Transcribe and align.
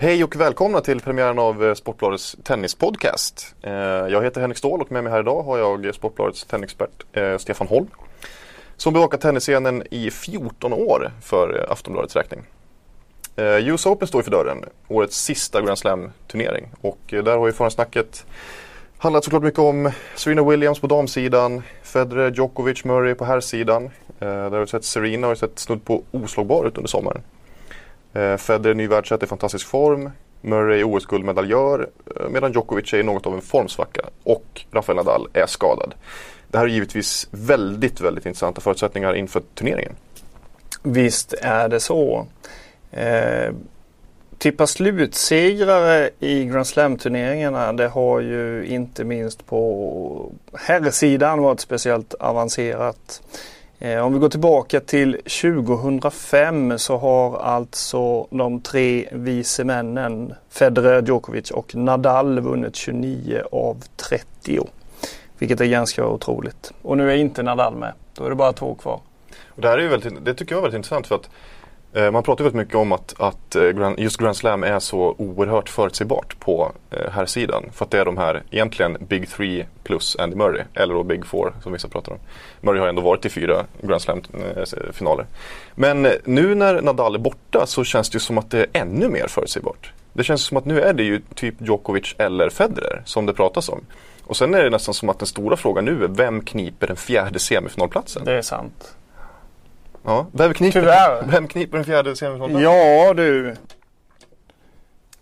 Hej 0.00 0.24
och 0.24 0.36
välkomna 0.36 0.80
till 0.80 1.00
premiären 1.00 1.38
av 1.38 1.64
eh, 1.64 1.74
Sportbladets 1.74 2.36
tennispodcast. 2.42 3.54
Eh, 3.62 3.72
jag 3.72 4.24
heter 4.24 4.40
Henrik 4.40 4.58
Ståhl 4.58 4.80
och 4.80 4.92
med 4.92 5.04
mig 5.04 5.12
här 5.12 5.20
idag 5.20 5.42
har 5.42 5.58
jag 5.58 5.94
Sportbladets 5.94 6.44
tennisexpert 6.44 7.04
eh, 7.12 7.38
Stefan 7.38 7.66
Holm. 7.66 7.86
Som 8.76 8.92
bevakat 8.92 9.20
tennisscenen 9.20 9.82
i 9.90 10.10
14 10.10 10.72
år 10.72 11.12
för 11.22 11.66
Aftonbladets 11.70 12.16
räkning. 12.16 12.42
US 13.36 13.86
Open 13.86 14.08
står 14.08 14.22
för 14.22 14.30
dörren, 14.30 14.64
årets 14.88 15.24
sista 15.24 15.62
Grand 15.62 15.78
Slam-turnering. 15.78 16.68
Och 16.80 16.98
där 17.08 17.36
har 17.36 17.46
ju 17.46 17.52
förhandsnacket 17.52 18.26
handlat 18.98 19.24
såklart 19.24 19.42
mycket 19.42 19.60
om 19.60 19.90
Serena 20.14 20.42
Williams 20.42 20.80
på 20.80 20.86
damsidan, 20.86 21.62
Federer, 21.82 22.30
Djokovic, 22.30 22.84
Murray 22.84 23.14
på 23.14 23.24
herrsidan. 23.24 23.90
Där 24.18 24.50
har 24.50 24.60
vi 24.60 24.66
sett 24.66 24.84
Serena 24.84 25.26
har 25.26 25.34
sett 25.34 25.58
snudd 25.58 25.84
på 25.84 26.02
oslagbar 26.10 26.66
ut 26.66 26.76
under 26.76 26.88
sommaren. 26.88 27.22
Eh, 28.18 28.36
Federer 28.36 28.74
ny 28.74 28.86
världsetta 28.86 29.24
i 29.24 29.28
fantastisk 29.28 29.66
form. 29.66 30.10
Murray 30.40 30.84
OS-guldmedaljör 30.84 31.88
eh, 32.16 32.28
medan 32.28 32.52
Djokovic 32.52 32.92
är 32.92 32.98
i 32.98 33.02
något 33.02 33.26
av 33.26 33.34
en 33.34 33.40
formsvacka 33.40 34.02
och 34.24 34.64
Rafael 34.72 34.96
Nadal 34.96 35.28
är 35.32 35.46
skadad. 35.46 35.94
Det 36.48 36.58
här 36.58 36.64
är 36.64 36.68
givetvis 36.68 37.28
väldigt, 37.30 38.00
väldigt 38.00 38.26
intressanta 38.26 38.60
förutsättningar 38.60 39.14
inför 39.14 39.42
turneringen. 39.54 39.92
Visst 40.82 41.32
är 41.32 41.68
det 41.68 41.80
så. 41.80 42.26
Eh, 42.90 43.54
tippa 44.38 44.66
slutsegrare 44.66 46.10
i 46.18 46.44
Grand 46.44 46.66
Slam-turneringarna 46.66 47.72
det 47.72 47.88
har 47.88 48.20
ju 48.20 48.66
inte 48.66 49.04
minst 49.04 49.46
på 49.46 50.32
herrsidan 50.52 51.42
varit 51.42 51.60
speciellt 51.60 52.14
avancerat. 52.14 53.22
Eh, 53.80 54.06
om 54.06 54.12
vi 54.12 54.18
går 54.18 54.28
tillbaka 54.28 54.80
till 54.80 55.12
2005 55.12 56.78
så 56.78 56.96
har 56.96 57.38
alltså 57.38 58.26
de 58.30 58.60
tre 58.60 59.08
vise 59.12 59.64
männen 59.64 60.34
Federer, 60.50 61.02
Djokovic 61.02 61.50
och 61.50 61.74
Nadal 61.74 62.40
vunnit 62.40 62.76
29 62.76 63.42
av 63.52 63.82
30. 63.96 64.68
Vilket 65.38 65.60
är 65.60 65.66
ganska 65.66 66.06
otroligt. 66.06 66.72
Och 66.82 66.96
nu 66.96 67.12
är 67.12 67.16
inte 67.16 67.42
Nadal 67.42 67.76
med. 67.76 67.92
Då 68.14 68.24
är 68.24 68.30
det 68.30 68.36
bara 68.36 68.52
två 68.52 68.74
kvar. 68.74 69.00
Och 69.46 69.62
det 69.62 69.68
här 69.68 69.78
är 69.78 69.82
ju 69.82 69.88
väldigt, 69.88 70.24
det 70.24 70.34
tycker 70.34 70.52
jag 70.52 70.58
är 70.58 70.62
väldigt 70.62 70.78
intressant 70.78 71.06
för 71.06 71.14
att 71.14 71.30
Eh, 71.92 72.10
man 72.10 72.22
pratar 72.22 72.44
väldigt 72.44 72.58
mycket 72.58 72.74
om 72.74 72.92
att, 72.92 73.14
att 73.18 73.56
eh, 73.56 73.94
just 73.98 74.16
Grand 74.16 74.36
Slam 74.36 74.64
är 74.64 74.78
så 74.78 75.14
oerhört 75.18 75.68
förutsägbart 75.68 76.40
på 76.40 76.72
eh, 76.90 77.10
här 77.10 77.26
sidan 77.26 77.64
För 77.72 77.84
att 77.84 77.90
det 77.90 77.98
är 77.98 78.04
de 78.04 78.16
här 78.16 78.42
egentligen 78.50 78.96
Big 79.00 79.28
Three 79.28 79.66
plus 79.84 80.16
Andy 80.16 80.36
Murray, 80.36 80.62
eller 80.74 80.94
då 80.94 81.02
Big 81.02 81.26
Four 81.26 81.54
som 81.62 81.72
vissa 81.72 81.88
pratar 81.88 82.12
om. 82.12 82.18
Murray 82.60 82.80
har 82.80 82.88
ändå 82.88 83.02
varit 83.02 83.24
i 83.24 83.28
fyra 83.28 83.64
Grand 83.82 84.02
Slam-finaler. 84.02 85.26
Men 85.74 86.08
nu 86.24 86.54
när 86.54 86.80
Nadal 86.82 87.14
är 87.14 87.18
borta 87.18 87.66
så 87.66 87.84
känns 87.84 88.10
det 88.10 88.16
ju 88.16 88.20
som 88.20 88.38
att 88.38 88.50
det 88.50 88.58
är 88.58 88.66
ännu 88.72 89.08
mer 89.08 89.26
förutsägbart. 89.28 89.92
Det 90.12 90.24
känns 90.24 90.42
som 90.42 90.56
att 90.56 90.64
nu 90.64 90.80
är 90.80 90.92
det 90.92 91.02
ju 91.02 91.22
typ 91.34 91.54
Djokovic 91.58 92.14
eller 92.18 92.50
Federer 92.50 93.02
som 93.04 93.26
det 93.26 93.32
pratas 93.32 93.68
om. 93.68 93.80
Och 94.24 94.36
sen 94.36 94.54
är 94.54 94.64
det 94.64 94.70
nästan 94.70 94.94
som 94.94 95.08
att 95.08 95.18
den 95.18 95.26
stora 95.26 95.56
frågan 95.56 95.84
nu 95.84 96.04
är 96.04 96.08
vem 96.08 96.40
kniper 96.40 96.86
den 96.86 96.96
fjärde 96.96 97.38
semifinalplatsen? 97.38 98.24
Det 98.24 98.32
är 98.32 98.42
sant. 98.42 98.94
Ja, 100.08 100.26
vem 100.32 100.54
kniper, 100.54 100.80
Tyvärr. 100.80 101.26
vem 101.26 101.48
kniper 101.48 101.76
den 101.76 101.84
fjärde 101.84 102.16
semifinalen? 102.16 102.62
Ja 102.62 103.14
du. 103.14 103.56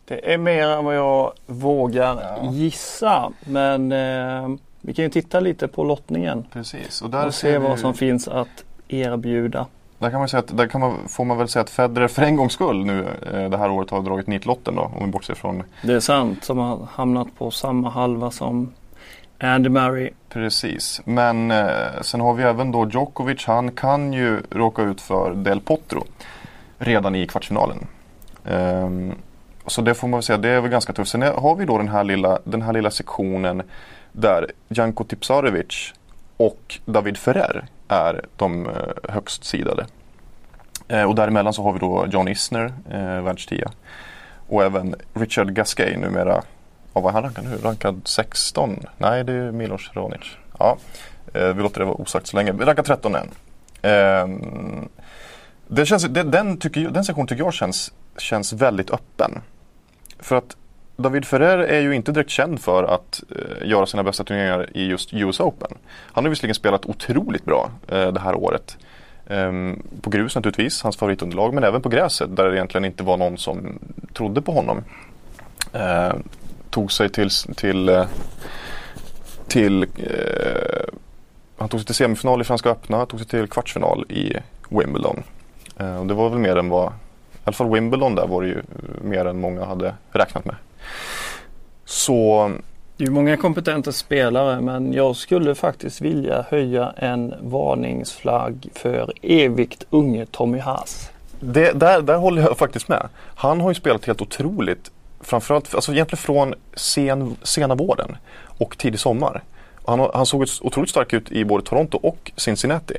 Det 0.04 0.32
är 0.32 0.38
mer 0.38 0.68
än 0.68 0.84
vad 0.84 0.96
jag 0.96 1.32
vågar 1.46 2.18
ja. 2.20 2.50
gissa. 2.52 3.32
Men 3.40 3.92
eh, 3.92 4.48
vi 4.80 4.94
kan 4.94 5.02
ju 5.04 5.10
titta 5.10 5.40
lite 5.40 5.68
på 5.68 5.84
lottningen. 5.84 6.46
Precis. 6.52 7.02
Och, 7.02 7.10
där 7.10 7.26
och 7.26 7.34
se 7.34 7.58
vad 7.58 7.78
som 7.78 7.94
finns 7.94 8.28
att 8.28 8.64
erbjuda. 8.88 9.66
Där 9.98 10.10
kan 10.10 10.18
man 10.18 10.28
säga 10.28 10.40
att, 10.40 10.56
där 10.56 10.66
kan 10.66 10.80
man, 10.80 11.08
får 11.08 11.24
man 11.24 11.38
väl 11.38 11.48
säga 11.48 11.62
att 11.62 11.70
Federer 11.70 12.08
för 12.08 12.22
en 12.22 12.36
gångs 12.36 12.52
skull 12.52 12.84
nu 12.84 13.06
eh, 13.32 13.50
det 13.50 13.58
här 13.58 13.70
året 13.70 13.90
har 13.90 14.02
dragit 14.02 14.26
nitlotten 14.26 14.74
då. 14.74 14.82
Om 14.82 15.04
vi 15.04 15.10
bortser 15.10 15.34
från. 15.34 15.62
Det 15.82 15.92
är 15.92 16.00
sant. 16.00 16.44
Som 16.44 16.58
har 16.58 16.86
hamnat 16.90 17.28
på 17.38 17.50
samma 17.50 17.90
halva 17.90 18.30
som 18.30 18.72
Andy 19.38 19.68
Murray. 19.68 20.10
Precis, 20.28 21.00
men 21.04 21.50
eh, 21.50 22.00
sen 22.00 22.20
har 22.20 22.34
vi 22.34 22.42
även 22.42 22.72
då 22.72 22.88
Djokovic. 22.88 23.44
Han 23.46 23.70
kan 23.70 24.12
ju 24.12 24.42
råka 24.50 24.82
ut 24.82 25.00
för 25.00 25.34
Del 25.34 25.60
Potro 25.60 26.06
redan 26.78 27.14
i 27.14 27.26
kvartsfinalen. 27.26 27.86
Um, 28.44 29.14
så 29.66 29.82
det 29.82 29.94
får 29.94 30.08
man 30.08 30.18
väl 30.18 30.22
säga, 30.22 30.38
det 30.38 30.48
är 30.48 30.60
väl 30.60 30.70
ganska 30.70 30.92
tufft. 30.92 31.10
Sen 31.10 31.22
har 31.22 31.56
vi 31.56 31.64
då 31.64 31.78
den 31.78 31.88
här 31.88 32.04
lilla, 32.04 32.38
den 32.44 32.62
här 32.62 32.72
lilla 32.72 32.90
sektionen 32.90 33.62
där 34.12 34.52
Janko 34.68 35.04
Tipsarevic 35.04 35.94
och 36.36 36.78
David 36.84 37.16
Ferrer 37.16 37.66
är 37.88 38.24
de 38.36 38.66
eh, 38.66 39.12
högst 39.12 39.44
sidade. 39.44 39.86
Eh, 40.88 41.02
och 41.02 41.14
däremellan 41.14 41.52
så 41.52 41.62
har 41.62 41.72
vi 41.72 41.78
då 41.78 42.06
John 42.10 42.28
Isner, 42.28 42.72
eh, 42.90 43.22
världstia. 43.22 43.70
Och 44.48 44.62
även 44.62 44.94
Richard 45.14 45.52
Gasquet, 45.52 46.00
numera 46.00 46.42
vad 47.02 47.10
är 47.10 47.12
han 47.12 47.22
rankad 47.22 47.44
nu? 47.44 47.56
Rankad 47.62 48.00
16? 48.04 48.80
Nej, 48.98 49.24
det 49.24 49.32
är 49.32 49.52
Milos 49.52 49.90
Ronic. 49.92 50.20
Ja, 50.58 50.78
eh, 51.34 51.48
vi 51.48 51.62
låter 51.62 51.80
det 51.80 51.86
vara 51.86 51.96
osagt 51.96 52.26
så 52.26 52.36
länge. 52.36 52.52
Rankad 52.52 52.84
13 52.84 53.14
än. 53.14 53.28
Eh, 53.82 54.28
det 55.68 55.86
känns, 55.86 56.04
det, 56.04 56.22
den, 56.22 56.56
tycker, 56.56 56.88
den 56.88 57.04
sektionen 57.04 57.26
tycker 57.26 57.44
jag 57.44 57.54
känns, 57.54 57.92
känns 58.18 58.52
väldigt 58.52 58.90
öppen. 58.90 59.40
För 60.18 60.36
att 60.36 60.56
David 60.96 61.24
Ferrer 61.24 61.58
är 61.58 61.80
ju 61.80 61.94
inte 61.94 62.12
direkt 62.12 62.30
känd 62.30 62.60
för 62.60 62.84
att 62.84 63.22
eh, 63.30 63.68
göra 63.68 63.86
sina 63.86 64.02
bästa 64.02 64.24
turneringar 64.24 64.76
i 64.76 64.86
just 64.86 65.14
US 65.14 65.40
Open. 65.40 65.70
Han 66.12 66.24
har 66.24 66.30
visserligen 66.30 66.54
spelat 66.54 66.86
otroligt 66.86 67.44
bra 67.44 67.70
eh, 67.88 68.12
det 68.12 68.20
här 68.20 68.34
året. 68.34 68.76
Um, 69.28 69.82
på 70.00 70.10
grus 70.10 70.34
naturligtvis, 70.34 70.82
hans 70.82 70.96
favoritunderlag, 70.96 71.54
men 71.54 71.64
även 71.64 71.82
på 71.82 71.88
gräset 71.88 72.36
där 72.36 72.44
det 72.44 72.56
egentligen 72.56 72.84
inte 72.84 73.02
var 73.02 73.16
någon 73.16 73.38
som 73.38 73.78
trodde 74.12 74.42
på 74.42 74.52
honom. 74.52 74.84
Uh, 75.74 76.14
tog 76.76 76.92
sig 76.92 77.08
till, 77.08 77.30
till, 77.56 77.88
eh, 77.88 78.06
till 79.46 79.82
eh, 79.82 80.94
han 81.56 81.68
tog 81.68 81.80
sig 81.80 81.86
till 81.86 81.94
semifinal 81.94 82.40
i 82.40 82.44
Franska 82.44 82.70
öppna, 82.70 83.06
tog 83.06 83.20
sig 83.20 83.28
till 83.28 83.48
kvartsfinal 83.48 84.04
i 84.08 84.32
Wimbledon. 84.68 85.22
Eh, 85.78 85.96
och 85.96 86.06
det 86.06 86.14
var 86.14 86.30
väl 86.30 86.38
mer 86.38 86.56
än 86.56 86.68
vad, 86.68 86.86
i 86.86 87.38
alla 87.44 87.52
fall 87.52 87.70
Wimbledon 87.70 88.14
där 88.14 88.26
var 88.26 88.42
det 88.42 88.48
ju 88.48 88.62
mer 89.02 89.24
än 89.24 89.40
många 89.40 89.64
hade 89.64 89.94
räknat 90.12 90.44
med. 90.44 90.54
Så 91.84 92.50
det 92.96 93.04
är 93.04 93.10
många 93.10 93.36
kompetenta 93.36 93.92
spelare 93.92 94.60
men 94.60 94.92
jag 94.92 95.16
skulle 95.16 95.54
faktiskt 95.54 96.00
vilja 96.00 96.44
höja 96.48 96.92
en 96.96 97.34
varningsflagg 97.40 98.68
för 98.74 99.12
evigt 99.22 99.84
unge 99.90 100.26
Tommy 100.26 100.58
Haas. 100.58 101.10
Det, 101.40 101.72
där, 101.72 102.02
där 102.02 102.16
håller 102.16 102.42
jag 102.42 102.58
faktiskt 102.58 102.88
med. 102.88 103.08
Han 103.34 103.60
har 103.60 103.70
ju 103.70 103.74
spelat 103.74 104.04
helt 104.04 104.22
otroligt 104.22 104.90
framförallt, 105.26 105.74
alltså 105.74 105.92
egentligen 105.92 106.22
från 106.22 106.54
sen, 106.74 107.36
sena 107.42 107.74
våren 107.74 108.16
och 108.58 108.78
tidig 108.78 109.00
sommar. 109.00 109.42
Han, 109.84 110.10
han 110.14 110.26
såg 110.26 110.46
otroligt 110.60 110.90
stark 110.90 111.12
ut 111.12 111.32
i 111.32 111.44
både 111.44 111.64
Toronto 111.64 111.98
och 112.02 112.32
Cincinnati. 112.36 112.96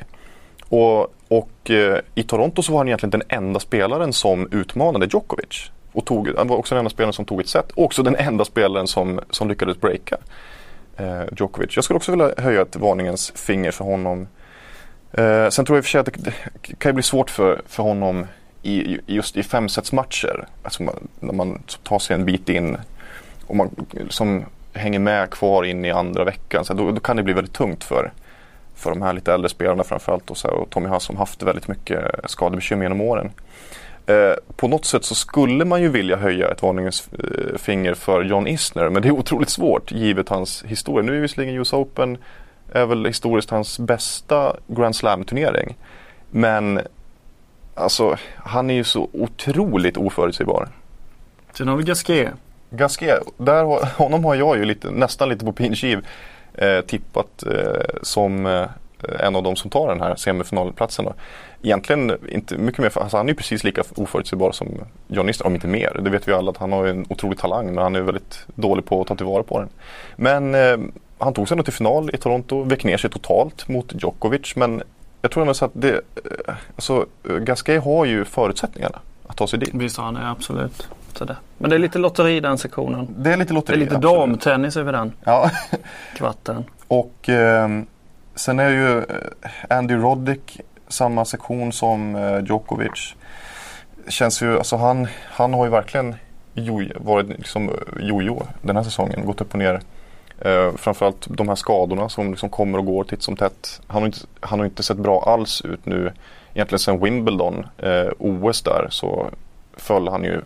Och, 0.70 1.14
och 1.28 1.70
eh, 1.70 2.00
i 2.16 2.24
Toronto 2.24 2.62
så 2.62 2.72
var 2.72 2.80
han 2.80 2.88
egentligen 2.88 3.12
den 3.12 3.24
enda 3.30 3.60
spelaren 3.60 4.14
som 4.14 4.48
utmanade 4.52 5.06
Djokovic. 5.06 5.72
Och 5.92 6.06
tog, 6.06 6.30
han 6.38 6.48
var 6.48 6.58
också 6.58 6.76
den 6.76 6.80
enda 6.80 6.90
spelaren 6.90 7.14
som 7.14 7.26
tog 7.26 7.42
ett 7.42 7.48
set 7.48 7.72
och 7.72 7.84
också 7.84 8.04
den 8.04 8.16
enda 8.16 8.46
spelaren 8.46 8.88
som, 8.88 9.20
som 9.30 9.50
lyckades 9.50 9.82
breaka 9.82 10.18
eh, 10.98 11.22
Djokovic. 11.38 11.76
Jag 11.76 11.84
skulle 11.84 11.98
också 11.98 12.12
vilja 12.12 12.32
höja 12.38 12.62
ett 12.62 12.76
varningens 12.76 13.32
finger 13.36 13.72
för 13.72 13.86
honom. 13.86 14.28
Eh, 15.12 15.50
sen 15.50 15.66
tror 15.66 15.78
jag 15.78 15.80
i 15.80 15.82
och 15.82 15.86
för 15.86 15.92
sig 15.92 16.00
att 16.00 16.06
det, 16.06 16.34
det 16.68 16.76
kan 16.78 16.94
bli 16.94 17.04
svårt 17.04 17.30
för, 17.30 17.62
för 17.68 17.84
honom 17.84 18.26
i, 18.68 19.00
just 19.06 19.38
i 19.38 19.44
femsetsmatcher, 19.44 20.48
alltså 20.64 20.84
när 21.20 21.34
man 21.34 21.62
tar 21.84 22.00
sig 22.00 22.14
en 22.14 22.26
bit 22.26 22.50
in 22.50 22.78
och 23.48 23.56
man 23.56 23.76
som 24.10 24.46
hänger 24.74 25.00
med 25.00 25.30
kvar 25.30 25.64
in 25.64 25.86
i 25.86 25.92
andra 25.92 26.24
veckan, 26.24 26.66
så 26.66 26.74
då, 26.74 26.92
då 26.92 27.00
kan 27.00 27.18
det 27.18 27.24
bli 27.24 27.34
väldigt 27.34 27.54
tungt 27.54 27.84
för, 27.84 28.12
för 28.76 28.90
de 28.90 29.02
här 29.02 29.14
lite 29.14 29.34
äldre 29.34 29.50
spelarna 29.50 29.84
framförallt 29.84 30.32
och, 30.32 30.38
så 30.38 30.48
här, 30.48 30.56
och 30.56 30.70
Tommy 30.70 30.90
Haas 30.90 31.04
som 31.04 31.18
haft 31.18 31.44
väldigt 31.44 31.68
mycket 31.68 32.06
skadebekymmer 32.26 32.84
genom 32.84 33.02
åren. 33.02 33.32
Eh, 34.06 34.34
på 34.56 34.68
något 34.68 34.86
sätt 34.86 35.06
så 35.06 35.16
skulle 35.16 35.66
man 35.66 35.82
ju 35.82 35.90
vilja 35.90 36.18
höja 36.18 36.48
ett 36.48 36.62
varningens 36.62 37.10
eh, 37.14 37.58
finger 37.58 37.94
för 37.94 38.24
John 38.24 38.48
Isner 38.48 38.90
men 38.90 39.02
det 39.02 39.08
är 39.08 39.12
otroligt 39.12 39.50
svårt 39.50 39.92
givet 39.92 40.30
hans 40.30 40.64
historia. 40.64 41.06
Nu 41.06 41.18
är 41.18 41.22
visserligen 41.22 41.56
US 41.56 41.74
Open 41.74 42.18
är 42.72 42.86
väl 42.86 43.06
historiskt 43.06 43.50
hans 43.50 43.80
bästa 43.80 44.56
Grand 44.68 44.96
Slam-turnering. 44.96 45.76
Men 46.32 46.82
Alltså, 47.78 48.16
han 48.36 48.70
är 48.70 48.74
ju 48.74 48.84
så 48.84 49.10
otroligt 49.14 49.98
oförutsägbar. 49.98 50.70
Sen 51.54 51.68
har 51.68 51.78
vi 51.78 51.84
Gasquet. 51.84 52.34
Gasquet, 52.70 53.24
där, 53.38 53.64
honom 53.98 54.26
har 54.26 54.36
jag 54.36 54.58
ju 54.58 54.66
lite, 54.66 54.92
nästan 54.92 55.30
lite 55.30 55.46
på 55.46 55.52
pin 55.52 56.02
eh, 56.54 56.82
tippat 56.82 57.44
eh, 57.44 57.82
som 58.02 58.46
eh, 58.46 58.66
en 59.20 59.36
av 59.36 59.44
de 59.44 59.56
som 59.56 59.70
tar 59.70 59.88
den 59.88 60.02
här 60.02 60.16
semifinalplatsen. 60.16 61.06
Då. 61.06 61.14
Egentligen 61.62 62.18
inte 62.30 62.58
mycket 62.58 62.80
mer, 62.80 62.98
alltså 62.98 63.18
han 63.18 63.26
är 63.26 63.30
ju 63.30 63.36
precis 63.36 63.64
lika 63.64 63.84
oförutsägbar 63.96 64.52
som 64.52 64.68
John 65.08 65.30
Isner, 65.30 65.48
om 65.48 65.56
inte 65.56 65.68
mer. 65.68 66.00
Det 66.04 66.10
vet 66.10 66.28
vi 66.28 66.34
alla 66.34 66.52
att 66.52 66.58
han 66.58 66.72
har 66.72 66.86
en 66.86 67.06
otrolig 67.10 67.40
talang 67.40 67.66
men 67.66 67.78
han 67.78 67.96
är 67.96 68.02
väldigt 68.02 68.46
dålig 68.56 68.86
på 68.86 69.02
att 69.02 69.08
ta 69.08 69.16
tillvara 69.16 69.44
på 69.44 69.60
den. 69.60 69.70
Men 70.16 70.56
eh, 70.56 70.78
han 71.18 71.34
tog 71.34 71.48
sig 71.48 71.56
ändå 71.56 71.64
till 71.64 71.74
final 71.74 72.10
i 72.14 72.18
Toronto, 72.18 72.64
vek 72.64 72.84
ner 72.84 72.98
sig 72.98 73.10
totalt 73.10 73.68
mot 73.68 73.94
Djokovic 74.04 74.56
men 74.56 74.84
jag 75.22 75.32
tror 75.32 75.42
ändå 75.42 75.54
så 75.54 75.66
att 75.66 75.72
det, 75.74 75.92
eh, 75.94 76.56
alltså, 76.76 77.06
Gasquet 77.24 77.84
har 77.84 78.06
ju 78.06 78.26
förutsättningarna 78.26 79.00
att 79.28 79.38
ta 79.38 79.48
sig 79.48 79.60
dit. 79.60 79.70
Visst 79.74 79.98
har 79.98 80.06
han 80.06 80.14
det, 80.14 80.30
absolut. 80.30 80.88
det. 81.20 81.36
Men 81.58 81.70
det 81.70 81.76
är 81.76 81.80
lite 81.80 82.00
lotteri 82.00 82.40
den 82.40 82.58
sektionen. 82.58 83.08
Det 83.18 83.34
är 83.34 83.38
lite 83.38 83.50
Det 83.50 83.54
lotteri. 83.54 83.76
är 83.76 83.80
lite 83.80 83.96
absolut. 83.96 84.16
damtennis 84.18 84.78
över 84.78 84.92
den 84.94 85.14
Ja, 85.24 85.52
kvarten. 86.16 86.64
och 86.88 87.30
eh, 87.30 87.70
sen 88.36 88.60
är 88.60 88.70
ju 88.70 88.98
eh, 88.98 89.06
Andy 89.70 89.94
Roddick 89.96 90.62
samma 90.88 91.26
sektion 91.26 91.72
som 91.72 92.16
eh, 92.16 92.40
Djokovic. 92.46 93.16
Känns 94.08 94.42
ju, 94.42 94.58
alltså 94.58 94.76
han, 94.78 95.08
han 95.24 95.54
har 95.54 95.66
ju 95.66 95.72
verkligen 95.72 96.16
jo, 96.54 96.82
varit 96.96 97.28
liksom 97.28 97.70
eh, 97.70 97.76
jojo 98.08 98.44
den 98.62 98.76
här 98.76 98.84
säsongen, 98.84 99.26
gått 99.26 99.42
upp 99.42 99.54
och 99.54 99.60
ner. 99.60 99.82
Eh, 100.42 100.76
framförallt 100.76 101.28
de 101.30 101.48
här 101.48 101.56
skadorna 101.56 102.10
som 102.10 102.30
liksom 102.30 102.50
kommer 102.50 102.78
och 102.78 102.86
går 102.86 103.04
titt 103.04 103.24
som 103.24 103.36
tätt. 103.36 103.82
Han 103.88 104.02
har 104.02 104.06
inte, 104.06 104.20
han 104.40 104.60
har 104.60 104.66
inte 104.66 104.84
sett 104.84 104.98
bra 104.98 105.24
alls 105.24 105.62
ut 105.62 105.86
nu. 105.86 106.12
Egentligen 106.54 106.80
sedan 106.80 107.00
Wimbledon, 107.04 107.66
eh, 107.78 108.08
OS 108.20 108.62
där, 108.62 108.88
så 108.90 109.30
föll 109.74 110.08
han 110.08 110.24
ju 110.24 110.42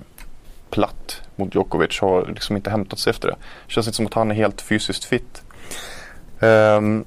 platt 0.70 1.22
mot 1.36 1.56
Djokovic. 1.56 2.00
Har 2.00 2.26
liksom 2.26 2.56
inte 2.56 2.70
hämtat 2.70 3.00
sig 3.00 3.12
efter 3.12 3.28
det. 3.28 3.36
Känns 3.68 3.88
inte 3.88 3.96
som 3.96 4.06
att 4.06 4.14
han 4.14 4.32
är 4.32 4.36
helt 4.36 4.62
fysiskt 4.62 5.06
fit. 5.06 5.44
Ehm, 6.40 7.06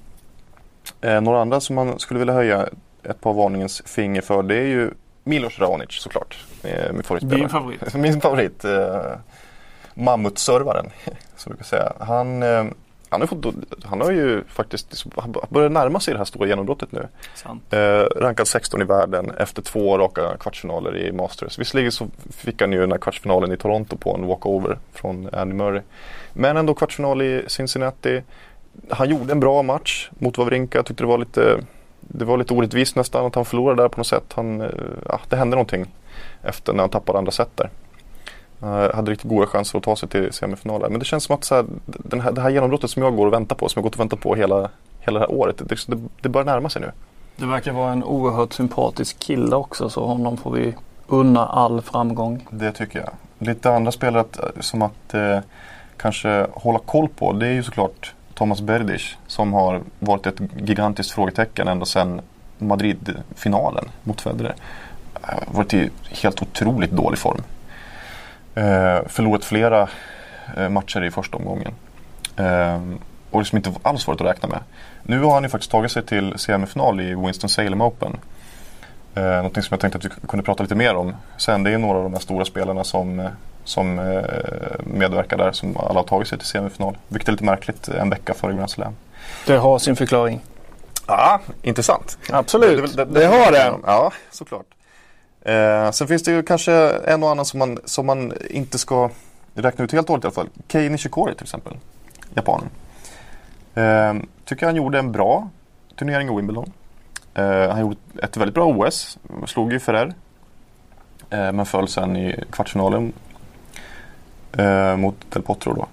eh, 1.00 1.20
några 1.20 1.40
andra 1.40 1.60
som 1.60 1.76
man 1.76 1.98
skulle 1.98 2.18
vilja 2.18 2.34
höja 2.34 2.68
ett 3.02 3.20
par 3.20 3.32
varningens 3.32 3.82
finger 3.86 4.20
för 4.20 4.42
det 4.42 4.56
är 4.56 4.66
ju 4.66 4.90
Milos 5.24 5.58
Raonic 5.58 5.92
såklart. 5.92 6.44
Eh, 6.62 6.92
min 6.92 7.02
favoritspelare. 7.02 7.40
Din 7.40 7.48
favorit. 7.48 7.94
Min 7.94 8.20
favorit. 8.20 8.64
Mammutservaren. 9.94 10.90
Som 11.36 11.50
jag 11.50 11.50
brukar 11.50 11.64
säga. 11.64 11.92
Han, 12.00 12.42
eh, 12.42 12.64
han, 13.08 13.20
har 13.20 13.26
fått, 13.26 13.54
han 13.84 14.00
har 14.00 14.10
ju 14.10 14.44
faktiskt 14.44 15.04
han 15.16 15.34
börjar 15.48 15.68
närma 15.68 16.00
sig 16.00 16.14
det 16.14 16.18
här 16.18 16.24
stora 16.24 16.48
genombrottet 16.48 16.92
nu. 16.92 17.08
Sant. 17.34 17.72
Eh, 17.72 18.02
rankad 18.16 18.48
16 18.48 18.82
i 18.82 18.84
världen 18.84 19.30
efter 19.38 19.62
två 19.62 19.98
raka 19.98 20.36
kvartsfinaler 20.40 20.96
i 20.96 21.12
Masters. 21.12 21.58
Visserligen 21.58 21.92
så 21.92 22.06
fick 22.30 22.60
han 22.60 22.72
ju 22.72 22.80
den 22.80 22.92
här 22.92 22.98
kvartsfinalen 22.98 23.52
i 23.52 23.56
Toronto 23.56 23.96
på 23.96 24.14
en 24.14 24.26
walkover 24.26 24.78
från 24.92 25.28
Andy 25.32 25.54
Murray. 25.54 25.82
Men 26.32 26.56
ändå 26.56 26.74
kvartsfinal 26.74 27.22
i 27.22 27.44
Cincinnati. 27.46 28.22
Han 28.90 29.08
gjorde 29.08 29.32
en 29.32 29.40
bra 29.40 29.62
match 29.62 30.10
mot 30.18 30.38
Wawrinka. 30.38 30.78
Jag 30.78 30.86
tyckte 30.86 31.02
det 31.02 31.08
var 31.08 31.18
lite, 31.18 31.60
det 32.00 32.24
var 32.24 32.36
lite 32.36 32.54
orättvist 32.54 32.96
nästan 32.96 33.26
att 33.26 33.34
han 33.34 33.44
förlorade 33.44 33.82
där 33.82 33.88
på 33.88 33.96
något 33.96 34.06
sätt. 34.06 34.32
Han, 34.34 34.60
eh, 34.60 34.68
ja, 35.08 35.20
det 35.28 35.36
hände 35.36 35.56
någonting 35.56 35.86
efter 36.42 36.72
när 36.72 36.80
han 36.80 36.90
tappade 36.90 37.18
andra 37.18 37.32
set 37.32 37.56
där. 37.56 37.70
Uh, 38.64 38.94
hade 38.94 39.10
riktigt 39.10 39.30
goda 39.30 39.46
chanser 39.46 39.78
att 39.78 39.84
ta 39.84 39.96
sig 39.96 40.08
till 40.08 40.32
semifinalen. 40.32 40.90
Men 40.90 40.98
det 40.98 41.04
känns 41.04 41.24
som 41.24 41.34
att 41.34 41.44
så 41.44 41.54
här, 41.54 41.64
den 41.86 42.20
här, 42.20 42.32
det 42.32 42.40
här 42.40 42.50
genombrottet 42.50 42.90
som 42.90 43.02
jag 43.02 43.16
går 43.16 43.26
och 43.26 43.32
väntar 43.32 43.56
på, 43.56 43.68
som 43.68 43.80
jag 43.80 43.84
gått 43.84 43.94
och 43.94 44.00
väntat 44.00 44.20
på 44.20 44.34
hela, 44.34 44.70
hela 45.00 45.18
det 45.18 45.26
här 45.26 45.34
året. 45.34 45.56
Det, 45.58 45.86
det, 45.86 46.00
det 46.20 46.28
börjar 46.28 46.44
närma 46.44 46.68
sig 46.68 46.82
nu. 46.82 46.90
Det 47.36 47.46
verkar 47.46 47.72
vara 47.72 47.92
en 47.92 48.04
oerhört 48.04 48.52
sympatisk 48.52 49.18
kille 49.18 49.56
också 49.56 49.88
så 49.90 50.06
honom 50.06 50.36
får 50.36 50.50
vi 50.50 50.74
unna 51.06 51.46
all 51.46 51.80
framgång. 51.80 52.46
Det 52.50 52.72
tycker 52.72 52.98
jag. 52.98 53.10
Lite 53.38 53.70
andra 53.70 53.92
spelare 53.92 54.20
att, 54.20 54.40
som 54.60 54.82
att 54.82 55.14
eh, 55.14 55.38
kanske 55.96 56.46
hålla 56.52 56.78
koll 56.78 57.08
på 57.08 57.32
det 57.32 57.46
är 57.46 57.52
ju 57.52 57.62
såklart 57.62 58.14
Thomas 58.34 58.60
Berdych 58.60 59.16
som 59.26 59.52
har 59.52 59.80
varit 59.98 60.26
ett 60.26 60.40
gigantiskt 60.56 61.12
frågetecken 61.12 61.68
ända 61.68 61.86
sedan 61.86 62.20
Madrid-finalen 62.58 63.84
mot 64.02 64.20
Federer. 64.20 64.54
Eh, 65.22 65.38
Varit 65.46 65.74
i 65.74 65.90
helt 66.10 66.42
otroligt 66.42 66.90
dålig 66.90 67.18
form. 67.18 67.42
Eh, 68.54 69.08
förlorat 69.08 69.44
flera 69.44 69.88
eh, 70.56 70.68
matcher 70.68 71.04
i 71.04 71.10
första 71.10 71.36
omgången. 71.36 71.72
Eh, 72.36 72.80
och 73.30 73.40
liksom 73.40 73.56
inte 73.56 73.72
alls 73.82 74.06
varit 74.06 74.20
att 74.20 74.26
räkna 74.26 74.48
med. 74.48 74.60
Nu 75.02 75.22
har 75.22 75.34
han 75.34 75.42
ju 75.42 75.48
faktiskt 75.48 75.70
tagit 75.70 75.92
sig 75.92 76.02
till 76.02 76.34
semifinal 76.38 77.00
i 77.00 77.14
Winston-Salem 77.14 77.80
Open. 77.80 78.16
Eh, 79.14 79.22
någonting 79.22 79.62
som 79.62 79.74
jag 79.74 79.80
tänkte 79.80 79.98
att 79.98 80.04
vi 80.04 80.28
kunde 80.28 80.44
prata 80.44 80.62
lite 80.62 80.74
mer 80.74 80.94
om 80.94 81.16
sen. 81.36 81.62
Det 81.62 81.70
är 81.70 81.78
några 81.78 81.98
av 81.98 82.04
de 82.04 82.12
här 82.12 82.20
stora 82.20 82.44
spelarna 82.44 82.84
som, 82.84 83.28
som 83.64 83.98
eh, 83.98 84.24
medverkar 84.84 85.36
där 85.36 85.52
som 85.52 85.76
alla 85.76 86.00
har 86.00 86.04
tagit 86.04 86.28
sig 86.28 86.38
till 86.38 86.46
semifinal. 86.46 86.96
Vilket 87.08 87.28
är 87.28 87.32
lite 87.32 87.44
märkligt 87.44 87.88
en 87.88 88.10
vecka 88.10 88.34
före 88.34 88.52
Grand 88.52 88.70
Slam. 88.70 88.96
Det 89.46 89.56
har 89.56 89.78
sin 89.78 89.96
förklaring. 89.96 90.40
Ja, 91.06 91.40
intressant. 91.62 92.18
Absolut, 92.30 92.96
det, 92.96 93.26
har 93.26 93.52
det. 93.52 93.74
Ja, 93.86 94.12
såklart. 94.30 94.66
Eh, 95.44 95.90
sen 95.90 96.08
finns 96.08 96.22
det 96.22 96.30
ju 96.30 96.42
kanske 96.42 96.72
en 96.88 97.22
och 97.22 97.30
annan 97.30 97.44
som 97.44 97.58
man, 97.58 97.78
som 97.84 98.06
man 98.06 98.32
inte 98.50 98.78
ska 98.78 99.10
räkna 99.54 99.84
ut 99.84 99.92
helt 99.92 100.04
och 100.04 100.08
hållet 100.08 100.24
i 100.24 100.26
alla 100.26 100.34
fall. 100.34 100.48
Kei 100.68 100.88
Nishikori 100.88 101.34
till 101.34 101.44
exempel, 101.44 101.76
japanen. 102.34 102.68
Eh, 103.74 104.14
tycker 104.44 104.66
han 104.66 104.76
gjorde 104.76 104.98
en 104.98 105.12
bra 105.12 105.48
turnering 105.96 106.28
i 106.28 106.36
Wimbledon. 106.36 106.72
Eh, 107.34 107.70
han 107.70 107.80
gjorde 107.80 107.96
ett 108.22 108.36
väldigt 108.36 108.54
bra 108.54 108.66
OS, 108.66 109.18
slog 109.46 109.72
ju 109.72 109.80
Ferrer. 109.80 110.14
Eh, 111.30 111.52
men 111.52 111.66
föll 111.66 111.88
sen 111.88 112.16
i 112.16 112.44
kvartsfinalen 112.50 113.12
eh, 114.52 114.96
mot 114.96 115.30
Del 115.30 115.42
Potro 115.42 115.74
då. 115.74 115.86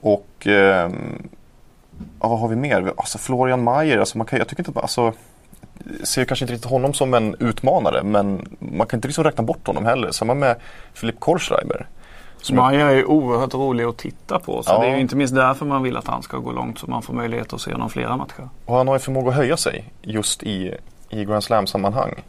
Och 0.00 0.46
eh, 0.46 0.90
ja, 2.20 2.28
vad 2.28 2.38
har 2.38 2.48
vi 2.48 2.56
mer? 2.56 2.92
Alltså 2.96 3.18
Florian 3.18 3.62
Mayer, 3.62 3.98
alltså 3.98 4.18
man 4.18 4.26
kan, 4.26 4.38
jag 4.38 4.48
tycker 4.48 4.60
inte 4.60 4.70
att 4.70 4.74
man, 4.74 4.82
alltså, 4.82 5.12
ser 6.04 6.24
kanske 6.24 6.44
inte 6.44 6.52
riktigt 6.54 6.70
honom 6.70 6.94
som 6.94 7.14
en 7.14 7.36
utmanare 7.38 8.02
men 8.02 8.56
man 8.58 8.86
kan 8.86 8.98
inte 8.98 9.08
liksom 9.08 9.24
räkna 9.24 9.44
bort 9.44 9.66
honom 9.66 9.84
heller. 9.84 10.10
Samma 10.10 10.34
med 10.34 10.56
Filip 10.94 11.20
Kohlschreiber. 11.20 11.86
Som 12.42 12.56
Maja 12.56 12.90
är 12.90 13.04
oerhört 13.04 13.54
rolig 13.54 13.84
att 13.84 13.96
titta 13.96 14.38
på. 14.38 14.62
Så 14.62 14.72
Ja. 14.72 14.78
det 14.80 14.86
är 14.86 14.94
ju 14.94 15.00
inte 15.00 15.16
minst 15.16 15.34
därför 15.34 15.66
man 15.66 15.82
vill 15.82 15.96
att 15.96 16.06
han 16.06 16.22
ska 16.22 16.36
gå 16.38 16.52
långt 16.52 16.78
så 16.78 16.86
man 16.90 17.02
får 17.02 17.14
möjlighet 17.14 17.52
att 17.52 17.60
se 17.60 17.72
honom 17.72 17.90
flera 17.90 18.16
matcher. 18.16 18.48
Och 18.66 18.76
han 18.76 18.88
har 18.88 18.94
ju 18.94 18.98
förmåga 18.98 19.28
att 19.30 19.36
höja 19.36 19.56
sig 19.56 19.84
just 20.02 20.42
i, 20.42 20.74
i 21.10 21.24
Grand 21.24 21.44
Slam-sammanhang. 21.44 22.22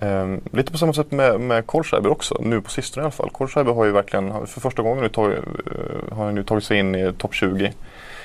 Ehm, 0.00 0.40
lite 0.52 0.72
på 0.72 0.78
samma 0.78 0.92
sätt 0.92 1.10
med, 1.10 1.40
med 1.40 1.66
Kohlschreiber 1.66 2.10
också, 2.10 2.36
nu 2.40 2.60
på 2.60 2.70
sistone 2.70 3.02
i 3.02 3.04
alla 3.04 3.10
fall. 3.10 3.30
Kohlschreiber 3.30 3.72
har 3.72 3.84
ju 3.84 3.92
verkligen, 3.92 4.46
för 4.46 4.60
första 4.60 4.82
gången 4.82 5.02
nu 5.02 5.08
tagit, 5.08 5.38
eh, 5.38 6.16
har 6.16 6.24
han 6.24 6.34
nu 6.34 6.42
tagit 6.44 6.64
sig 6.64 6.78
in 6.78 6.94
i 6.94 7.12
topp 7.12 7.34
20 7.34 7.72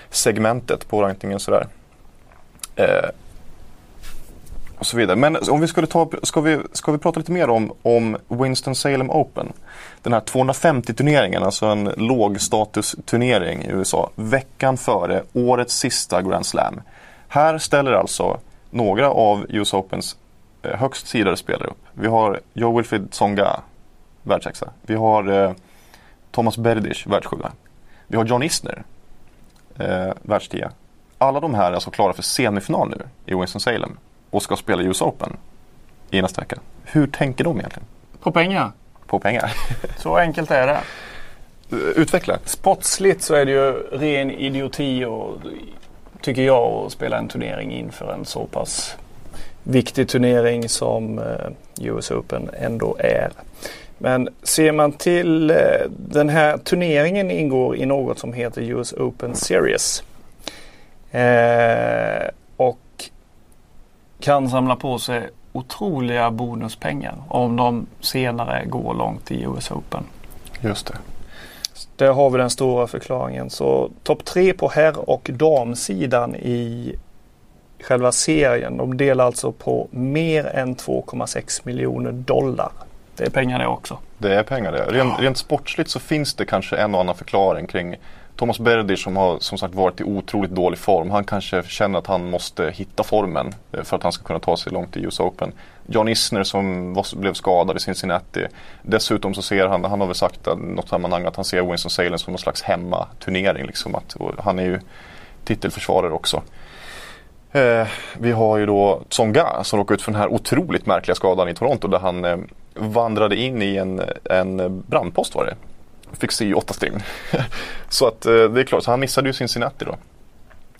segmentet 0.10 0.88
på 0.90 1.02
rankingen 1.02 1.40
sådär. 1.40 1.68
Eh, 2.76 3.10
och 4.80 4.86
så 4.86 4.98
vidare. 4.98 5.16
Men 5.16 5.38
om 5.50 5.62
vi 5.62 5.68
skulle 5.68 5.88
ta, 5.88 6.10
ska 6.24 6.42
vi, 6.42 6.60
ska 6.72 6.92
vi 6.92 6.98
prata 6.98 7.20
lite 7.20 7.32
mer 7.32 7.50
om, 7.50 7.74
om 7.82 8.18
Winston-Salem 8.28 9.10
Open? 9.10 9.54
Den 10.02 10.14
här 10.14 10.22
250-turneringen, 10.22 11.44
alltså 11.44 11.66
en 11.66 11.84
lågstatus-turnering 11.98 13.64
i 13.64 13.70
USA. 13.70 14.10
Veckan 14.16 14.78
före 14.78 15.24
årets 15.34 15.76
sista 15.76 16.22
Grand 16.22 16.46
Slam. 16.46 16.82
Här 17.28 17.58
ställer 17.58 17.92
alltså 17.92 18.40
några 18.70 19.10
av 19.10 19.46
US 19.50 19.74
Opens 19.74 20.18
eh, 20.62 20.80
högst 20.80 21.08
sidade 21.08 21.38
spelare 21.38 21.68
upp. 21.68 21.86
Vi 21.94 22.08
har 22.08 22.40
Joe 22.54 22.78
Wilfried 22.78 23.12
Tsonga, 23.12 23.60
världsexa. 24.24 24.70
Vi 24.82 24.96
har 24.96 25.44
eh, 25.44 25.52
Thomas 26.32 26.58
Berdych, 26.58 27.08
världssjua. 27.08 27.52
Vi 28.08 28.18
har 28.18 28.26
John 28.26 28.44
Isner, 28.44 28.84
eh, 29.80 30.14
världstia. 30.22 30.72
Alla 31.18 31.40
de 31.40 31.54
här 31.54 31.72
är 31.72 31.74
alltså 31.74 31.92
klara 31.92 32.14
för 32.14 32.24
semifinal 32.24 32.90
nu 32.90 33.02
i 33.26 33.36
Winston-Salem 33.36 33.98
och 34.36 34.44
ska 34.44 34.56
spela 34.56 34.84
US 34.84 35.02
Open 35.02 35.38
i 36.12 36.22
nästa 36.22 36.42
vecka. 36.42 36.60
Hur 36.84 37.08
tänker 37.08 37.44
de 37.44 37.58
egentligen 37.60 37.88
På 38.20 38.32
pengar. 38.32 38.72
på 39.08 39.20
pengar? 39.20 39.52
Så 39.98 40.18
enkelt 40.18 40.52
är 40.52 40.68
det. 40.68 40.80
Utveckla. 41.96 42.40
Sportsligt 42.46 43.22
så 43.22 43.36
är 43.36 43.46
det 43.46 43.52
ju 43.52 43.72
ren 43.92 44.32
idioti 44.32 45.06
och, 45.06 45.38
tycker 46.22 46.42
jag 46.42 46.86
att 46.86 46.92
spela 46.92 47.18
en 47.18 47.28
turnering 47.28 47.72
inför 47.72 48.14
en 48.14 48.26
så 48.26 48.46
pass 48.46 48.96
viktig 49.64 50.08
turnering 50.10 50.70
som 50.70 51.20
eh, 51.20 51.86
US 51.88 52.12
Open 52.12 52.50
ändå 52.60 52.96
är. 53.00 53.30
Men 53.98 54.30
ser 54.44 54.72
man 54.72 54.92
till 54.92 55.52
eh, 55.52 55.58
den 55.90 56.30
här 56.30 56.58
turneringen 56.58 57.32
ingår 57.32 57.78
i 57.78 57.86
något 57.86 58.20
som 58.20 58.34
heter 58.34 58.62
US 58.62 58.94
Open 58.94 59.36
Series. 59.36 60.04
Eh, 61.12 62.30
kan 64.26 64.50
samla 64.50 64.76
på 64.76 65.00
sig 65.00 65.30
otroliga 65.54 66.32
bonuspengar 66.32 67.16
om 67.28 67.56
de 67.56 67.88
senare 68.00 68.66
går 68.66 68.94
långt 68.94 69.32
i 69.32 69.44
US 69.44 69.72
Open. 69.72 70.04
Just 70.62 70.88
det. 70.88 70.98
Där 71.96 72.14
har 72.14 72.30
vi 72.30 72.38
den 72.38 72.50
stora 72.50 72.88
förklaringen. 72.88 73.50
Så 73.50 73.92
topp 74.04 74.26
tre 74.26 74.54
på 74.54 74.70
herr 74.70 75.10
och 75.10 75.30
damsidan 75.34 76.36
i 76.36 76.96
själva 77.80 78.12
serien. 78.12 78.78
De 78.78 78.98
delar 78.98 79.26
alltså 79.26 79.52
på 79.52 79.88
mer 79.92 80.46
än 80.46 80.76
2,6 80.76 81.62
miljoner 81.64 82.12
dollar. 82.12 82.72
Det 83.16 83.26
är 83.26 83.30
pengar 83.30 83.60
det 83.60 83.68
också. 83.68 83.98
Det 84.18 84.36
är 84.36 84.44
pengar 84.44 84.72
det. 84.72 84.86
Rent, 84.86 85.20
rent 85.20 85.38
sportsligt 85.38 85.90
så 85.90 86.00
finns 86.00 86.34
det 86.34 86.46
kanske 86.46 86.78
en 86.78 86.96
och 86.96 87.02
annan 87.02 87.16
förklaring 87.16 87.68
kring 87.68 87.96
Thomas 88.36 88.60
Berdych 88.60 89.00
som 89.00 89.18
har 89.18 89.40
som 89.40 89.58
sagt 89.58 89.76
varit 89.76 90.02
i 90.02 90.04
otroligt 90.04 90.52
dålig 90.52 90.80
form. 90.80 91.12
Han 91.12 91.24
kanske 91.24 91.64
känner 91.64 92.00
att 92.00 92.08
han 92.08 92.30
måste 92.30 92.72
hitta 92.72 93.04
formen 93.04 93.56
eh, 93.72 93.84
för 93.84 93.98
att 93.98 94.04
han 94.04 94.12
ska 94.12 94.24
kunna 94.24 94.40
ta 94.40 94.58
sig 94.58 94.72
långt 94.72 94.98
i 94.98 95.04
US 95.04 95.20
Open. 95.20 95.52
John 95.88 96.08
Isner 96.08 96.44
som 96.44 96.94
var, 96.94 97.18
blev 97.18 97.34
skadad 97.34 97.78
i 97.78 97.80
Cincinnati. 97.80 98.46
Dessutom 98.82 99.34
så 99.34 99.42
ser 99.42 99.68
han, 99.68 99.84
han 99.84 100.00
har 100.00 100.08
väl 100.08 100.16
sagt 100.16 100.48
i 100.48 100.56
något 100.56 100.90
sammanhang 100.90 101.26
att 101.26 101.36
han 101.36 101.46
ser 101.46 101.62
Winston-Salem 101.62 102.18
som 102.18 102.32
någon 102.32 102.40
slags 102.40 102.62
hemmaturnering. 102.62 103.66
Liksom 103.66 103.96
att, 103.96 104.16
han 104.40 104.60
är 104.60 104.64
ju 104.64 104.80
titelförsvarare 105.44 106.12
också. 106.12 106.42
Eh, 107.52 107.88
vi 108.20 108.32
har 108.32 108.58
ju 108.58 108.66
då 108.66 109.02
Tsonga 109.10 109.64
som 109.64 109.80
råkade 109.80 109.96
ut 109.96 110.02
för 110.02 110.12
den 110.12 110.22
här 110.22 110.34
otroligt 110.34 110.86
märkliga 110.86 111.16
skadan 111.16 111.50
i 111.50 111.54
Toronto 111.54 111.88
där 111.88 112.00
han 112.00 112.26
eh, 112.26 112.38
vandrade 112.74 113.36
in 113.36 113.62
i 113.62 113.76
en, 113.76 114.02
en 114.24 114.84
brandpost 114.88 115.36
var 115.36 115.46
det. 115.46 115.56
Fick 116.20 116.32
se 116.32 116.54
åtta 116.54 116.74
stygn. 116.74 117.00
så 117.90 118.08
att 118.08 118.26
eh, 118.26 118.34
det 118.34 118.62
är 118.62 118.64
klart, 118.64 118.84
så 118.84 118.92
han 118.92 119.00
missade 119.00 119.30
ju 119.30 119.34
Cincinnati 119.34 119.86
då. 119.86 119.92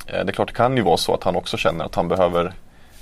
Eh, 0.08 0.26
det 0.26 0.32
är 0.32 0.34
klart 0.34 0.48
det 0.48 0.54
kan 0.54 0.78
ju 0.78 0.84
vara 0.84 0.98
så 0.98 1.14
att 1.14 1.24
han 1.24 1.36
också 1.36 1.58
känner 1.58 1.86
att 1.86 1.96
han 1.96 2.08
behöver 2.08 2.54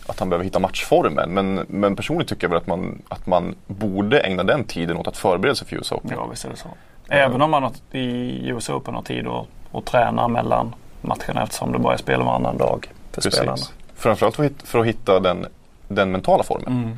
att 0.07 0.19
han 0.19 0.29
behöver 0.29 0.43
hitta 0.43 0.59
matchformen. 0.59 1.29
Men, 1.29 1.65
men 1.67 1.95
personligen 1.95 2.27
tycker 2.27 2.43
jag 2.43 2.49
väl 2.49 2.57
att 2.57 2.67
man, 2.67 3.01
att 3.09 3.27
man 3.27 3.55
borde 3.67 4.19
ägna 4.19 4.43
den 4.43 4.63
tiden 4.63 4.97
åt 4.97 5.07
att 5.07 5.17
förbereda 5.17 5.55
sig 5.55 5.67
för 5.67 5.75
US 5.75 5.91
Open. 5.91 6.11
Ja, 6.11 6.27
visst 6.27 6.45
är 6.45 6.49
det 6.49 6.55
så. 6.55 6.67
Även 7.09 7.41
om 7.41 7.51
man 7.51 7.73
i 7.91 8.49
US 8.49 8.69
Open 8.69 8.93
har 8.93 9.01
tid 9.01 9.27
att, 9.27 9.47
att 9.71 9.85
träna 9.85 10.27
mellan 10.27 10.75
matcherna 11.01 11.43
eftersom 11.43 11.71
det 11.71 11.79
bara 11.79 11.93
är 11.93 11.97
spel 11.97 12.21
varannan 12.21 12.57
dag 12.57 12.87
för 13.11 13.21
Precis. 13.21 13.35
spelarna. 13.35 13.57
Framförallt 13.95 14.35
för 14.35 14.45
att, 14.45 14.61
för 14.63 14.79
att 14.79 14.85
hitta 14.85 15.19
den, 15.19 15.45
den 15.87 16.11
mentala 16.11 16.43
formen. 16.43 16.67
Mm. 16.67 16.97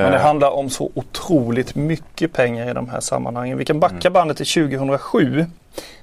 Men 0.00 0.12
det 0.12 0.18
handlar 0.18 0.50
om 0.50 0.70
så 0.70 0.90
otroligt 0.94 1.74
mycket 1.74 2.32
pengar 2.32 2.70
i 2.70 2.72
de 2.72 2.88
här 2.88 3.00
sammanhangen. 3.00 3.58
Vi 3.58 3.64
kan 3.64 3.80
backa 3.80 4.08
mm. 4.08 4.12
bandet 4.12 4.36
till 4.36 4.46
2007 4.46 5.46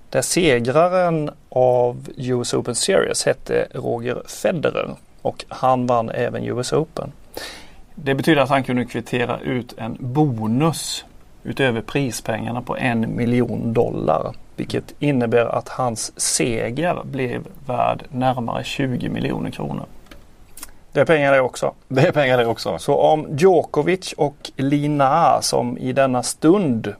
där 0.10 0.22
segraren 0.22 1.30
av 1.50 2.10
US 2.18 2.54
Open 2.54 2.76
Series 2.76 3.26
hette 3.26 3.68
Roger 3.74 4.22
Federer 4.28 4.96
och 5.22 5.46
han 5.48 5.88
vann 5.88 6.10
även 6.10 6.44
US 6.44 6.74
Open. 6.74 7.12
Det 7.96 8.16
betyder 8.16 8.42
att 8.42 8.50
han 8.50 8.64
kunde 8.64 8.86
kvittera 8.86 9.40
ut 9.40 9.76
en 9.78 9.98
bonus 10.00 11.06
utöver 11.44 11.82
prispengarna 11.82 12.62
på 12.62 12.78
en 12.78 13.16
miljon 13.16 13.74
dollar. 13.74 14.34
Vilket 14.56 14.94
innebär 15.00 15.46
att 15.46 15.70
hans 15.70 16.20
seger 16.20 17.04
blev 17.04 17.48
värd 17.66 18.04
närmare 18.10 18.64
20 18.64 19.10
miljoner 19.10 19.52
kronor. 19.52 19.86
Det 20.92 21.02
är 21.02 21.06
pengar 21.06 21.34
det 21.34 21.42
också. 21.42 21.74
Det 21.88 22.02
är 22.02 22.12
pengar 22.12 22.38
det 22.38 22.46
också. 22.46 22.80
Så 22.80 22.96
om 22.96 23.28
Djokovic 23.38 24.14
och 24.18 24.52
Lina 24.56 25.42
som 25.42 25.78
i 25.78 25.94
denna 25.94 26.24
stund 26.24 26.94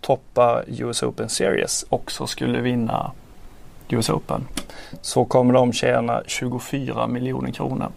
toppar 0.00 0.64
US 0.68 1.02
Open 1.02 1.28
Series 1.28 1.86
också 1.88 2.26
skulle 2.26 2.60
vinna 2.60 3.12
US 3.88 4.10
Open 4.10 4.48
så 5.00 5.24
kommer 5.24 5.54
de 5.54 5.72
tjäna 5.72 6.22
24 6.26 7.06
miljoner 7.06 7.50
kronor. 7.50 7.88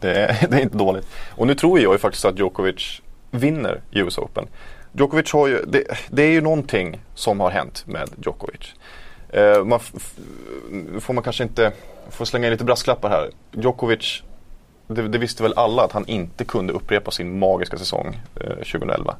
Det 0.00 0.14
är, 0.14 0.46
det 0.50 0.56
är 0.56 0.60
inte 0.60 0.78
dåligt. 0.78 1.06
Och 1.36 1.46
nu 1.46 1.54
tror 1.54 1.80
jag 1.80 1.92
ju 1.92 1.98
faktiskt 1.98 2.24
att 2.24 2.38
Djokovic 2.38 3.00
vinner 3.30 3.80
US 3.90 4.18
Open. 4.18 4.46
Djokovic 4.92 5.32
har 5.32 5.46
ju, 5.46 5.64
det, 5.66 5.84
det 6.10 6.22
är 6.22 6.30
ju 6.30 6.40
någonting 6.40 7.00
som 7.14 7.40
har 7.40 7.50
hänt 7.50 7.84
med 7.86 8.08
Djokovic. 8.24 8.74
Eh, 9.28 9.64
man 9.64 9.80
får 11.00 11.12
man 11.12 11.24
kanske 11.24 11.42
inte, 11.42 11.72
får 12.10 12.24
slänga 12.24 12.46
in 12.46 12.52
lite 12.52 12.64
brasklappar 12.64 13.10
här. 13.10 13.30
Djokovic, 13.52 14.22
det, 14.86 15.08
det, 15.08 15.18
visste 15.18 15.42
väl 15.42 15.54
alla 15.56 15.84
att 15.84 15.92
han 15.92 16.06
inte 16.06 16.44
kunde 16.44 16.72
upprepa 16.72 17.10
sin 17.10 17.38
magiska 17.38 17.78
säsong 17.78 18.20
eh, 18.40 18.46
2011. 18.48 19.16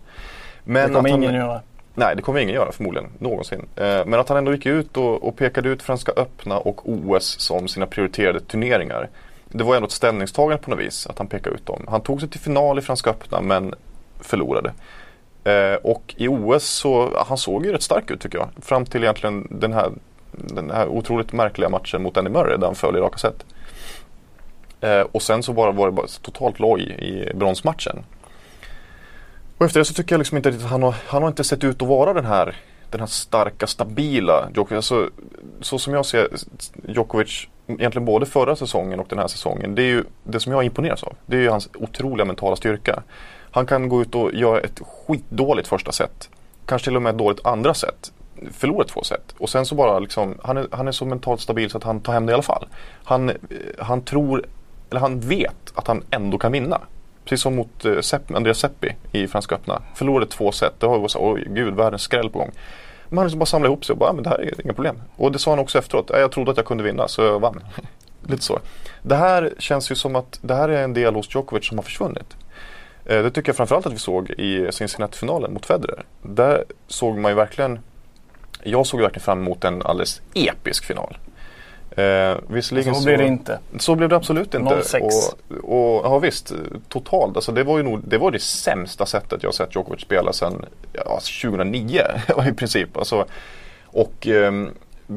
Men 0.64 0.88
det 0.88 0.94
kommer 0.94 1.08
ingen 1.08 1.24
han, 1.24 1.34
göra. 1.34 1.60
Nej, 1.94 2.16
det 2.16 2.22
kommer 2.22 2.40
ingen 2.40 2.54
göra 2.54 2.72
förmodligen 2.72 3.10
någonsin. 3.18 3.66
Eh, 3.76 4.04
men 4.06 4.14
att 4.14 4.28
han 4.28 4.38
ändå 4.38 4.52
gick 4.52 4.66
ut 4.66 4.96
och, 4.96 5.28
och 5.28 5.36
pekade 5.36 5.68
ut 5.68 5.82
Franska 5.82 6.12
öppna 6.16 6.58
och 6.58 6.88
OS 6.88 7.40
som 7.40 7.68
sina 7.68 7.86
prioriterade 7.86 8.40
turneringar. 8.40 9.08
Det 9.48 9.64
var 9.64 9.76
ändå 9.76 9.86
ett 9.86 9.92
ställningstagande 9.92 10.62
på 10.62 10.70
något 10.70 10.80
vis 10.80 11.06
att 11.06 11.18
han 11.18 11.26
pekade 11.26 11.56
ut 11.56 11.66
dem. 11.66 11.86
Han 11.88 12.00
tog 12.00 12.20
sig 12.20 12.28
till 12.28 12.40
final 12.40 12.78
i 12.78 12.82
Franska 12.82 13.10
öppna 13.10 13.40
men 13.40 13.74
förlorade. 14.20 14.72
Eh, 15.44 15.74
och 15.74 16.14
i 16.16 16.28
OS 16.28 16.64
så, 16.64 17.24
han 17.26 17.38
såg 17.38 17.66
ju 17.66 17.72
rätt 17.72 17.82
stark 17.82 18.10
ut 18.10 18.20
tycker 18.20 18.38
jag. 18.38 18.48
Fram 18.62 18.86
till 18.86 19.02
egentligen 19.02 19.46
den 19.50 19.72
här, 19.72 19.90
den 20.32 20.70
här 20.70 20.88
otroligt 20.88 21.32
märkliga 21.32 21.68
matchen 21.68 22.02
mot 22.02 22.16
Andy 22.16 22.30
Murray 22.30 22.56
där 22.56 22.66
han 22.66 22.74
föll 22.74 22.96
i 22.96 23.00
raka 23.00 23.18
set. 23.18 23.44
Eh, 24.80 25.00
och 25.00 25.22
sen 25.22 25.42
så 25.42 25.52
bara 25.52 25.72
var 25.72 25.86
det 25.86 25.92
bara 25.92 26.06
totalt 26.22 26.58
loj 26.58 26.82
i 26.82 27.34
bronsmatchen. 27.34 28.04
Och 29.58 29.66
efter 29.66 29.80
det 29.80 29.84
så 29.84 29.94
tycker 29.94 30.14
jag 30.14 30.18
liksom 30.18 30.36
inte 30.36 30.48
att 30.48 30.62
han 30.62 30.82
har, 30.82 30.94
han 31.06 31.22
har 31.22 31.28
inte 31.28 31.44
sett 31.44 31.64
ut 31.64 31.82
att 31.82 31.88
vara 31.88 32.12
den 32.12 32.24
här, 32.24 32.56
den 32.90 33.00
här 33.00 33.06
starka, 33.06 33.66
stabila 33.66 34.48
Djokovic. 34.54 34.76
Alltså, 34.76 35.10
så 35.60 35.78
som 35.78 35.94
jag 35.94 36.06
ser 36.06 36.28
Djokovic, 36.88 37.48
egentligen 37.66 38.04
både 38.04 38.26
förra 38.26 38.56
säsongen 38.56 39.00
och 39.00 39.06
den 39.08 39.18
här 39.18 39.28
säsongen. 39.28 39.74
Det 39.74 39.82
är 39.82 39.86
ju 39.86 40.04
det 40.24 40.40
som 40.40 40.52
jag 40.52 40.64
imponeras 40.64 41.02
av. 41.02 41.14
Det 41.26 41.36
är 41.36 41.40
ju 41.40 41.50
hans 41.50 41.68
otroliga 41.74 42.24
mentala 42.24 42.56
styrka. 42.56 43.02
Han 43.50 43.66
kan 43.66 43.88
gå 43.88 44.02
ut 44.02 44.14
och 44.14 44.34
göra 44.34 44.60
ett 44.60 44.80
skitdåligt 44.80 45.68
första 45.68 45.92
set. 45.92 46.28
Kanske 46.66 46.86
till 46.86 46.96
och 46.96 47.02
med 47.02 47.10
ett 47.10 47.18
dåligt 47.18 47.46
andra 47.46 47.74
set 47.74 48.12
förlorar 48.52 48.84
två 48.84 49.02
set. 49.02 49.34
Och 49.38 49.48
sen 49.48 49.66
så 49.66 49.74
bara 49.74 49.98
liksom, 49.98 50.38
han 50.42 50.56
är, 50.56 50.66
han 50.70 50.88
är 50.88 50.92
så 50.92 51.04
mentalt 51.04 51.40
stabil 51.40 51.70
så 51.70 51.78
att 51.78 51.84
han 51.84 52.00
tar 52.00 52.12
hem 52.12 52.26
det 52.26 52.30
i 52.30 52.34
alla 52.34 52.42
fall. 52.42 52.68
Han, 53.04 53.28
eh, 53.28 53.36
han 53.78 54.02
tror, 54.02 54.46
eller 54.90 55.00
han 55.00 55.20
vet 55.20 55.72
att 55.74 55.86
han 55.86 56.04
ändå 56.10 56.38
kan 56.38 56.52
vinna. 56.52 56.80
Precis 57.24 57.42
som 57.42 57.54
mot 57.54 57.84
eh, 57.84 58.00
Sepp, 58.00 58.34
Andreas 58.34 58.58
Seppi 58.58 58.94
i 59.12 59.26
Franska 59.26 59.54
öppna. 59.54 59.82
Förlorade 59.94 60.26
två 60.26 60.52
set. 60.52 60.80
Det 60.80 60.86
har 60.86 60.94
ju 60.94 61.00
varit 61.00 61.10
så, 61.10 61.32
oj 61.32 61.44
gud, 61.48 61.74
världens 61.74 62.02
skräll 62.02 62.30
på 62.30 62.38
gång. 62.38 62.50
Men 63.08 63.18
han 63.18 63.26
liksom 63.26 63.38
bara 63.38 63.46
samlade 63.46 63.72
ihop 63.72 63.84
sig 63.84 63.92
och 63.92 63.98
bara, 63.98 64.12
men 64.12 64.24
det 64.24 64.30
här 64.30 64.38
är 64.38 64.60
inga 64.64 64.72
problem. 64.72 65.02
Och 65.16 65.32
det 65.32 65.38
sa 65.38 65.50
han 65.50 65.58
också 65.58 65.78
efteråt. 65.78 66.10
Jag 66.10 66.32
trodde 66.32 66.50
att 66.50 66.56
jag 66.56 66.66
kunde 66.66 66.84
vinna 66.84 67.08
så 67.08 67.22
jag 67.22 67.40
vann. 67.40 67.60
Lite 68.26 68.42
så. 68.42 68.58
Det 69.02 69.16
här 69.16 69.54
känns 69.58 69.90
ju 69.90 69.94
som 69.94 70.16
att 70.16 70.38
det 70.42 70.54
här 70.54 70.68
är 70.68 70.84
en 70.84 70.94
del 70.94 71.14
hos 71.14 71.34
Djokovic 71.34 71.66
som 71.66 71.78
har 71.78 71.82
försvunnit. 71.82 72.36
Eh, 73.04 73.22
det 73.22 73.30
tycker 73.30 73.48
jag 73.48 73.56
framförallt 73.56 73.86
att 73.86 73.92
vi 73.92 73.98
såg 73.98 74.30
i 74.30 74.72
Cincinnati-finalen 74.72 75.52
mot 75.52 75.66
Federer. 75.66 76.04
Där 76.22 76.64
såg 76.86 77.18
man 77.18 77.30
ju 77.30 77.36
verkligen, 77.36 77.78
jag 78.62 78.86
såg 78.86 79.00
verkligen 79.00 79.24
fram 79.24 79.38
emot 79.38 79.64
en 79.64 79.82
alldeles 79.82 80.22
episk 80.34 80.84
final. 80.84 81.16
Eh, 81.90 82.36
visserligen 82.48 82.94
så 82.94 83.04
blev 83.04 83.18
det 83.18 83.26
inte. 83.26 83.58
Så 83.78 83.94
blev 83.94 84.08
det 84.08 84.16
absolut 84.16 84.54
inte. 84.54 84.82
06. 84.82 85.02
Och, 85.02 85.56
och, 85.56 86.04
ja 86.04 86.18
visst, 86.18 86.52
totalt. 86.88 87.36
Alltså 87.36 87.52
det 87.52 87.64
var 87.64 87.76
ju 87.76 87.82
nog, 87.82 88.00
det 88.04 88.18
var 88.18 88.30
det 88.30 88.42
sämsta 88.42 89.06
sättet 89.06 89.42
jag 89.42 89.54
sett 89.54 89.74
Djokovic 89.74 90.00
spela 90.00 90.32
sedan 90.32 90.64
ja, 90.92 91.20
2009 91.42 92.02
i 92.50 92.52
princip. 92.52 92.96
Alltså, 92.96 93.26
och 93.84 94.26
eh, 94.26 94.52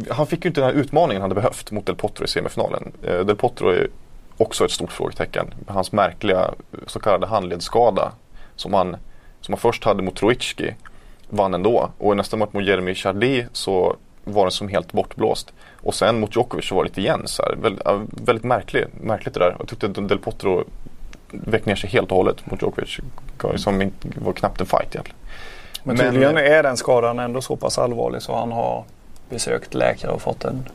han 0.09 0.27
fick 0.27 0.45
ju 0.45 0.47
inte 0.47 0.61
den 0.61 0.69
här 0.69 0.81
utmaningen 0.81 1.21
han 1.21 1.31
hade 1.31 1.41
behövt 1.41 1.71
mot 1.71 1.85
Del 1.85 1.95
Potro 1.95 2.25
i 2.25 2.27
semifinalen. 2.27 2.91
Eh, 3.03 3.19
Del 3.19 3.35
Potro 3.35 3.69
är 3.69 3.87
också 4.37 4.65
ett 4.65 4.71
stort 4.71 4.91
frågetecken. 4.91 5.53
Hans 5.67 5.91
märkliga 5.91 6.53
så 6.87 6.99
kallade 6.99 7.27
handledsskada 7.27 8.11
som 8.55 8.73
han, 8.73 8.95
som 9.41 9.53
han 9.53 9.59
först 9.59 9.83
hade 9.83 10.03
mot 10.03 10.15
Troicki 10.15 10.73
vann 11.33 11.53
ändå. 11.53 11.89
Och 11.97 12.13
i 12.13 12.15
nästa 12.15 12.37
match 12.37 12.49
mot 12.51 12.63
Jeremy 12.63 12.95
Chardy 12.95 13.45
så 13.51 13.95
var 14.23 14.43
den 14.43 14.51
som 14.51 14.67
helt 14.67 14.91
bortblåst. 14.91 15.53
Och 15.81 15.95
sen 15.95 16.19
mot 16.19 16.35
Djokovic 16.35 16.65
så 16.65 16.75
var 16.75 16.83
det 16.83 16.89
lite 16.89 17.01
igen 17.01 17.21
så 17.25 17.43
här. 17.43 17.55
Väldigt, 17.55 17.87
väldigt 18.27 18.45
märkligt, 18.45 18.87
märkligt 19.01 19.33
det 19.33 19.39
där. 19.39 19.55
Jag 19.59 19.67
tyckte 19.67 19.87
Del 19.87 20.19
Potro 20.19 20.63
väck 21.31 21.65
ner 21.65 21.75
sig 21.75 21.89
helt 21.89 22.11
och 22.11 22.17
hållet 22.17 22.51
mot 22.51 22.61
Djokovic. 22.61 22.99
Som 23.55 23.91
var 24.15 24.33
knappt 24.33 24.61
en 24.61 24.67
fight 24.67 24.95
egentligen. 24.95 25.19
Men 25.83 25.97
tydligen 25.97 26.37
är 26.37 26.63
den 26.63 26.77
skadan 26.77 27.19
ändå 27.19 27.41
så 27.41 27.55
pass 27.55 27.77
allvarlig 27.77 28.21
så 28.21 28.35
han 28.35 28.51
har 28.51 28.83
besökt 29.29 29.73
läkare 29.73 30.11
och 30.11 30.21
fått 30.21 30.39
den 30.39 30.69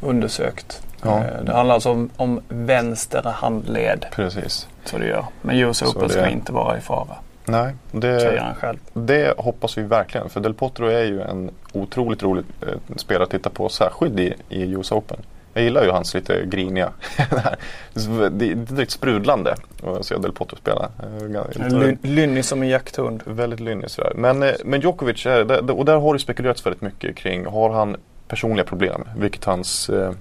undersökt. 0.00 0.82
Ja. 1.02 1.18
Eh, 1.18 1.44
det 1.44 1.52
handlar 1.52 1.74
alltså 1.74 1.90
om, 1.90 2.10
om 2.16 2.40
vänster 2.48 3.22
handled. 3.22 4.06
Precis. 4.12 4.68
Så 4.84 4.98
det 4.98 5.06
gör. 5.06 5.24
Men 5.42 5.56
US 5.56 5.82
Open 5.82 6.08
ska 6.08 6.28
inte 6.28 6.52
vara 6.52 6.78
i 6.78 6.80
fara. 6.80 7.16
Nej, 7.46 7.74
det, 7.92 8.44
det 8.92 9.34
hoppas 9.38 9.78
vi 9.78 9.82
verkligen. 9.82 10.28
För 10.28 10.40
Del 10.40 10.54
Potro 10.54 10.86
är 10.86 11.04
ju 11.04 11.20
en 11.20 11.50
otroligt 11.72 12.22
rolig 12.22 12.44
eh, 12.60 12.96
spelare 12.96 13.24
att 13.24 13.30
titta 13.30 13.50
på, 13.50 13.68
särskilt 13.68 14.18
i, 14.18 14.34
i 14.48 14.62
US 14.62 14.92
Open. 14.92 15.18
Jag 15.54 15.64
gillar 15.64 15.84
ju 15.84 15.90
hans 15.90 16.14
lite 16.14 16.46
griniga, 16.46 16.92
det 18.30 18.50
är 18.50 18.54
direkt 18.54 18.92
sprudlande 18.92 19.54
att 19.82 20.06
se 20.06 20.18
Del 20.18 20.32
Potro 20.32 20.56
spela. 20.56 20.88
Eh, 21.02 21.94
lynnig 22.02 22.44
som 22.44 22.62
en 22.62 22.68
jakthund. 22.68 23.22
Väldigt 23.24 23.60
lynnig 23.60 23.90
sådär. 23.90 24.12
Men, 24.14 24.42
eh, 24.42 24.52
men 24.64 24.80
Djokovic, 24.80 25.26
är, 25.26 25.70
och 25.70 25.84
där 25.84 25.96
har 25.96 26.12
det 26.12 26.18
spekulerats 26.18 26.66
väldigt 26.66 26.82
mycket 26.82 27.16
kring, 27.16 27.46
har 27.46 27.70
han 27.70 27.96
personliga 28.28 28.64
problem? 28.64 29.04
Vilket 29.16 29.44
hans 29.44 29.90
eh, 29.90 30.12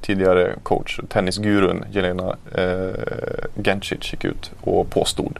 tidigare 0.00 0.54
coach, 0.62 1.00
tennisgurun 1.08 1.84
Jelena 1.90 2.36
eh, 2.54 2.90
Gencic 3.64 4.12
gick 4.12 4.24
ut 4.24 4.50
och 4.60 4.90
påstod. 4.90 5.38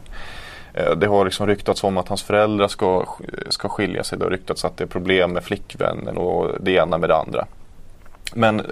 Eh, 0.75 0.91
det 0.91 1.07
har 1.07 1.25
liksom 1.25 1.47
ryktats 1.47 1.85
om 1.85 1.97
att 1.97 2.09
hans 2.09 2.23
föräldrar 2.23 2.69
ska, 2.69 3.07
ska 3.49 3.69
skilja 3.69 4.05
sig. 4.05 4.19
Det 4.19 4.25
har 4.25 4.31
ryktats 4.31 4.64
att 4.64 4.76
det 4.76 4.85
är 4.85 4.88
problem 4.88 5.33
med 5.33 5.45
flickvännen 5.45 6.17
och 6.17 6.50
det 6.61 6.73
ena 6.73 6.99
med 6.99 7.09
det 7.09 7.17
andra. 7.17 7.47
Men, 8.35 8.67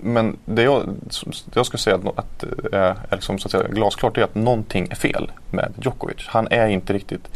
men 0.00 0.36
det 0.44 0.62
jag, 0.62 0.88
det 1.44 1.54
jag 1.56 1.66
skulle 1.66 1.78
säga 1.78 1.96
att, 1.96 2.18
att 2.18 2.44
eh, 2.72 2.80
är 2.80 2.96
liksom, 3.10 3.38
så 3.38 3.46
att 3.46 3.52
säga, 3.52 3.68
glasklart 3.68 4.18
är 4.18 4.22
att 4.22 4.34
någonting 4.34 4.86
är 4.90 4.94
fel 4.94 5.30
med 5.50 5.72
Djokovic. 5.82 6.26
Han 6.26 6.48
är 6.50 6.66
inte 6.66 6.92
riktigt, 6.92 7.28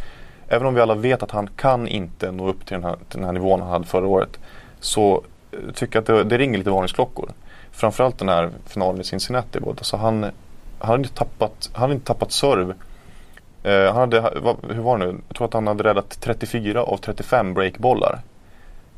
även 0.47 0.67
om 0.67 0.73
vi 0.73 0.81
alla 0.81 0.95
vet 0.95 1.23
att 1.23 1.31
han 1.31 1.47
kan 1.55 1.87
inte 1.87 2.31
nå 2.31 2.47
upp 2.49 2.65
till 2.65 2.73
den 2.73 2.83
här, 2.83 2.95
till 3.09 3.19
den 3.19 3.23
här 3.23 3.33
nivån 3.33 3.61
han 3.61 3.69
hade 3.69 3.85
förra 3.85 4.07
året. 4.07 4.39
Så 4.79 5.23
eh, 5.51 5.73
tycker 5.73 5.95
jag 5.95 6.01
att 6.01 6.07
det, 6.07 6.23
det 6.23 6.37
ringer 6.37 6.57
lite 6.57 6.69
varningsklockor. 6.69 7.29
Framförallt 7.71 8.19
den 8.19 8.29
här 8.29 8.49
finalen 8.65 9.01
i 9.01 9.03
Cincinnati. 9.03 9.59
Alltså 9.67 9.97
han, 9.97 10.23
han 10.23 10.31
hade 10.79 10.97
inte 11.03 11.13
tappat, 11.13 11.69
han 11.73 11.89
har 11.89 11.95
inte 11.95 12.07
tappat 12.07 12.31
serve 12.31 12.73
Eh, 13.67 13.93
han 13.93 13.95
hade, 13.95 14.21
hur 14.73 14.81
var 14.81 14.97
det 14.97 15.05
nu? 15.05 15.17
Jag 15.27 15.37
tror 15.37 15.47
att 15.47 15.53
han 15.53 15.67
hade 15.67 15.83
räddat 15.83 16.17
34 16.21 16.83
av 16.83 16.97
35 16.97 17.53
breakbollar 17.53 18.19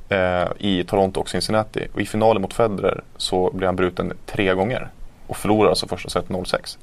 eh, 0.10 0.48
i 0.58 0.84
Toronto 0.88 1.20
och 1.20 1.30
Cincinnati. 1.30 1.88
Och 1.94 2.02
i 2.02 2.06
finalen 2.06 2.42
mot 2.42 2.54
Federer 2.54 3.02
så 3.18 3.52
blev 3.54 3.68
han 3.68 3.76
bruten 3.76 4.14
tre 4.26 4.54
gånger 4.54 4.90
och 5.28 5.38
förlorade 5.38 5.70
alltså 5.70 5.88
första 5.88 6.10
set 6.10 6.28
0-6. 6.28 6.78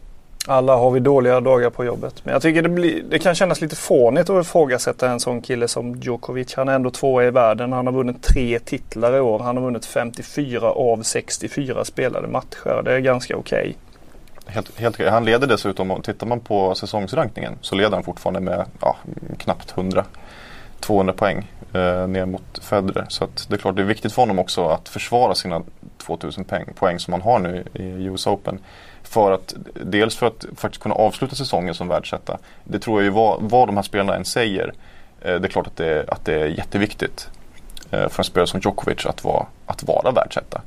Alla 0.48 0.76
har 0.76 0.90
vi 0.90 1.00
dåliga 1.00 1.40
dagar 1.40 1.70
på 1.70 1.84
jobbet. 1.84 2.24
Men 2.24 2.32
jag 2.32 2.42
tycker 2.42 2.62
det, 2.62 2.68
blir, 2.68 3.02
det 3.10 3.18
kan 3.18 3.34
kännas 3.34 3.60
lite 3.60 3.76
fånigt 3.76 4.30
att 4.30 4.46
ifrågasätta 4.46 5.10
en 5.10 5.20
sån 5.20 5.42
kille 5.42 5.68
som 5.68 5.94
Djokovic. 5.94 6.54
Han 6.54 6.68
är 6.68 6.74
ändå 6.74 6.90
tvåa 6.90 7.24
i 7.24 7.30
världen. 7.30 7.72
Han 7.72 7.86
har 7.86 7.94
vunnit 7.94 8.22
tre 8.22 8.58
titlar 8.58 9.16
i 9.16 9.20
år. 9.20 9.38
Han 9.38 9.56
har 9.56 9.64
vunnit 9.64 9.86
54 9.86 10.70
av 10.70 11.02
64 11.02 11.84
spelade 11.84 12.28
matcher. 12.28 12.82
Det 12.84 12.92
är 12.92 12.98
ganska 12.98 13.36
okej. 13.36 13.60
Okay. 13.60 13.74
Helt, 14.46 14.80
helt, 14.80 14.98
han 14.98 15.24
leder 15.24 15.46
dessutom, 15.46 16.02
tittar 16.02 16.26
man 16.26 16.40
på 16.40 16.74
säsongsrankningen 16.74 17.58
så 17.60 17.74
leder 17.74 17.90
han 17.90 18.04
fortfarande 18.04 18.40
med 18.40 18.64
ja, 18.80 18.96
knappt 19.38 19.78
100 19.78 20.04
200 20.80 21.12
poäng 21.12 21.52
eh, 21.72 22.08
ner 22.08 22.26
mot 22.26 22.58
Federer. 22.62 23.06
Så 23.08 23.28
det 23.48 23.54
är 23.54 23.58
klart 23.58 23.76
det 23.76 23.82
är 23.82 23.86
viktigt 23.86 24.12
för 24.12 24.22
honom 24.22 24.38
också 24.38 24.68
att 24.68 24.88
försvara 24.88 25.34
sina 25.34 25.62
2000 25.98 26.44
poäng, 26.44 26.64
poäng 26.74 26.98
som 26.98 27.12
han 27.12 27.22
har 27.22 27.38
nu 27.38 27.64
i 27.74 28.04
US 28.04 28.26
Open. 28.26 28.58
För 29.02 29.32
att, 29.32 29.54
dels 29.74 30.16
för 30.16 30.26
att 30.26 30.46
faktiskt 30.56 30.82
kunna 30.82 30.94
avsluta 30.94 31.34
säsongen 31.34 31.74
som 31.74 31.88
världsetta. 31.88 32.38
Det 32.64 32.78
tror 32.78 33.00
jag 33.00 33.04
ju 33.04 33.10
vad, 33.10 33.42
vad 33.42 33.68
de 33.68 33.76
här 33.76 33.82
spelarna 33.82 34.16
än 34.16 34.24
säger. 34.24 34.72
Eh, 35.20 35.34
det 35.34 35.46
är 35.46 35.50
klart 35.50 35.66
att 35.66 35.76
det, 35.76 36.04
att 36.08 36.24
det 36.24 36.40
är 36.40 36.46
jätteviktigt 36.46 37.28
eh, 37.90 38.08
för 38.08 38.20
en 38.20 38.24
spelare 38.24 38.46
som 38.46 38.60
Djokovic 38.60 39.06
att 39.06 39.24
vara, 39.24 39.46
att 39.66 39.82
vara 39.82 40.10
världsetta 40.10 40.62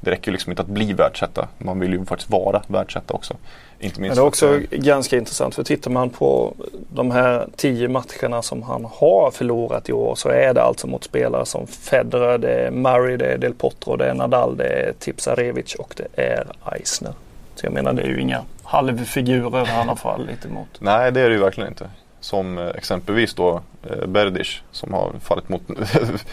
det 0.00 0.10
räcker 0.10 0.32
liksom 0.32 0.52
inte 0.52 0.62
att 0.62 0.68
bli 0.68 0.92
världsetta. 0.92 1.48
Man 1.58 1.80
vill 1.80 1.92
ju 1.92 2.04
faktiskt 2.04 2.30
vara 2.30 2.62
världsetta 2.66 3.14
också. 3.14 3.34
Inte 3.80 4.00
minst 4.00 4.16
Men 4.16 4.16
det 4.16 4.26
är 4.26 4.28
också 4.28 4.54
att, 4.54 4.70
ganska 4.70 5.16
intressant 5.16 5.54
för 5.54 5.62
tittar 5.64 5.90
man 5.90 6.10
på 6.10 6.54
de 6.92 7.10
här 7.10 7.48
tio 7.56 7.88
matcherna 7.88 8.42
som 8.42 8.62
han 8.62 8.84
har 8.84 9.30
förlorat 9.30 9.88
i 9.88 9.92
år 9.92 10.14
så 10.14 10.28
är 10.28 10.54
det 10.54 10.62
alltså 10.62 10.86
mot 10.86 11.04
spelare 11.04 11.46
som 11.46 11.66
Federer, 11.66 12.38
det 12.38 12.52
är 12.52 12.70
Murray, 12.70 13.16
det 13.16 13.26
är 13.26 13.38
Del 13.38 13.54
Potro, 13.54 13.96
det 13.96 14.06
är 14.06 14.14
Nadal, 14.14 14.56
det 14.56 14.68
är 14.68 14.92
Tipsarevic 14.98 15.74
och 15.74 15.94
det 15.96 16.22
är 16.22 16.46
Eisner. 16.72 17.12
Så 17.54 17.66
jag 17.66 17.72
menar 17.72 17.92
det 17.92 18.02
är 18.02 18.08
ju 18.08 18.20
inga 18.20 18.42
halvfigurer 18.62 19.64
han 19.64 19.88
har 19.88 19.96
fallit 19.96 20.44
emot. 20.44 20.68
Nej 20.78 21.12
det 21.12 21.20
är 21.20 21.28
det 21.28 21.34
ju 21.34 21.40
verkligen 21.40 21.68
inte. 21.68 21.90
Som 22.20 22.58
eh, 22.58 22.66
exempelvis 22.66 23.34
då 23.34 23.62
eh, 23.90 24.06
Berdych 24.06 24.62
som 24.70 24.94
har 24.94 25.12
fallit 25.20 25.48
mot 25.48 25.62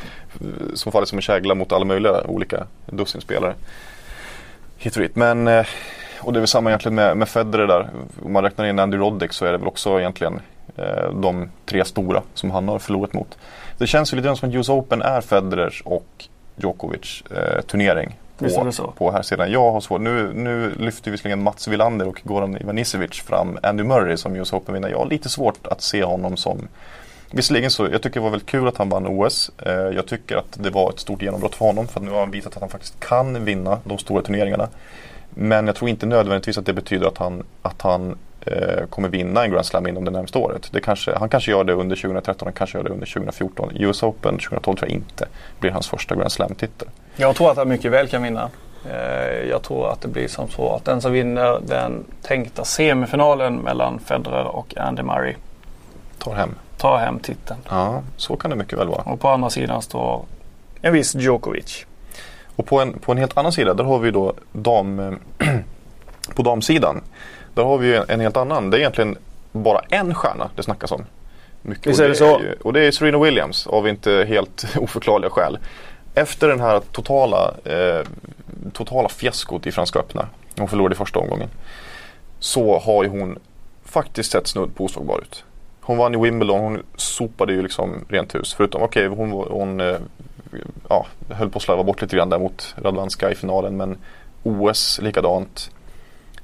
som 0.74 0.92
fallit 0.92 1.10
som 1.10 1.18
en 1.18 1.22
kägla 1.22 1.56
mot 1.56 1.72
alla 1.72 1.86
möjliga 1.86 2.24
olika 2.28 2.68
dussinspelare. 2.86 3.54
Hit 4.78 4.96
och 4.96 5.02
dit. 5.02 5.16
Men 5.16 5.48
eh, 5.48 5.66
och 6.20 6.34
det 6.34 6.38
är 6.38 6.42
väl 6.42 6.48
samma 6.48 6.70
egentligen 6.70 6.96
med, 6.96 7.18
med 7.18 7.30
Federer 7.30 7.68
där. 7.68 7.90
Om 8.24 8.34
man 8.34 8.44
räknar 8.44 8.66
in 8.66 8.80
Andy 8.80 8.98
Roddick 8.98 9.34
så 9.34 9.46
är 9.46 9.52
det 9.52 9.58
väl 9.58 9.68
också 9.68 10.00
egentligen 10.00 10.40
de 11.14 11.50
tre 11.66 11.86
stora 11.86 12.22
som 12.34 12.52
han 12.52 12.68
har 12.68 12.80
förlorat 12.80 13.14
mot. 13.14 13.38
Det 13.78 13.88
känns 13.88 14.14
ju 14.14 14.18
lite 14.18 14.26
grann 14.26 14.38
som 14.38 14.50
att 14.50 14.56
US 14.56 14.70
Open 14.70 15.02
är 15.02 15.22
Federers 15.22 15.82
och 15.86 16.28
Djokovic 16.56 17.24
eh, 17.32 17.62
turnering. 17.62 18.16
Så? 18.72 18.92
På 18.98 19.12
här 19.12 19.22
sidan. 19.22 19.52
Jag 19.52 19.72
har 19.72 19.82
svårt. 19.82 20.02
Nu, 20.02 20.34
nu 20.34 20.74
lyfter 20.78 21.12
visserligen 21.12 21.44
Mats 21.44 21.68
Wilander 21.68 22.08
och 22.08 22.22
Goran 22.24 22.58
Ivanisevic 22.58 23.22
fram 23.22 23.58
Andy 23.64 23.84
Murray 23.84 24.18
som 24.18 24.36
US 24.36 24.54
Open-vinnare. 24.54 24.92
Jag 24.92 24.98
har 24.98 25.06
lite 25.06 25.30
svårt 25.30 25.68
att 25.68 25.82
se 25.82 26.04
honom 26.04 26.38
som 26.38 26.68
Visserligen 27.32 27.72
så, 27.72 27.88
jag 27.92 28.02
tycker 28.02 28.20
det 28.20 28.24
var 28.24 28.30
väldigt 28.30 28.50
kul 28.50 28.68
att 28.68 28.78
han 28.78 28.90
vann 28.90 29.08
OS. 29.08 29.52
Eh, 29.58 29.74
jag 29.74 30.06
tycker 30.06 30.36
att 30.36 30.64
det 30.64 30.70
var 30.70 30.90
ett 30.90 31.00
stort 31.00 31.22
genombrott 31.22 31.56
för 31.56 31.66
honom 31.66 31.88
för 31.88 32.00
att 32.00 32.06
nu 32.06 32.12
har 32.12 32.20
han 32.20 32.32
visat 32.32 32.56
att 32.56 32.62
han 32.62 32.70
faktiskt 32.70 33.00
kan 33.00 33.46
vinna 33.46 33.80
de 33.84 33.98
stora 33.98 34.22
turneringarna. 34.22 34.70
Men 35.30 35.68
jag 35.68 35.76
tror 35.76 35.90
inte 35.90 36.06
nödvändigtvis 36.06 36.58
att 36.58 36.66
det 36.66 36.74
betyder 36.74 37.08
att 37.08 37.18
han, 37.18 37.44
att 37.62 37.82
han 37.82 38.18
eh, 38.42 38.86
kommer 38.90 39.10
vinna 39.10 39.44
en 39.44 39.52
Grand 39.52 39.66
Slam 39.66 39.88
inom 39.88 40.06
det 40.06 40.12
närmaste 40.12 40.38
året. 40.38 40.70
Det 40.72 40.82
kanske, 40.82 41.16
han 41.16 41.30
kanske 41.30 41.52
gör 41.52 41.64
det 41.64 41.74
under 41.74 41.96
2013, 41.96 42.46
han 42.46 42.54
kanske 42.54 42.78
gör 42.78 42.84
det 42.84 42.90
under 42.90 43.06
2014. 43.06 43.72
US 43.76 44.04
Open 44.04 44.38
2012 44.38 44.78
tror 44.78 44.90
jag 44.90 44.98
inte 44.98 45.28
blir 45.60 45.72
hans 45.72 45.88
första 45.88 46.16
Grand 46.16 46.32
Slam-titel. 46.32 46.88
Jag 47.16 47.36
tror 47.36 47.52
att 47.52 47.58
han 47.58 47.70
mycket 47.70 47.92
väl 47.92 48.08
kan 48.08 48.24
vinna. 48.24 48.50
Eh, 48.90 49.50
jag 49.50 49.62
tror 49.62 49.92
att 49.92 50.02
det 50.02 50.08
blir 50.08 50.28
som 50.28 50.50
så 50.50 50.76
att 50.76 50.86
den 50.86 51.02
som 51.02 51.12
vinner 51.12 51.60
den 51.68 52.06
tänkta 52.22 52.66
semifinalen 52.66 53.56
mellan 53.56 54.00
Federer 54.00 54.44
och 54.44 54.78
Andy 54.78 55.04
Murray 55.04 55.36
tar 56.18 56.34
hem, 56.34 56.56
tar 56.78 56.98
hem 56.98 57.20
titeln. 57.20 57.60
Ja, 57.70 58.02
så 58.18 58.36
kan 58.36 58.50
det 58.50 58.56
mycket 58.56 58.80
väl 58.80 58.88
vara. 58.88 59.02
Och 59.02 59.20
på 59.20 59.30
andra 59.30 59.50
sidan 59.50 59.82
står 59.82 60.26
en 60.82 60.94
viss 60.94 61.16
Djokovic. 61.16 61.86
Och 62.56 62.66
på 62.66 62.82
en, 62.82 63.00
på 63.00 63.12
en 63.12 63.18
helt 63.18 63.38
annan 63.38 63.52
sida, 63.52 63.74
där 63.74 63.84
har 63.84 64.00
vi 64.00 64.12
då 64.12 64.34
dam, 64.52 65.20
på 66.36 66.42
damsidan. 66.42 67.02
Där 67.54 67.64
har 67.64 67.78
vi 67.78 67.96
en, 67.96 68.04
en 68.08 68.20
helt 68.20 68.38
annan. 68.38 68.70
Det 68.70 68.78
är 68.78 68.80
egentligen 68.80 69.18
bara 69.52 69.80
en 69.90 70.14
stjärna 70.14 70.50
det 70.56 70.64
snackas 70.64 70.92
om. 70.92 71.06
Mycket. 71.62 71.88
Visst 71.88 72.00
är 72.00 72.10
det 72.10 72.16
så? 72.16 72.42
och 72.64 72.74
det 72.74 72.82
är 72.82 72.92
Serena 72.92 73.20
Williams 73.20 73.68
av 73.68 73.88
inte 73.88 74.26
helt 74.30 74.66
oförklarliga 74.78 75.30
skäl. 75.30 75.58
Efter 76.16 76.48
den 76.48 76.60
här 76.60 76.80
totala, 76.92 77.54
eh, 77.66 78.06
totala 78.74 79.10
fiaskot 79.10 79.68
i 79.68 79.72
Franska 79.72 80.00
öppna. 80.00 80.28
Hon 80.58 80.68
förlorade 80.68 80.94
i 80.94 80.98
första 80.98 81.20
omgången. 81.20 81.50
Så 82.40 82.80
har 82.80 83.04
ju 83.04 83.10
hon 83.10 83.40
faktiskt 83.86 84.32
sett 84.32 84.48
snudd 84.48 84.76
på 84.76 84.84
oslagbar 84.84 85.20
ut. 85.22 85.44
Hon 85.82 85.98
vann 85.98 86.16
i 86.16 86.18
Wimbledon, 86.18 86.60
hon 86.60 86.84
sopade 86.96 87.54
ju 87.54 87.62
liksom 87.62 88.06
rent 88.10 88.36
hus. 88.36 88.54
Förutom, 88.54 88.82
okej 88.82 89.10
okay, 89.10 89.18
hon, 89.18 89.32
hon 89.32 89.80
eh, 89.80 89.98
ja, 90.90 91.06
höll 91.30 91.50
på 91.50 91.58
att 91.58 91.64
slarva 91.64 91.84
bort 91.84 92.02
lite 92.02 92.16
grann 92.16 92.30
där 92.30 92.40
mot 92.40 92.76
Radwanska 92.78 93.32
i 93.32 93.36
finalen. 93.36 93.78
Men 93.78 93.98
OS 94.44 95.00
likadant. 95.02 95.72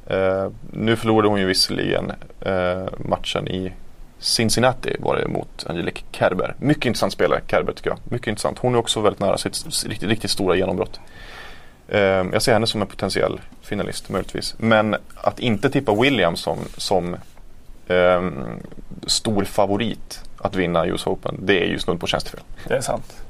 Eh, 0.08 0.50
nu 0.72 0.96
förlorade 0.96 1.28
hon 1.28 1.40
ju 1.40 1.46
visserligen 1.46 2.12
eh, 2.42 2.86
matchen 2.98 3.48
i 3.48 3.74
Cincinnati 4.22 4.96
var 5.00 5.16
det 5.16 5.28
mot 5.28 5.66
Angelique 5.68 6.04
Kerber. 6.12 6.56
Mycket 6.60 6.86
intressant 6.86 7.14
spelare, 7.14 7.42
Kerber 7.48 7.74
tycker 7.74 7.90
jag. 7.90 8.00
Mycket 8.04 8.28
intressant. 8.28 8.60
Hon 8.60 8.74
är 8.74 8.80
också 8.80 9.02
väldigt 9.02 9.20
nära 9.20 9.38
sitt 9.38 9.86
riktigt, 9.86 10.10
riktigt 10.10 10.32
stora 10.32 10.56
genombrott. 10.56 11.00
Eh, 11.88 12.00
jag 12.00 12.42
ser 12.42 12.54
henne 12.54 12.68
som 12.68 12.82
en 12.82 12.88
potentiell 12.88 13.42
finalist 13.62 14.10
möjligtvis. 14.10 14.56
Men 14.58 14.96
att 15.16 15.40
inte 15.40 15.70
tippa 15.70 15.96
Williams 15.96 16.40
som, 16.40 16.60
som 16.78 17.16
eh, 17.88 18.30
stor 19.08 19.44
favorit 19.44 20.24
att 20.38 20.56
vinna 20.56 20.86
US 20.88 21.08
Open, 21.08 21.40
det 21.40 21.64
är 21.64 21.68
ju 21.68 21.80
snudd 21.80 22.00
på 22.00 22.08
tjänstefel. 22.08 22.40
Det 22.68 22.74
är 22.74 22.82
sant. 22.82 23.24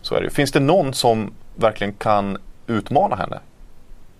Så 0.00 0.14
är 0.14 0.22
det 0.22 0.30
Finns 0.30 0.52
det 0.52 0.60
någon 0.60 0.94
som 0.94 1.32
verkligen 1.54 1.92
kan 1.92 2.38
utmana 2.66 3.16
henne? 3.16 3.40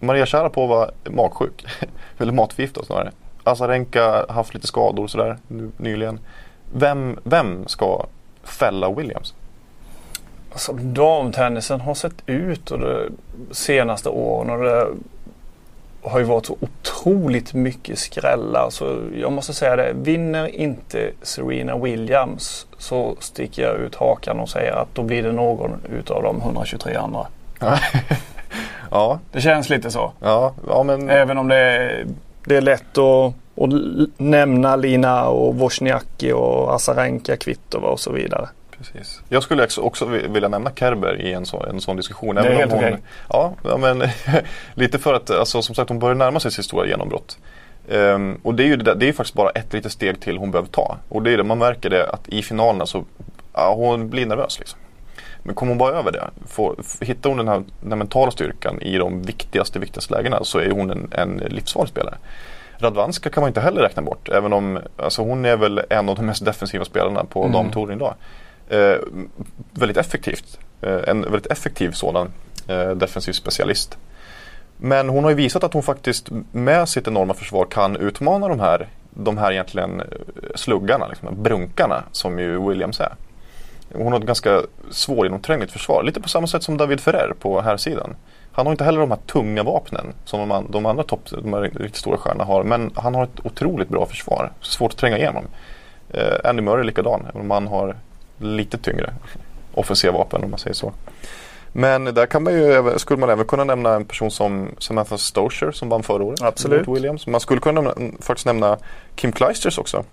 Maria 0.00 0.26
Sharapova 0.26 0.90
är 1.04 1.10
magsjuk. 1.10 1.66
Eller 2.18 2.32
matförgiftad 2.32 2.84
snarare. 2.84 3.12
Azarenka 3.44 4.04
har 4.04 4.34
haft 4.34 4.54
lite 4.54 4.66
skador 4.66 5.06
sådär 5.06 5.38
nyligen. 5.76 6.20
Vem, 6.72 7.18
vem 7.24 7.66
ska 7.66 8.06
fälla 8.42 8.90
Williams? 8.90 9.34
Alltså 10.52 10.72
damtennisen 10.72 11.80
har 11.80 11.94
sett 11.94 12.22
ut 12.26 12.70
och 12.70 12.78
de 12.78 13.10
senaste 13.50 14.08
åren 14.08 14.50
och 14.50 14.64
det 14.64 14.86
har 16.02 16.18
ju 16.18 16.24
varit 16.24 16.46
så 16.46 16.56
otroligt 16.60 17.54
mycket 17.54 17.98
skrällar. 17.98 18.70
Så 18.70 19.00
jag 19.14 19.32
måste 19.32 19.54
säga 19.54 19.76
det, 19.76 19.92
vinner 19.94 20.46
inte 20.46 21.10
Serena 21.22 21.78
Williams 21.78 22.66
så 22.78 23.16
sticker 23.20 23.62
jag 23.62 23.76
ut 23.76 23.94
hakan 23.94 24.40
och 24.40 24.48
säger 24.48 24.72
att 24.72 24.94
då 24.94 25.02
blir 25.02 25.22
det 25.22 25.32
någon 25.32 25.70
utav 25.98 26.22
de 26.22 26.40
123 26.40 26.94
andra. 26.94 27.26
ja. 28.90 29.18
Det 29.32 29.40
känns 29.40 29.68
lite 29.68 29.90
så. 29.90 30.12
Ja, 30.20 30.52
ja 30.68 30.82
men... 30.82 31.10
Även 31.10 31.38
om 31.38 31.48
det 31.48 31.56
är, 31.56 32.06
det 32.48 32.56
är 32.56 32.60
lätt 32.60 32.98
att, 32.98 33.34
att 33.56 33.70
nämna 34.16 34.76
Lina 34.76 35.28
och 35.28 35.54
Wozniacki 35.54 36.32
och 36.32 36.74
Azarenka 36.74 37.36
Kvitova 37.36 37.88
och 37.88 38.00
så 38.00 38.12
vidare. 38.12 38.48
Precis. 38.78 39.20
Jag 39.28 39.42
skulle 39.42 39.66
också 39.78 40.04
vilja 40.06 40.48
nämna 40.48 40.70
Kerber 40.70 41.20
i 41.20 41.32
en, 41.32 41.46
så, 41.46 41.62
en 41.62 41.80
sån 41.80 41.96
diskussion. 41.96 42.34
Det 42.34 42.40
är 42.40 42.54
helt 42.54 42.72
okej. 42.72 42.98
Okay. 43.28 43.52
Ja, 43.64 43.76
men 43.78 44.02
lite 44.74 44.98
för 44.98 45.14
att 45.14 45.30
alltså, 45.30 45.62
som 45.62 45.74
sagt 45.74 45.88
hon 45.88 45.98
börjar 45.98 46.14
närma 46.14 46.40
sig 46.40 46.52
sitt 46.52 46.64
stora 46.64 46.86
genombrott. 46.86 47.38
Um, 47.88 48.40
och 48.42 48.54
det 48.54 48.62
är 48.62 48.66
ju 48.66 48.76
det, 48.76 48.94
det 48.94 49.08
är 49.08 49.12
faktiskt 49.12 49.34
bara 49.34 49.50
ett 49.50 49.72
litet 49.72 49.92
steg 49.92 50.20
till 50.20 50.38
hon 50.38 50.50
behöver 50.50 50.68
ta. 50.68 50.96
Och 51.08 51.22
det 51.22 51.32
är 51.32 51.36
det, 51.36 51.44
man 51.44 51.58
märker 51.58 51.90
det 51.90 52.10
att 52.10 52.28
i 52.28 52.42
finalerna 52.42 52.86
så 52.86 53.04
ja, 53.52 53.74
hon 53.74 54.08
blir 54.10 54.26
nervös. 54.26 54.58
Liksom. 54.58 54.78
Men 55.42 55.54
kommer 55.54 55.70
hon 55.70 55.78
bara 55.78 55.98
över 55.98 56.12
det, 56.12 56.30
får, 56.46 56.76
hittar 57.00 57.30
hon 57.30 57.38
den 57.38 57.48
här, 57.48 57.62
den 57.80 57.92
här 57.92 57.96
mentala 57.96 58.30
styrkan 58.30 58.82
i 58.82 58.98
de 58.98 59.22
viktigaste, 59.22 59.78
viktigaste 59.78 60.14
lägena 60.14 60.44
så 60.44 60.58
är 60.58 60.70
hon 60.70 60.90
en, 60.90 61.08
en 61.12 61.36
livsfarlig 61.36 61.88
spelare. 61.90 62.14
Radvanska 62.78 63.30
kan 63.30 63.40
man 63.40 63.48
inte 63.48 63.60
heller 63.60 63.82
räkna 63.82 64.02
bort. 64.02 64.28
Även 64.28 64.52
om 64.52 64.78
alltså 64.96 65.22
hon 65.22 65.44
är 65.44 65.56
väl 65.56 65.82
en 65.90 66.08
av 66.08 66.16
de 66.16 66.26
mest 66.26 66.44
defensiva 66.44 66.84
spelarna 66.84 67.24
på 67.24 67.40
mm. 67.40 67.52
damtouren 67.52 67.96
idag. 67.96 68.14
Eh, 68.68 68.96
väldigt 69.72 69.96
effektivt. 69.96 70.58
Eh, 70.80 70.98
en 71.06 71.22
väldigt 71.22 71.46
effektiv 71.46 71.90
sådan 71.90 72.32
eh, 72.68 72.90
defensiv 72.90 73.32
specialist. 73.32 73.98
Men 74.76 75.08
hon 75.08 75.24
har 75.24 75.30
ju 75.30 75.36
visat 75.36 75.64
att 75.64 75.72
hon 75.72 75.82
faktiskt 75.82 76.28
med 76.52 76.88
sitt 76.88 77.08
enorma 77.08 77.34
försvar 77.34 77.64
kan 77.64 77.96
utmana 77.96 78.48
de 78.48 78.60
här, 78.60 78.88
de 79.10 79.38
här 79.38 79.52
egentligen 79.52 80.00
eh, 80.00 80.06
sluggarna, 80.54 81.08
liksom, 81.08 81.42
brunkarna 81.42 82.02
som 82.12 82.38
ju 82.38 82.68
Williams 82.68 83.00
är. 83.00 83.14
Hon 83.94 84.12
har 84.12 84.20
ett 84.20 84.26
ganska 84.26 84.62
svårgenomträngligt 84.90 85.72
försvar. 85.72 86.02
Lite 86.02 86.20
på 86.20 86.28
samma 86.28 86.46
sätt 86.46 86.62
som 86.62 86.76
David 86.76 87.00
Ferrer 87.00 87.34
på 87.40 87.60
här 87.60 87.76
sidan. 87.76 88.16
Han 88.52 88.66
har 88.66 88.72
inte 88.72 88.84
heller 88.84 89.00
de 89.00 89.10
här 89.10 89.18
tunga 89.26 89.62
vapnen 89.62 90.12
som 90.24 90.48
de, 90.48 90.66
de 90.70 90.86
andra 90.86 91.02
topp, 91.02 91.20
de 91.30 91.52
här 91.52 91.60
riktigt 91.60 91.96
stora 91.96 92.16
stjärnorna 92.16 92.44
har. 92.44 92.64
Men 92.64 92.90
han 92.94 93.14
har 93.14 93.24
ett 93.24 93.46
otroligt 93.46 93.88
bra 93.88 94.06
försvar. 94.06 94.52
Svårt 94.60 94.92
att 94.92 94.98
tränga 94.98 95.18
igenom. 95.18 95.44
Eh, 96.10 96.50
Andy 96.50 96.62
Murray 96.62 96.80
är 96.80 96.84
likadan. 96.84 97.26
Även 97.28 97.40
om 97.40 97.50
han 97.50 97.66
har 97.66 97.96
lite 98.38 98.78
tyngre 98.78 99.14
offensiva 99.74 100.12
vapen 100.12 100.44
om 100.44 100.50
man 100.50 100.58
säger 100.58 100.74
så. 100.74 100.92
Men 101.72 102.04
där 102.04 102.26
kan 102.26 102.42
man 102.42 102.52
ju, 102.52 102.92
skulle 102.96 103.20
man 103.20 103.30
även 103.30 103.46
kunna 103.46 103.64
nämna 103.64 103.94
en 103.94 104.04
person 104.04 104.30
som 104.30 104.70
Samantha 104.78 105.18
Stosher 105.18 105.70
som 105.72 105.88
vann 105.88 106.02
förra 106.02 106.24
året. 106.24 106.42
Absolut. 106.42 106.88
Williams. 106.88 107.26
Man 107.26 107.40
skulle 107.40 107.60
kunna 107.60 107.80
nämna, 107.80 108.12
faktiskt 108.20 108.46
nämna 108.46 108.78
Kim 109.14 109.32
Kleisters 109.32 109.78
också. 109.78 110.04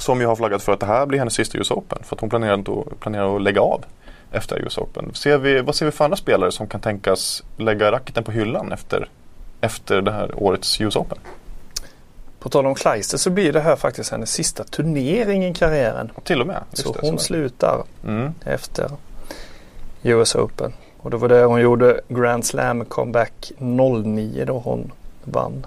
Som 0.00 0.20
ju 0.20 0.26
har 0.26 0.36
flaggat 0.36 0.62
för 0.62 0.72
att 0.72 0.80
det 0.80 0.86
här 0.86 1.06
blir 1.06 1.18
hennes 1.18 1.34
sista 1.34 1.58
US 1.58 1.70
Open. 1.70 1.98
För 2.02 2.16
att 2.16 2.20
hon 2.20 2.30
planerar, 2.30 2.56
då, 2.56 2.86
planerar 3.00 3.36
att 3.36 3.42
lägga 3.42 3.60
av 3.60 3.84
efter 4.32 4.58
US 4.66 4.78
Open. 4.78 5.14
Ser 5.14 5.38
vi, 5.38 5.60
vad 5.60 5.74
ser 5.74 5.86
vi 5.86 5.92
för 5.92 6.04
andra 6.04 6.16
spelare 6.16 6.52
som 6.52 6.66
kan 6.66 6.80
tänkas 6.80 7.42
lägga 7.56 7.92
racketen 7.92 8.24
på 8.24 8.32
hyllan 8.32 8.72
efter, 8.72 9.08
efter 9.60 10.02
det 10.02 10.12
här 10.12 10.30
årets 10.42 10.80
US 10.80 10.96
Open? 10.96 11.18
På 12.38 12.48
tal 12.48 12.66
om 12.66 12.74
Kleister 12.74 13.18
så 13.18 13.30
blir 13.30 13.52
det 13.52 13.60
här 13.60 13.76
faktiskt 13.76 14.10
hennes 14.10 14.32
sista 14.32 14.64
turnering 14.64 15.44
i 15.46 15.54
karriären. 15.54 16.10
Till 16.24 16.40
och 16.40 16.46
med. 16.46 16.62
Just 16.70 16.82
Så 16.82 16.92
det, 16.92 16.98
hon 17.02 17.18
så. 17.18 17.24
slutar 17.24 17.82
Mm. 18.06 18.34
efter 18.44 18.90
US 20.02 20.34
Open. 20.34 20.72
Och 20.98 21.10
det 21.10 21.16
var 21.16 21.28
där 21.28 21.44
hon 21.44 21.60
gjorde 21.60 22.00
Grand 22.08 22.44
Slam 22.46 22.84
comeback 22.84 23.52
09 23.58 24.44
då 24.44 24.58
hon 24.58 24.92
vann. 25.24 25.66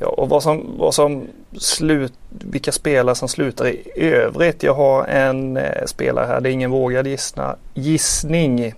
Ja, 0.00 0.06
och 0.06 0.28
vad 0.28 0.42
som, 0.42 0.74
vad 0.78 0.94
som 0.94 1.26
slut, 1.58 2.12
vilka 2.28 2.72
spelare 2.72 3.14
som 3.14 3.28
slutar 3.28 3.66
i 3.66 3.82
övrigt. 3.94 4.62
Jag 4.62 4.74
har 4.74 5.04
en 5.04 5.56
eh, 5.56 5.84
spelare 5.86 6.26
här, 6.26 6.40
det 6.40 6.50
är 6.50 6.52
ingen 6.52 6.70
vågad 6.70 7.06
gissna, 7.06 7.56
gissning. 7.74 8.74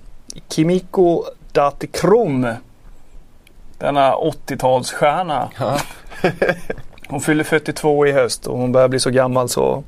Kimiko 0.49 1.25
Datikrom. 1.53 2.55
Denna 3.79 4.15
80-talsstjärna. 4.15 5.49
Ja. 5.59 5.79
Hon 7.09 7.21
fyller 7.21 7.45
42 7.45 8.07
i 8.07 8.13
höst 8.13 8.47
och 8.47 8.59
hon 8.59 8.73
börjar 8.73 8.89
bli 8.89 9.01
så 9.01 9.11
gammal 9.11 9.49
så 9.49 9.83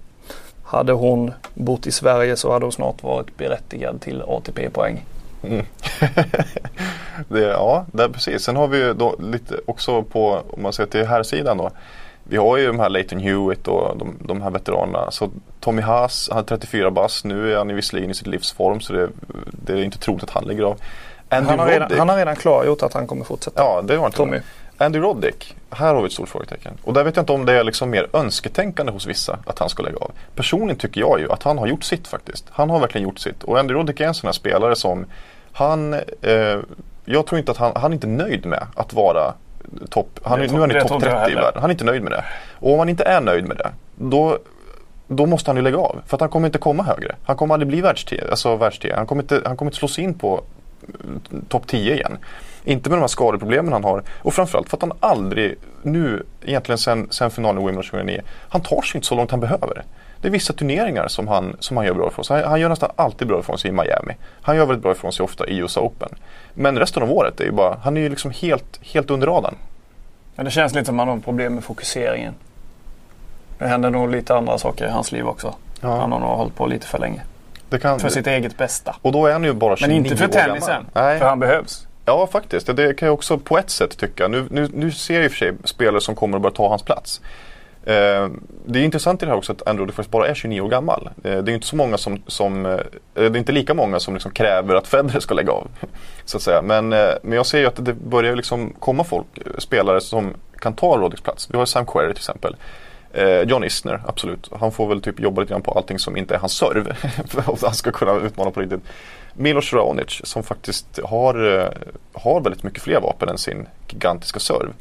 hade 0.64 0.92
hon 0.92 1.32
bott 1.54 1.86
i 1.86 1.92
Sverige 1.92 2.36
så 2.36 2.52
hade 2.52 2.64
hon 2.64 2.72
snart 2.72 3.02
varit 3.02 3.36
berättigad 3.36 4.00
till 4.00 4.22
ATP-poäng. 4.22 5.04
Mm. 5.42 5.66
det, 7.28 7.40
ja, 7.40 7.86
det 7.92 8.02
är 8.02 8.08
precis. 8.08 8.42
Sen 8.42 8.56
har 8.56 8.68
vi 8.68 8.78
ju 8.78 8.94
då 8.94 9.16
lite 9.18 9.54
också 9.66 10.02
på, 10.02 10.42
om 10.50 10.62
man 10.62 10.72
ser 10.72 10.86
till 10.86 11.06
här 11.06 11.22
sidan 11.22 11.56
då. 11.56 11.70
Vi 12.24 12.36
har 12.36 12.56
ju 12.56 12.66
de 12.66 12.78
här 12.78 12.88
Leighton 12.88 13.20
Hewitt 13.20 13.68
och 13.68 13.98
de, 13.98 14.16
de 14.20 14.42
här 14.42 14.50
veteranerna. 14.50 15.10
Så 15.10 15.30
Tommy 15.60 15.82
Haas, 15.82 16.28
han 16.32 16.38
är 16.38 16.42
34 16.42 16.90
bast. 16.90 17.24
Nu 17.24 17.52
är 17.52 17.56
han 17.56 17.74
visserligen 17.74 18.10
i 18.10 18.14
sitt 18.14 18.26
livsform 18.26 18.80
så 18.80 18.92
det, 18.92 19.08
det 19.52 19.72
är 19.72 19.82
inte 19.82 19.98
troligt 19.98 20.22
att 20.22 20.30
han 20.30 20.44
lägger 20.44 20.62
av. 20.62 20.80
Han 21.28 21.46
har, 21.46 21.66
redan, 21.66 21.82
Roddick. 21.82 21.98
han 21.98 22.08
har 22.08 22.16
redan 22.16 22.36
klargjort 22.36 22.82
att 22.82 22.94
han 22.94 23.06
kommer 23.06 23.24
fortsätta. 23.24 23.62
Ja, 23.62 23.82
det 23.82 23.96
var 23.96 24.06
inte 24.06 24.16
Tommy. 24.16 24.38
Andy 24.80 24.98
Roddick, 24.98 25.56
här 25.70 25.94
har 25.94 26.00
vi 26.02 26.06
ett 26.06 26.12
stort 26.12 26.28
frågetecken. 26.28 26.72
Och 26.84 26.92
där 26.94 27.04
vet 27.04 27.16
jag 27.16 27.22
inte 27.22 27.32
om 27.32 27.46
det 27.46 27.52
är 27.52 27.64
liksom 27.64 27.90
mer 27.90 28.06
önsketänkande 28.12 28.92
hos 28.92 29.06
vissa 29.06 29.38
att 29.46 29.58
han 29.58 29.68
ska 29.68 29.82
lägga 29.82 29.96
av. 29.98 30.10
Personligen 30.34 30.76
tycker 30.78 31.00
jag 31.00 31.20
ju 31.20 31.32
att 31.32 31.42
han 31.42 31.58
har 31.58 31.66
gjort 31.66 31.84
sitt 31.84 32.08
faktiskt. 32.08 32.44
Han 32.50 32.70
har 32.70 32.80
verkligen 32.80 33.06
gjort 33.08 33.18
sitt. 33.18 33.42
Och 33.44 33.58
Andy 33.58 33.74
Roddick 33.74 34.00
är 34.00 34.06
en 34.06 34.14
sån 34.14 34.28
här 34.28 34.32
spelare 34.32 34.76
som 34.76 35.06
han, 35.52 35.94
eh, 36.22 36.58
jag 37.04 37.26
tror 37.26 37.38
inte 37.38 37.52
att 37.52 37.58
han, 37.58 37.72
han 37.76 37.90
är 37.90 37.94
inte 37.94 38.06
nöjd 38.06 38.46
med 38.46 38.66
att 38.76 38.92
vara 38.92 39.34
topp, 39.90 40.20
han, 40.22 40.40
är- 40.40 40.48
nu 40.48 40.56
är 40.56 40.60
han 40.60 40.70
i 40.70 40.80
topp 40.80 40.90
inte 40.92 41.06
jag 41.06 41.18
30 41.20 41.32
i 41.32 41.34
världen. 41.34 41.60
Han 41.60 41.70
är 41.70 41.74
inte 41.74 41.84
nöjd 41.84 42.02
med 42.02 42.12
det. 42.12 42.24
Och 42.58 42.72
om 42.72 42.78
han 42.78 42.88
inte 42.88 43.04
är 43.04 43.20
nöjd 43.20 43.44
med 43.48 43.56
det, 43.56 43.70
då 43.96 44.38
då 45.12 45.26
måste 45.26 45.50
han 45.50 45.56
ju 45.56 45.62
lägga 45.62 45.78
av. 45.78 46.00
För 46.06 46.16
att 46.16 46.20
han 46.20 46.30
kommer 46.30 46.46
inte 46.48 46.58
komma 46.58 46.82
högre. 46.82 47.14
Han 47.24 47.36
kommer 47.36 47.54
aldrig 47.54 47.68
bli 47.68 47.80
världstio, 47.80 48.30
alltså 48.30 48.56
världstio. 48.56 48.94
Han 48.96 49.06
kommer 49.06 49.22
inte, 49.22 49.42
han 49.44 49.56
kommer 49.56 49.68
inte 49.70 49.78
slå 49.78 49.88
sig 49.88 50.04
in 50.04 50.14
på 50.14 50.42
mm, 51.04 51.20
topp 51.48 51.66
10 51.66 51.94
igen. 51.94 52.18
Inte 52.64 52.90
med 52.90 52.98
de 52.98 53.00
här 53.00 53.08
skadeproblemen 53.08 53.72
han 53.72 53.84
har. 53.84 54.02
Och 54.22 54.34
framförallt 54.34 54.68
för 54.68 54.76
att 54.76 54.82
han 54.82 54.92
aldrig, 55.00 55.56
nu 55.82 56.22
egentligen 56.44 56.78
sen, 56.78 57.08
sen 57.10 57.30
finalen 57.30 57.62
i 57.62 57.66
Wimbledon 57.66 57.90
2009, 57.90 58.20
han 58.48 58.60
tar 58.60 58.82
sig 58.82 58.98
inte 58.98 59.06
så 59.06 59.14
långt 59.14 59.30
han 59.30 59.40
behöver. 59.40 59.84
Det 60.20 60.28
är 60.28 60.32
vissa 60.32 60.52
turneringar 60.52 61.08
som 61.08 61.28
han, 61.28 61.56
som 61.58 61.76
han 61.76 61.86
gör 61.86 61.94
bra 61.94 62.08
ifrån 62.08 62.24
sig. 62.24 62.42
Han, 62.42 62.50
han 62.50 62.60
gör 62.60 62.68
nästan 62.68 62.90
alltid 62.96 63.28
bra 63.28 63.40
ifrån 63.40 63.58
sig 63.58 63.68
i 63.68 63.72
Miami. 63.72 64.16
Han 64.42 64.56
gör 64.56 64.66
väldigt 64.66 64.82
bra 64.82 64.92
ifrån 64.92 65.12
sig 65.12 65.24
ofta 65.24 65.46
i 65.46 65.56
US 65.58 65.76
Open. 65.76 66.08
Men 66.54 66.78
resten 66.78 67.02
av 67.02 67.12
året 67.12 67.40
är 67.40 67.44
ju 67.44 67.52
bara, 67.52 67.76
han 67.82 67.96
är 67.96 68.00
ju 68.00 68.08
liksom 68.08 68.30
helt, 68.30 68.80
helt 68.82 69.10
under 69.10 69.26
radarn. 69.26 69.54
Men 70.34 70.44
det 70.44 70.50
känns 70.50 70.74
lite 70.74 70.86
som 70.86 71.00
att 71.00 71.06
han 71.06 71.16
har 71.16 71.22
problem 71.22 71.54
med 71.54 71.64
fokuseringen. 71.64 72.34
Det 73.58 73.66
händer 73.66 73.90
nog 73.90 74.10
lite 74.10 74.34
andra 74.34 74.58
saker 74.58 74.86
i 74.86 74.90
hans 74.90 75.12
liv 75.12 75.26
också. 75.26 75.54
Han 75.80 76.12
har 76.12 76.18
nog 76.18 76.28
hållit 76.28 76.54
på 76.56 76.66
lite 76.66 76.86
för 76.86 76.98
länge. 76.98 77.22
kan, 77.82 78.00
För 78.00 78.08
sitt 78.08 78.26
eget 78.26 78.56
bästa. 78.56 78.96
och 79.02 79.12
då 79.12 79.26
är 79.26 79.32
han 79.32 79.44
ju 79.44 79.52
bara 79.52 79.76
29 79.76 79.88
Men 79.88 80.06
inte 80.06 80.16
för 80.16 80.28
år 80.28 80.32
tennisen. 80.32 80.86
För 80.92 81.24
han 81.24 81.38
behövs. 81.38 81.86
Ja, 82.10 82.26
faktiskt. 82.26 82.76
Det- 82.76 82.94
kan 82.94 83.06
jag 83.06 83.14
också 83.14 83.38
på 83.38 83.58
ett 83.58 83.70
sätt 83.70 83.98
tycka. 83.98 84.28
Nu, 84.28 84.46
nu, 84.50 84.68
nu 84.72 84.90
ser 84.90 85.14
jag 85.14 85.24
i 85.24 85.26
och 85.26 85.30
för 85.32 85.38
sig 85.38 85.52
spelare 85.64 86.00
som 86.00 86.14
kommer 86.14 86.36
att 86.36 86.42
börja 86.42 86.54
ta 86.54 86.68
hans 86.68 86.82
plats. 86.82 87.20
Eh, 87.84 88.28
det 88.66 88.78
är 88.78 88.82
intressant 88.84 89.22
i 89.22 89.26
det 89.26 89.30
här 89.30 89.38
också 89.38 89.52
att 89.52 89.68
Andrew 89.68 89.92
faktiskt 89.92 90.10
bara 90.10 90.28
är 90.28 90.34
29 90.34 90.60
år 90.60 90.68
gammal. 90.68 91.10
Eh, 91.24 91.38
det 91.38 91.52
är 91.52 91.54
inte 91.54 91.66
så 91.66 91.76
många 91.76 91.98
som, 91.98 92.22
som 92.26 92.66
eh, 92.66 92.78
det 93.14 93.24
är 93.24 93.36
inte 93.36 93.52
lika 93.52 93.74
många 93.74 94.00
som 94.00 94.14
liksom 94.14 94.32
kräver 94.32 94.74
att 94.74 94.86
Federer 94.86 95.20
ska 95.20 95.34
lägga 95.34 95.52
av. 95.52 95.68
Så 96.24 96.36
att 96.36 96.42
säga. 96.42 96.62
Men, 96.62 96.92
eh, 96.92 97.08
men 97.22 97.32
jag 97.36 97.46
ser 97.46 97.58
ju 97.58 97.66
att 97.66 97.84
det 97.84 97.94
börjar 97.94 98.36
liksom 98.36 98.74
komma 98.78 99.04
folk, 99.04 99.26
eh, 99.34 99.42
spelare 99.58 100.00
som 100.00 100.34
kan 100.58 100.74
ta 100.74 100.96
Roddicks 100.96 101.22
plats. 101.22 101.48
Vi 101.50 101.58
har 101.58 101.66
Sam 101.66 101.86
Querrey 101.86 102.12
till 102.14 102.20
exempel. 102.20 102.56
Eh, 103.12 103.40
John 103.42 103.64
Isner, 103.64 104.02
absolut. 104.06 104.50
Han 104.60 104.72
får 104.72 104.88
väl 104.88 105.02
typ 105.02 105.20
jobba 105.20 105.40
lite 105.40 105.52
grann 105.52 105.62
på 105.62 105.72
allting 105.72 105.98
som 105.98 106.16
inte 106.16 106.34
är 106.34 106.38
hans 106.38 106.52
serv. 106.52 106.92
för 107.28 107.52
att 107.52 107.62
han 107.62 107.74
ska 107.74 107.92
kunna 107.92 108.14
utmana 108.20 108.50
på 108.50 108.60
riktigt. 108.60 108.80
Milos 109.34 109.72
Raonic 109.72 110.20
som 110.24 110.42
faktiskt 110.42 110.98
har, 111.04 111.58
eh, 111.58 111.68
har 112.12 112.40
väldigt 112.40 112.62
mycket 112.62 112.82
fler 112.82 113.00
vapen 113.00 113.28
än 113.28 113.38
sin 113.38 113.66
gigantiska 113.88 114.40
serv. 114.40 114.72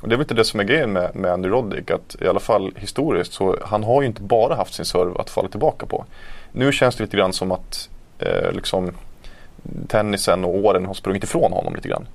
Och 0.00 0.08
det 0.08 0.14
är 0.14 0.16
väl 0.16 0.24
inte 0.24 0.34
det 0.34 0.44
som 0.44 0.60
är 0.60 0.64
grejen 0.64 0.92
med, 0.92 1.16
med 1.16 1.32
Andy 1.32 1.48
Roddick. 1.48 1.90
Att 1.90 2.16
i 2.20 2.28
alla 2.28 2.40
fall 2.40 2.72
historiskt 2.76 3.32
så 3.32 3.56
han 3.64 3.84
har 3.84 4.02
ju 4.02 4.06
inte 4.06 4.22
bara 4.22 4.54
haft 4.54 4.74
sin 4.74 4.84
serv 4.84 5.18
att 5.18 5.30
falla 5.30 5.48
tillbaka 5.48 5.86
på. 5.86 6.04
Nu 6.52 6.72
känns 6.72 6.96
det 6.96 7.04
lite 7.04 7.16
grann 7.16 7.32
som 7.32 7.52
att 7.52 7.88
eh, 8.18 8.52
liksom 8.52 8.90
tennisen 9.88 10.44
och 10.44 10.54
åren 10.54 10.86
har 10.86 10.94
sprungit 10.94 11.24
ifrån 11.24 11.52
honom 11.52 11.74
lite 11.74 11.88
grann. 11.88 12.08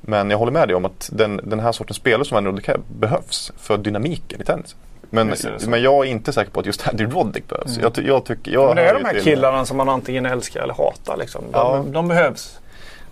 Men 0.00 0.30
jag 0.30 0.38
håller 0.38 0.52
med 0.52 0.68
dig 0.68 0.74
om 0.74 0.84
att 0.84 1.10
den, 1.12 1.40
den 1.44 1.60
här 1.60 1.72
sortens 1.72 1.96
spelare 1.96 2.24
som 2.24 2.36
Andy 2.36 2.50
Roddick 2.50 2.68
är 2.68 2.80
behövs 2.98 3.52
för 3.58 3.78
dynamiken 3.78 4.40
i 4.40 4.44
tennisen. 4.44 4.78
Men, 5.10 5.34
men 5.68 5.82
jag 5.82 6.06
är 6.06 6.10
inte 6.10 6.32
säker 6.32 6.50
på 6.50 6.60
att 6.60 6.66
just 6.66 6.88
Andy 6.88 7.04
Roddick 7.04 7.48
behövs. 7.48 7.78
Mm. 7.78 7.90
Jag, 7.96 8.04
jag 8.06 8.24
tycker, 8.24 8.52
jag 8.52 8.66
Men 8.66 8.76
det 8.76 8.82
är 8.88 8.94
de 8.94 9.04
här 9.04 9.20
killarna 9.20 9.64
som 9.64 9.76
man 9.76 9.88
antingen 9.88 10.26
älskar 10.26 10.62
eller 10.62 10.74
hatar. 10.74 11.16
Liksom. 11.16 11.42
De, 11.52 11.58
Ja. 11.58 11.84
de 11.86 12.08
behövs. 12.08 12.60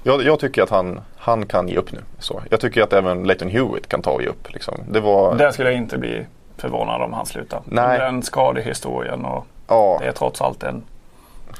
Jag, 0.02 0.22
jag 0.22 0.40
tycker 0.40 0.62
att 0.62 0.70
han, 0.70 1.00
han 1.16 1.46
kan 1.46 1.68
ge 1.68 1.76
upp 1.76 1.92
nu. 1.92 1.98
Så. 2.18 2.42
Jag 2.50 2.60
tycker 2.60 2.82
att 2.82 2.92
även 2.92 3.24
Leighton 3.24 3.48
Hewitt 3.48 3.88
kan 3.88 4.02
ta 4.02 4.10
och 4.10 4.22
ge 4.22 4.28
upp. 4.28 4.52
Liksom. 4.52 4.74
Det 4.88 5.00
var... 5.00 5.34
Där 5.34 5.50
skulle 5.50 5.68
jag 5.68 5.78
inte 5.78 5.98
bli 5.98 6.26
förvånad 6.56 7.02
om 7.02 7.12
han 7.12 7.26
slutar. 7.26 7.60
Nej. 7.64 7.98
Den 7.98 8.22
skadehistorien 8.22 9.24
och 9.24 9.46
ja, 9.68 9.98
det 10.00 10.06
är 10.08 10.12
trots 10.12 10.40
allt 10.40 10.62
en, 10.62 10.82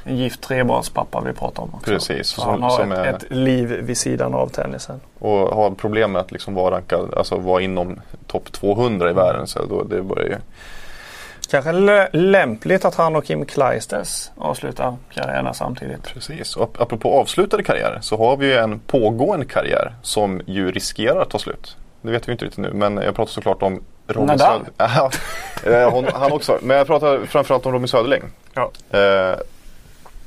en 0.03 0.17
gift 0.17 0.41
trebarnspappa 0.41 1.21
vi 1.21 1.33
pratar 1.33 1.63
om 1.63 1.69
också. 1.73 1.91
Precis, 1.91 2.27
Så 2.27 2.41
som- 2.41 2.49
han 2.49 2.63
har 2.63 2.69
som 2.69 2.91
ett, 2.91 2.97
är- 2.99 3.05
ett 3.13 3.25
liv 3.31 3.67
vid 3.69 3.97
sidan 3.97 4.33
av 4.33 4.47
tennisen. 4.47 5.01
och 5.19 5.29
har 5.55 5.71
problem 5.71 6.11
med 6.11 6.21
att 6.21 6.31
liksom 6.31 6.53
vara 6.53 6.75
rankad, 6.75 7.13
alltså 7.17 7.37
vara 7.37 7.61
inom 7.61 8.01
topp 8.27 8.51
200 8.51 9.09
i 9.09 9.13
världen. 9.13 9.47
Så 9.47 9.65
då, 9.65 9.83
det 9.83 10.01
börjar 10.01 10.25
ju... 10.29 10.35
Kanske 11.51 11.71
lä- 11.71 12.09
lämpligt 12.13 12.85
att 12.85 12.95
han 12.95 13.15
och 13.15 13.25
Kim 13.25 13.45
Kleisters 13.45 14.29
avslutar 14.37 14.95
karriärerna 15.13 15.53
samtidigt. 15.53 16.03
Precis. 16.03 16.55
Och 16.55 16.63
ap- 16.63 16.81
apropå 16.81 17.19
avslutade 17.19 17.63
karriärer 17.63 17.99
så 18.01 18.17
har 18.17 18.37
vi 18.37 18.45
ju 18.45 18.53
en 18.57 18.79
pågående 18.79 19.45
karriär 19.45 19.93
som 20.01 20.41
ju 20.45 20.71
riskerar 20.71 21.21
att 21.21 21.29
ta 21.29 21.39
slut. 21.39 21.77
Det 22.01 22.11
vet 22.11 22.27
vi 22.27 22.31
inte 22.31 22.45
riktigt 22.45 22.59
nu 22.63 22.71
men 22.73 22.97
jag 22.97 23.15
pratar 23.15 23.31
såklart 23.31 23.61
om 23.61 23.83
Robin 24.07 24.27
Nadal. 24.37 24.61
Söder. 24.77 25.09
Eh, 25.65 26.03
han 26.13 26.31
också. 26.31 26.57
Men 26.61 26.77
jag 26.77 26.87
pratar 26.87 27.25
framförallt 27.25 27.65
om 27.65 27.71
Robin 27.71 27.87
Söderling. 27.87 28.23
Ja. 28.53 28.71
Eh, 28.99 29.35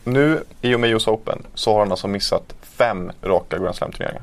nu 0.07 0.43
i 0.61 0.75
och 0.75 0.81
med 0.81 0.91
US 0.91 1.09
Open 1.09 1.43
så 1.55 1.73
har 1.73 1.79
han 1.79 1.91
alltså 1.91 2.09
missat 2.09 2.55
fem 2.63 3.13
raka 3.23 3.59
Grand 3.59 3.77
Slam-turneringar. 3.77 4.23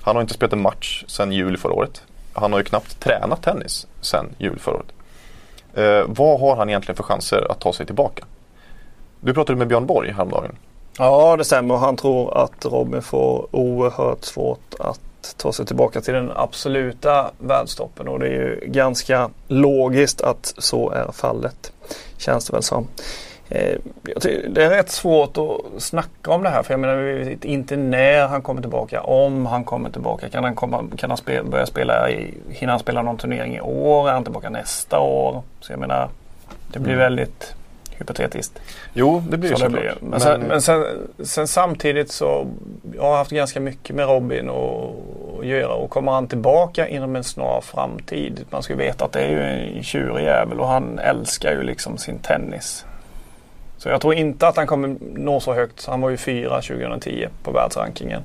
Han 0.00 0.16
har 0.16 0.22
inte 0.22 0.34
spelat 0.34 0.52
en 0.52 0.62
match 0.62 1.04
sedan 1.06 1.32
juli 1.32 1.56
förra 1.56 1.72
året. 1.72 2.02
Han 2.32 2.52
har 2.52 2.58
ju 2.60 2.64
knappt 2.64 3.00
tränat 3.00 3.42
tennis 3.42 3.86
sedan 4.00 4.26
juli 4.38 4.58
förra 4.58 4.74
året. 4.74 4.92
Eh, 5.74 6.04
vad 6.06 6.40
har 6.40 6.56
han 6.56 6.68
egentligen 6.68 6.96
för 6.96 7.02
chanser 7.02 7.50
att 7.50 7.60
ta 7.60 7.72
sig 7.72 7.86
tillbaka? 7.86 8.24
Du 9.20 9.34
pratade 9.34 9.58
med 9.58 9.68
Björn 9.68 9.86
Borg 9.86 10.12
häromdagen. 10.12 10.56
Ja, 10.98 11.36
det 11.36 11.44
stämmer. 11.44 11.76
Han 11.76 11.96
tror 11.96 12.38
att 12.44 12.64
Robin 12.64 13.02
får 13.02 13.46
oerhört 13.50 14.24
svårt 14.24 14.74
att 14.78 15.00
ta 15.36 15.52
sig 15.52 15.66
tillbaka 15.66 16.00
till 16.00 16.14
den 16.14 16.32
absoluta 16.34 17.30
världstoppen 17.38 18.08
och 18.08 18.18
det 18.18 18.26
är 18.26 18.30
ju 18.30 18.60
ganska 18.66 19.30
logiskt 19.48 20.20
att 20.20 20.54
så 20.58 20.90
är 20.90 21.12
fallet. 21.12 21.72
Känns 22.16 22.46
det 22.46 22.52
väl 22.52 22.62
som. 22.62 22.88
Eh, 23.48 23.78
Det 24.48 24.64
är 24.64 24.70
rätt 24.70 24.90
svårt 24.90 25.36
att 25.38 25.82
snacka 25.82 26.30
om 26.30 26.42
det 26.42 26.48
här 26.48 26.62
för 26.62 26.72
jag 26.72 26.80
menar 26.80 26.96
vi 26.96 27.12
vet 27.24 27.44
inte 27.44 27.76
när 27.76 28.26
han 28.26 28.42
kommer 28.42 28.60
tillbaka. 28.60 29.00
Om 29.02 29.46
han 29.46 29.64
kommer 29.64 29.90
tillbaka. 29.90 30.28
Kan 30.28 30.44
han, 30.44 30.54
komma, 30.54 30.84
kan 30.96 31.10
han 31.10 31.16
spela, 31.16 31.42
börja 31.44 31.66
spela 31.66 32.10
i, 32.10 32.34
hinner 32.48 32.70
han 32.72 32.80
spela 32.80 33.02
någon 33.02 33.16
turnering 33.16 33.56
i 33.56 33.60
år? 33.60 34.08
Är 34.08 34.12
han 34.12 34.24
tillbaka 34.24 34.50
nästa 34.50 34.98
år? 34.98 35.42
Så 35.60 35.72
jag 35.72 35.80
menar 35.80 36.08
det 36.72 36.78
blir 36.78 36.92
Mm. 36.94 37.02
väldigt 37.04 37.54
hypotetiskt. 37.98 38.58
Jo, 38.94 39.22
det 39.30 39.36
blir 39.36 39.54
Så 39.54 39.62
det 39.62 39.68
blir. 39.70 39.94
Men, 40.00 40.20
sen, 40.20 40.40
men 40.40 40.62
sen, 40.62 40.84
sen 41.24 41.48
samtidigt 41.48 42.10
så 42.12 42.46
jag 42.94 43.02
har 43.02 43.16
haft 43.16 43.30
ganska 43.30 43.60
mycket 43.60 43.96
med 43.96 44.06
Robin 44.08 44.50
att 44.50 44.90
att 45.40 45.46
göra 45.48 45.74
och 45.74 45.90
kommer 45.90 46.12
han 46.12 46.26
tillbaka 46.26 46.88
inom 46.88 47.16
en 47.16 47.24
snar 47.24 47.60
framtid. 47.60 48.44
Man 48.50 48.62
ska 48.62 48.72
ju 48.72 48.78
veta 48.78 49.04
att 49.04 49.12
det 49.12 49.20
är 49.20 49.28
ju 49.30 49.42
en 49.76 49.82
tjurig 49.82 50.24
jävel 50.24 50.60
och 50.60 50.68
han 50.68 50.98
älskar 50.98 51.52
ju 51.52 51.62
liksom 51.62 51.98
sin 51.98 52.18
tennis. 52.18 52.84
Så 53.82 53.88
jag 53.88 54.00
tror 54.00 54.14
inte 54.14 54.48
att 54.48 54.56
han 54.56 54.66
kommer 54.66 54.96
nå 55.00 55.40
så 55.40 55.54
högt. 55.54 55.86
Han 55.86 56.00
var 56.00 56.10
ju 56.10 56.16
fyra 56.16 56.62
2010 56.62 57.28
på 57.42 57.52
världsrankingen. 57.52 58.22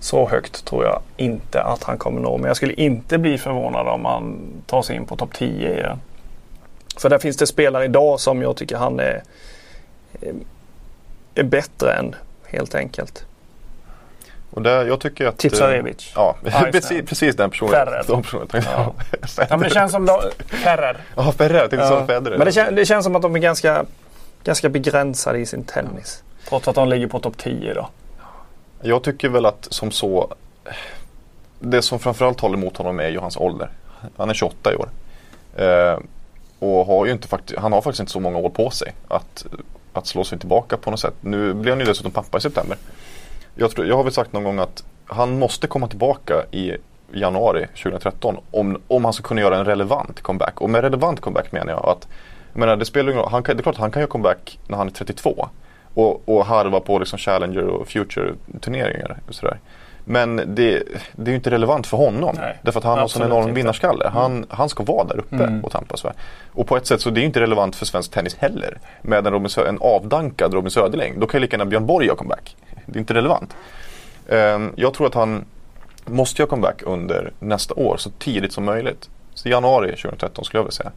Så 0.00 0.28
högt 0.28 0.64
tror 0.64 0.84
jag 0.84 1.02
inte 1.16 1.62
att 1.62 1.82
han 1.82 1.98
kommer 1.98 2.20
nå. 2.20 2.36
Men 2.36 2.46
jag 2.46 2.56
skulle 2.56 2.72
inte 2.72 3.18
bli 3.18 3.38
förvånad 3.38 3.88
om 3.88 4.04
han 4.04 4.38
tar 4.66 4.82
sig 4.82 4.96
in 4.96 5.06
på 5.06 5.16
topp 5.16 5.34
10 5.34 5.78
i 5.78 5.82
den. 5.82 6.00
För 6.96 7.08
där 7.08 7.18
finns 7.18 7.36
det 7.36 7.46
spelare 7.46 7.84
idag 7.84 8.20
som 8.20 8.42
jag 8.42 8.56
tycker 8.56 8.76
han 8.76 9.00
är, 9.00 9.22
är 11.34 11.42
bättre 11.42 11.92
än 11.92 12.14
helt 12.46 12.74
enkelt. 12.74 13.24
Och 14.50 14.62
där, 14.62 14.86
jag 14.86 15.00
tycker 15.00 15.26
att... 15.26 15.38
Tipsarevic. 15.38 16.12
Ja, 16.14 16.36
precis, 16.72 17.08
precis 17.08 17.36
den 17.36 17.50
personen. 17.50 17.72
Ferrer. 17.72 18.04
De 18.06 18.22
personen 18.22 18.48
ja. 18.52 18.94
ja, 19.36 19.44
men 19.50 19.60
det 19.60 19.70
känns 19.70 19.92
som 19.92 20.06
de, 20.06 20.20
Ferrer. 20.46 20.96
Ja, 21.16 21.32
Ferrer. 21.32 21.54
Jag 21.54 21.70
tänkte 21.70 21.88
ja. 21.88 22.06
Federer. 22.06 22.38
Men 22.38 22.46
det, 22.46 22.52
kän, 22.52 22.74
det 22.74 22.86
känns 22.86 23.04
som 23.04 23.16
att 23.16 23.22
de 23.22 23.34
är 23.34 23.38
ganska, 23.38 23.84
ganska 24.48 24.68
begränsade 24.68 25.38
i 25.38 25.46
sin 25.46 25.64
tennis. 25.64 26.22
Trots 26.48 26.68
att 26.68 26.74
de 26.74 26.88
ligger 26.88 27.06
på 27.06 27.18
topp 27.18 27.38
10 27.38 27.74
då. 27.74 27.88
Jag 28.82 29.02
tycker 29.02 29.28
väl 29.28 29.46
att 29.46 29.66
som 29.70 29.90
så 29.90 30.34
Det 31.60 31.82
som 31.82 31.98
framförallt 31.98 32.40
håller 32.40 32.56
emot 32.56 32.76
honom 32.76 33.00
är 33.00 33.08
ju 33.08 33.18
hans 33.18 33.36
ålder. 33.36 33.70
Han 34.16 34.30
är 34.30 34.34
28 34.34 34.72
i 34.72 34.76
år. 34.76 34.88
Eh, 35.56 35.98
och 36.58 36.86
har 36.86 37.06
ju 37.06 37.12
inte 37.12 37.38
han 37.56 37.72
har 37.72 37.82
faktiskt 37.82 38.00
inte 38.00 38.12
så 38.12 38.20
många 38.20 38.38
år 38.38 38.50
på 38.50 38.70
sig 38.70 38.92
att, 39.08 39.46
att 39.92 40.06
slå 40.06 40.24
sig 40.24 40.38
tillbaka 40.38 40.76
på 40.76 40.90
något 40.90 41.00
sätt. 41.00 41.14
Nu 41.20 41.54
blev 41.54 41.74
han 41.74 41.80
ju 41.80 41.86
dessutom 41.86 42.12
pappa 42.12 42.38
i 42.38 42.40
september. 42.40 42.76
Jag, 43.54 43.70
tror, 43.70 43.86
jag 43.86 43.96
har 43.96 44.04
väl 44.04 44.12
sagt 44.12 44.32
någon 44.32 44.44
gång 44.44 44.58
att 44.58 44.84
han 45.06 45.38
måste 45.38 45.66
komma 45.66 45.88
tillbaka 45.88 46.44
i 46.50 46.76
januari 47.12 47.66
2013 47.66 48.36
om, 48.50 48.80
om 48.88 49.04
han 49.04 49.12
ska 49.12 49.22
kunna 49.22 49.40
göra 49.40 49.58
en 49.58 49.64
relevant 49.64 50.20
comeback. 50.20 50.60
Och 50.60 50.70
med 50.70 50.80
relevant 50.80 51.20
comeback 51.20 51.52
menar 51.52 51.72
jag 51.72 51.86
att 51.88 52.08
menar, 52.58 52.76
det, 52.76 52.84
spelar 52.84 53.12
ingen 53.12 53.24
han 53.28 53.42
kan, 53.42 53.56
det 53.56 53.60
är 53.60 53.62
klart 53.62 53.74
att 53.74 53.80
han 53.80 53.90
kan 53.90 54.00
göra 54.00 54.10
comeback 54.10 54.58
när 54.66 54.76
han 54.76 54.86
är 54.86 54.92
32 54.92 55.48
och, 55.94 56.28
och 56.28 56.46
harva 56.46 56.80
på 56.80 56.98
liksom 56.98 57.18
Challenger 57.18 57.66
och 57.66 57.88
Future 57.88 58.34
turneringar. 58.60 59.18
Och 59.28 59.34
sådär. 59.34 59.58
Men 60.04 60.36
det, 60.36 60.82
det 61.12 61.24
är 61.24 61.28
ju 61.28 61.34
inte 61.34 61.50
relevant 61.50 61.86
för 61.86 61.96
honom. 61.96 62.34
Nej, 62.38 62.58
därför 62.62 62.78
att 62.78 62.84
han 62.84 62.98
har 62.98 63.08
sån 63.08 63.22
enorm 63.22 63.54
vinnarskalle. 63.54 64.04
Mm. 64.04 64.14
Han, 64.14 64.46
han 64.48 64.68
ska 64.68 64.82
vara 64.82 65.04
där 65.04 65.18
uppe 65.18 65.34
mm. 65.34 65.64
och 65.64 65.72
tampas. 65.72 66.04
Va? 66.04 66.12
Och 66.52 66.66
på 66.66 66.76
ett 66.76 66.86
sätt 66.86 67.00
så 67.00 67.10
det 67.10 67.20
är 67.20 67.24
inte 67.24 67.40
relevant 67.40 67.76
för 67.76 67.86
svensk 67.86 68.10
tennis 68.10 68.36
heller. 68.36 68.78
Med 69.02 69.26
en, 69.26 69.32
Robin, 69.32 69.50
en 69.68 69.78
avdankad 69.80 70.54
Robin 70.54 70.70
Söderling. 70.70 71.20
Då 71.20 71.26
kan 71.26 71.38
ju 71.38 71.42
lika 71.42 71.54
gärna 71.54 71.64
Björn 71.64 71.86
Borg 71.86 72.06
göra 72.06 72.16
comeback. 72.16 72.56
Det 72.86 72.98
är 72.98 73.00
inte 73.00 73.14
relevant. 73.14 73.56
Um, 74.26 74.72
jag 74.76 74.94
tror 74.94 75.06
att 75.06 75.14
han 75.14 75.44
måste 76.04 76.42
göra 76.42 76.50
comeback 76.50 76.82
under 76.82 77.32
nästa 77.38 77.74
år 77.74 77.96
så 77.96 78.10
tidigt 78.10 78.52
som 78.52 78.64
möjligt. 78.64 79.08
Så 79.34 79.48
januari 79.48 79.96
2013 79.96 80.44
skulle 80.44 80.58
jag 80.58 80.64
vilja 80.64 80.72
säga. 80.72 80.92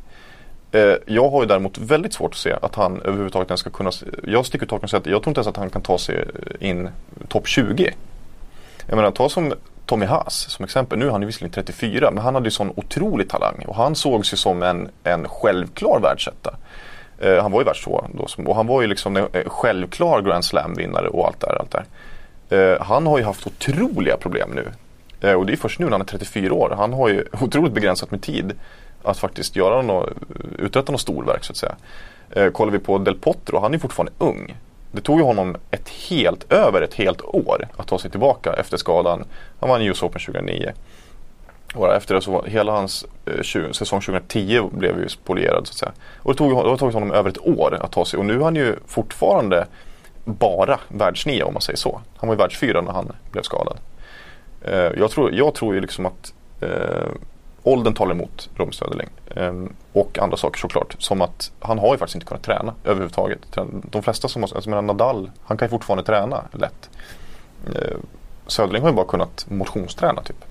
Eh, 0.72 0.96
jag 1.06 1.30
har 1.30 1.42
ju 1.42 1.48
däremot 1.48 1.78
väldigt 1.78 2.14
svårt 2.14 2.32
att 2.32 2.38
se 2.38 2.56
att 2.62 2.76
han 2.76 3.02
överhuvudtaget 3.02 3.50
ens 3.50 3.60
ska 3.60 3.70
kunna, 3.70 3.92
jag 4.24 4.46
sticker 4.46 4.66
ut 4.66 4.72
och 4.72 4.90
säger 4.90 5.02
att 5.02 5.08
jag 5.08 5.24
tror 5.24 5.32
inte 5.32 5.40
ens 5.40 5.48
att 5.48 5.58
han 5.58 5.70
kan 5.70 5.82
ta 5.82 5.98
sig 5.98 6.26
in 6.60 6.90
topp 7.28 7.48
20 7.48 7.94
jag 8.88 8.96
menar, 8.96 9.12
ta 9.12 9.30
som 9.30 9.54
Tommy 9.86 10.06
Haas 10.06 10.36
som 10.50 10.66
exempel. 10.66 11.00
Nu 11.00 11.08
är 11.08 11.12
han 11.12 11.22
ju 11.22 11.26
visserligen 11.26 11.54
34 11.54 12.12
men 12.12 12.24
han 12.24 12.36
hade 12.36 12.48
ju 12.48 12.52
sån 12.52 12.74
otrolig 12.76 13.30
talang 13.30 13.66
och 13.68 13.76
han 13.76 13.96
sågs 13.96 14.34
ju 14.34 14.38
som 14.38 14.64
en, 14.64 14.90
en 15.04 15.28
självklar 15.28 16.00
världsetta. 16.00 16.56
Eh, 17.20 17.42
han 17.42 17.52
var 17.52 17.62
ju 17.62 17.66
världstvåa 17.66 18.08
då 18.14 18.28
och 18.46 18.56
han 18.56 18.68
var 18.68 18.82
ju 18.82 18.88
liksom 18.88 19.18
en 19.18 19.28
självklar 19.46 20.22
Grand 20.22 20.46
Slam-vinnare 20.46 21.08
och 21.08 21.28
allt 21.28 21.40
där. 21.40 21.58
Allt 21.60 21.72
där. 21.72 21.86
Eh, 22.74 22.82
han 22.82 23.08
har 23.08 23.18
ju 23.18 23.24
haft 23.24 23.48
otroliga 23.48 24.18
problem 24.18 24.50
nu. 24.56 24.72
Eh, 25.30 25.34
och 25.34 25.46
det 25.46 25.54
är 25.54 25.58
först 25.58 25.80
nu 25.80 25.86
när 25.86 25.92
han 25.92 26.02
är 26.02 26.06
34 26.06 26.54
år. 26.54 26.74
Han 26.78 26.94
har 26.94 27.10
ju 27.10 27.26
otroligt 27.42 27.74
begränsat 27.74 28.12
med 28.12 28.22
tid 28.22 28.54
att 29.04 29.18
faktiskt 29.18 29.56
göra 29.56 29.82
något, 29.82 30.10
uträtta 30.58 30.92
något 30.92 31.02
storverk 31.02 31.44
så 31.44 31.52
att 31.52 31.58
säga. 31.58 31.76
Eh, 32.30 32.52
kollar 32.52 32.72
vi 32.72 32.80
på 32.80 32.98
Del 32.98 33.16
Potro, 33.16 33.60
han 33.60 33.74
är 33.74 33.78
fortfarande 33.78 34.12
ung. 34.18 34.56
Det 34.92 35.02
tog 35.02 35.20
ju 35.20 35.26
honom 35.26 35.58
ett 35.72 35.90
helt, 35.90 36.52
över 36.52 36.82
ett 36.82 36.94
helt 36.94 37.22
år 37.22 37.68
att 37.78 37.88
ta 37.88 38.00
sig 38.00 38.12
tillbaka 38.12 38.54
efter 38.54 38.78
skadan. 38.78 39.24
Han 39.60 39.70
vann 39.70 39.82
US 39.82 40.04
Open 40.04 40.22
2009. 40.22 40.72
Och 41.76 41.94
efter 41.94 42.16
det 42.16 42.22
så 42.22 42.32
var 42.32 42.46
hela 42.46 42.72
hans 42.72 43.06
eh, 43.26 43.72
säsong 43.72 44.02
2010 44.02 44.70
blev 44.72 45.00
ju 45.00 45.10
spolierad 45.10 45.68
så 45.68 45.72
att 45.72 45.78
säga. 45.78 45.92
Och 46.18 46.34
det 46.34 46.38
tog, 46.38 46.50
det 46.50 46.70
har 46.70 46.78
tagit 46.78 46.94
honom 46.94 47.12
över 47.12 47.30
ett 47.30 47.48
år 47.48 47.78
att 47.82 47.92
ta 47.92 48.06
sig 48.06 48.20
och 48.20 48.26
nu 48.26 48.34
är 48.34 48.44
han 48.44 48.56
ju 48.56 48.76
fortfarande 48.88 49.66
bara 50.26 50.80
världsnia 50.88 51.46
om 51.46 51.54
man 51.54 51.62
säger 51.62 51.78
så. 51.78 52.02
Han 52.18 52.28
var 52.28 52.36
ju 52.36 52.38
världsfyra 52.38 52.82
när 52.82 52.92
han 52.92 53.12
blev 53.32 53.42
skadad. 53.42 53.78
Eh, 54.62 54.74
jag, 54.74 55.12
tror, 55.12 55.34
jag 55.34 55.54
tror 55.54 55.76
ju 55.76 55.82
liksom 55.82 56.06
att 56.06 56.34
eh, 56.62 57.10
åldern 57.64 57.94
talar 57.94 58.12
emot 58.12 58.50
Robin 58.56 58.74
Söderling. 58.74 59.10
Ehm, 59.36 59.74
och 59.94 60.20
andra 60.20 60.38
saker 60.38 60.60
såklart. 60.60 60.96
Som 61.00 61.22
att 61.22 61.52
han 61.60 61.80
har 61.80 61.92
ju 61.92 61.98
faktiskt 61.98 62.16
inte 62.16 62.28
kunnat 62.28 62.44
träna 62.44 62.74
överhuvudtaget. 62.84 63.40
De 63.92 64.04
flesta 64.04 64.28
som 64.28 64.44
har, 64.44 64.56
alltså 64.56 64.70
menar 64.70 64.82
Nadal, 64.82 65.32
han 65.44 65.58
kan 65.58 65.66
ju 65.66 65.70
fortfarande 65.70 66.04
träna 66.04 66.44
lätt. 66.52 66.90
Ehm, 67.68 68.06
Söderling 68.48 68.82
har 68.82 68.90
ju 68.90 68.96
bara 68.96 69.06
kunnat 69.06 69.46
motionsträna 69.50 70.22
typ. 70.22 70.46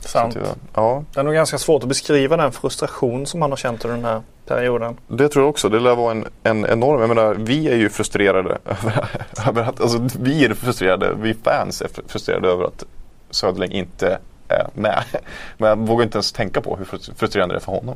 Sant. 0.00 0.34
Det, 0.34 0.40
ja. 0.74 1.04
det 1.14 1.20
är 1.20 1.24
nog 1.24 1.34
ganska 1.34 1.58
svårt 1.58 1.82
att 1.82 1.88
beskriva 1.88 2.36
den 2.36 2.52
frustration 2.52 3.26
som 3.26 3.42
han 3.42 3.50
har 3.50 3.56
känt 3.56 3.84
under 3.84 3.96
den 3.96 4.04
här 4.04 4.22
perioden. 4.46 4.96
Det 5.08 5.28
tror 5.28 5.42
jag 5.42 5.50
också. 5.50 5.68
Det 5.68 5.80
lär 5.80 5.94
vara 5.94 6.10
en, 6.10 6.26
en 6.42 6.66
enorm, 6.66 7.00
jag 7.00 7.08
menar 7.08 7.34
vi 7.34 7.68
är 7.68 7.76
ju 7.76 7.88
frustrerade 7.88 8.58
över 9.46 9.62
att, 9.62 9.80
alltså 9.80 10.08
vi 10.20 10.44
är 10.44 10.54
frustrerade, 10.54 11.14
vi 11.14 11.34
fans 11.34 11.82
är 11.82 11.88
frustrerade 12.06 12.48
över 12.48 12.64
att 12.64 12.84
Söderling 13.30 13.72
inte 13.72 14.18
Eh, 14.48 14.66
med. 14.74 15.04
Men 15.58 15.68
jag 15.68 15.76
vågar 15.78 16.04
inte 16.04 16.16
ens 16.16 16.32
tänka 16.32 16.60
på 16.60 16.76
hur 16.76 16.84
frustrerande 17.14 17.54
det 17.54 17.58
är 17.58 17.60
för 17.60 17.72
honom. 17.72 17.94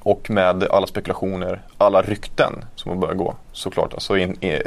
Och 0.00 0.30
med 0.30 0.64
alla 0.64 0.86
spekulationer, 0.86 1.62
alla 1.78 2.02
rykten 2.02 2.64
som 2.74 2.90
har 2.90 2.98
börjat 2.98 3.16
gå 3.16 3.34
såklart. 3.52 3.94
Alltså 3.94 4.16
in, 4.16 4.36
in, 4.40 4.60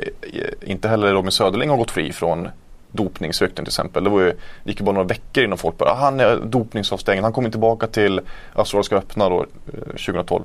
inte 0.62 0.90
heller 0.90 1.14
Robin 1.14 1.32
Söderling 1.32 1.70
har 1.70 1.78
gått 1.78 1.92
fri 1.92 2.14
från 2.14 2.50
dopningsrykten 2.92 3.66
till 3.66 3.70
exempel. 3.70 4.04
Det, 4.04 4.10
var 4.10 4.20
ju, 4.20 4.30
det 4.64 4.70
gick 4.70 4.80
ju 4.80 4.86
bara 4.86 4.94
några 4.94 5.08
veckor 5.08 5.44
innan 5.44 5.58
folk 5.58 5.78
bara, 5.78 5.92
ah, 5.92 5.96
han 5.96 6.20
är 6.20 6.36
dopningsavstängd, 6.36 7.24
han 7.24 7.34
kommer 7.34 7.50
tillbaka 7.50 7.88
till 7.88 8.22
Australiska 8.54 8.96
öppna 8.96 9.30
då 9.30 9.40
eh, 9.40 9.80
2012. 9.80 10.44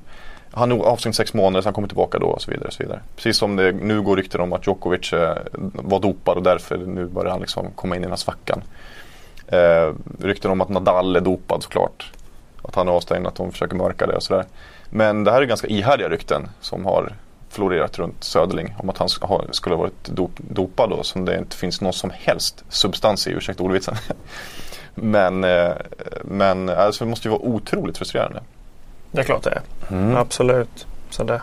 Han 0.50 0.72
är 0.72 0.76
avstängd 0.76 1.14
sex 1.14 1.34
månader, 1.34 1.62
så 1.62 1.66
han 1.66 1.74
kommer 1.74 1.88
tillbaka 1.88 2.18
då 2.18 2.26
och 2.26 2.42
så 2.42 2.50
vidare. 2.50 2.66
Och 2.66 2.72
så 2.72 2.82
vidare. 2.82 3.00
Precis 3.16 3.36
som 3.36 3.56
det 3.56 3.72
nu 3.72 4.02
går 4.02 4.16
rykten 4.16 4.40
om 4.40 4.52
att 4.52 4.66
Djokovic 4.66 5.12
eh, 5.12 5.36
var 5.72 6.00
dopad 6.00 6.36
och 6.36 6.42
därför 6.42 6.78
nu 6.78 7.06
börjar 7.06 7.30
han 7.30 7.40
liksom 7.40 7.70
komma 7.74 7.96
in 7.96 8.02
i 8.02 8.04
den 8.04 8.12
här 8.12 8.16
svackan. 8.16 8.62
Eh, 9.48 9.92
rykten 10.20 10.50
om 10.50 10.60
att 10.60 10.68
Nadal 10.68 11.16
är 11.16 11.20
dopad 11.20 11.62
såklart. 11.62 12.12
Att 12.62 12.74
han 12.74 12.88
är 12.88 12.92
avstängd, 12.92 13.26
att 13.26 13.34
de 13.34 13.52
försöker 13.52 13.76
mörka 13.76 14.06
det 14.06 14.16
och 14.16 14.22
sådär. 14.22 14.44
Men 14.90 15.24
det 15.24 15.30
här 15.30 15.42
är 15.42 15.46
ganska 15.46 15.66
ihärdiga 15.66 16.08
rykten 16.08 16.48
som 16.60 16.84
har 16.84 17.12
florerat 17.48 17.98
runt 17.98 18.24
Söderling 18.24 18.74
om 18.78 18.90
att 18.90 18.98
han 18.98 19.08
skulle 19.08 19.74
ha 19.74 19.82
varit 19.82 20.04
dop, 20.04 20.30
dopad 20.36 20.90
då 20.90 21.02
som 21.02 21.24
det 21.24 21.38
inte 21.38 21.56
finns 21.56 21.80
någon 21.80 21.92
som 21.92 22.10
helst 22.14 22.64
substans 22.68 23.26
i, 23.26 23.30
ursäkta 23.30 23.62
ordvitsen. 23.62 23.94
men 24.94 25.44
eh, 25.44 25.72
men 26.24 26.68
alltså, 26.68 27.04
det 27.04 27.10
måste 27.10 27.28
ju 27.28 27.32
vara 27.32 27.42
otroligt 27.42 27.98
frustrerande. 27.98 28.42
Det 29.10 29.20
är 29.20 29.24
klart 29.24 29.42
det 29.42 29.50
är. 29.50 29.62
Mm. 29.90 30.16
Absolut. 30.16 30.86
Så 31.10 31.24
det. 31.24 31.42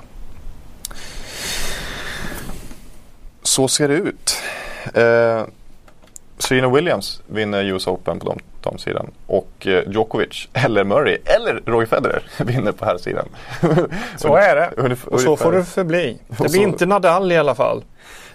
Så 3.44 3.68
ser 3.68 3.88
det 3.88 3.94
ut. 3.94 4.38
Eh, 4.94 5.44
Serena 6.47 6.69
Williams 6.69 7.21
vinner 7.27 7.63
US 7.63 7.88
Open 7.88 8.19
på 8.19 8.38
damsidan 8.62 9.12
och 9.27 9.67
eh, 9.67 9.84
Djokovic 9.91 10.47
eller 10.53 10.84
Murray 10.84 11.17
eller 11.25 11.62
Roger 11.65 11.86
Federer 11.86 12.23
vinner 12.43 12.71
på 12.71 12.86
här 12.86 12.97
sidan. 12.97 13.25
Så 14.17 14.36
är 14.36 14.56
det 14.56 14.95
och 15.06 15.21
så 15.21 15.38
får 15.38 15.51
det 15.51 15.63
förbli. 15.63 16.17
Det 16.27 16.51
blir 16.51 16.62
inte 16.62 16.86
Nadal 16.86 17.32
i 17.32 17.38
alla 17.38 17.56
fall. 17.56 17.84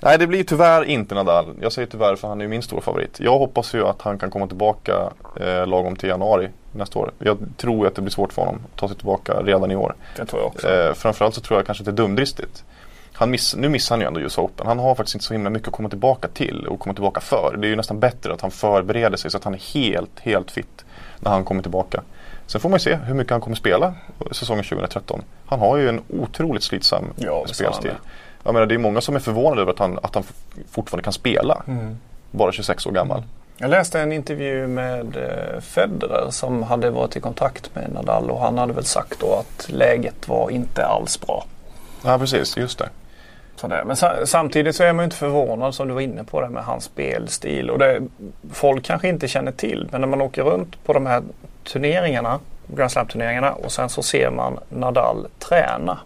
Nej 0.00 0.18
det 0.18 0.26
blir 0.26 0.44
tyvärr 0.44 0.84
inte 0.84 1.14
Nadal. 1.14 1.46
Jag 1.60 1.72
säger 1.72 1.88
tyvärr 1.88 2.16
för 2.16 2.28
han 2.28 2.40
är 2.40 2.48
min 2.48 2.62
stora 2.62 2.80
favorit. 2.80 3.20
Jag 3.20 3.38
hoppas 3.38 3.74
ju 3.74 3.86
att 3.86 4.02
han 4.02 4.18
kan 4.18 4.30
komma 4.30 4.46
tillbaka 4.46 5.10
eh, 5.40 5.66
lagom 5.66 5.96
till 5.96 6.08
januari 6.08 6.48
nästa 6.72 6.98
år. 6.98 7.10
Jag 7.18 7.38
tror 7.56 7.86
att 7.86 7.94
det 7.94 8.02
blir 8.02 8.12
svårt 8.12 8.32
för 8.32 8.42
honom 8.42 8.60
att 8.72 8.80
ta 8.80 8.88
sig 8.88 8.96
tillbaka 8.96 9.32
redan 9.32 9.70
i 9.70 9.76
år. 9.76 9.94
Det 10.16 10.26
tror 10.26 10.42
jag 10.42 10.46
också. 10.46 10.68
Eh, 10.68 10.94
framförallt 10.94 11.34
så 11.34 11.40
tror 11.40 11.58
jag 11.58 11.66
kanske 11.66 11.82
att 11.82 11.86
det 11.86 12.02
är 12.02 12.04
dumdristigt 12.04 12.64
han 13.18 13.31
miss, 13.31 13.57
nu 13.57 13.68
missar 13.68 13.96
han 13.96 14.00
ju 14.00 14.07
ändå 14.07 14.20
US 14.20 14.38
Open. 14.38 14.66
Han 14.66 14.78
har 14.78 14.94
faktiskt 14.94 15.14
inte 15.14 15.24
så 15.24 15.35
himla 15.35 15.50
mycket 15.50 15.68
att 15.68 15.74
komma 15.74 15.88
tillbaka 15.88 16.28
till 16.28 16.66
och 16.66 16.81
komma 16.81 16.94
tillbaka 16.94 17.20
för. 17.20 17.57
Det 17.59 17.66
är 17.66 17.68
ju 17.68 17.76
nästan 17.76 18.00
bättre 18.00 18.33
att 18.33 18.40
han 18.40 18.50
förbereder 18.50 19.16
sig 19.16 19.31
så 19.31 19.37
att 19.37 19.44
han 19.44 19.54
är 19.54 19.74
helt, 19.74 20.20
helt 20.20 20.50
fit 20.50 20.85
när 21.20 21.31
han 21.31 21.44
kommer 21.44 21.62
tillbaka. 21.62 22.02
Sen 22.46 22.61
får 22.61 22.68
man 22.68 22.76
ju 22.76 22.81
se 22.81 22.94
hur 22.94 23.14
mycket 23.14 23.31
han 23.31 23.40
kommer 23.40 23.57
spela 23.57 23.94
säsongen 24.33 24.64
2013. 24.64 25.22
Han 25.46 25.61
har 25.61 25.76
ju 25.76 25.88
en 25.88 26.00
otroligt 26.09 26.62
slitsam 26.62 27.04
ja, 27.16 27.44
spelstil. 27.46 27.92
Jag 28.44 28.54
menar, 28.54 28.66
det 28.66 28.74
är 28.74 28.78
många 28.78 29.00
som 29.00 29.14
är 29.16 29.20
förvånade 29.20 29.62
över 29.62 29.72
att 29.72 29.78
han, 29.78 29.98
att 30.02 30.14
han 30.14 30.24
fortfarande 30.70 31.04
kan 31.04 31.12
spela. 31.12 31.62
Mm. 31.66 31.98
Bara 32.31 32.52
26 32.52 32.87
år 32.87 32.92
gammal. 32.92 33.22
Jag 33.57 33.70
läste 33.70 34.00
en 34.00 34.12
intervju 34.12 34.66
med 34.66 35.16
eh, 35.16 35.61
Federer 35.61 36.31
som 36.31 36.62
hade 36.62 36.90
varit 36.90 37.16
i 37.16 37.20
kontakt 37.20 37.74
med 37.74 37.92
Nadal 37.92 38.31
och 38.31 38.40
han 38.40 38.59
hade 38.59 38.72
väl 38.72 38.85
sagt 38.85 39.20
då 39.20 39.35
att 39.35 39.68
läget 39.70 40.28
var 40.28 40.50
inte 40.50 40.87
alls 40.87 41.20
bra. 41.20 41.44
Ja 42.04 42.18
precis, 42.18 42.57
just 42.57 42.78
det. 42.78 42.88
Sådär. 43.60 43.84
Men 43.84 43.96
sa 43.96 44.26
samtidigt 44.26 44.76
så 44.76 44.84
är 44.84 44.92
man 44.92 45.04
inte 45.04 45.16
förvånad 45.16 45.74
som 45.74 45.88
du 45.88 45.94
var 45.94 46.00
inne 46.00 46.24
på 46.24 46.40
det 46.40 46.48
med 46.48 46.64
hans 46.64 46.84
spelstil. 46.84 47.70
Och 47.70 47.78
det, 47.78 48.02
folk 48.52 48.84
kanske 48.84 49.08
inte 49.08 49.28
känner 49.28 49.52
till 49.52 49.88
men 49.92 50.00
när 50.00 50.08
man 50.08 50.20
åker 50.20 50.42
runt 50.42 50.84
på 50.84 50.92
de 50.92 51.06
här 51.06 51.22
turneringarna, 51.64 52.40
Grand 52.66 52.90
Slam-turneringarna 52.90 53.52
och 53.52 53.72
sen 53.72 53.88
så 53.88 54.02
ser 54.02 54.30
man 54.30 54.58
Nadal 54.68 55.26
träna. 55.38 55.98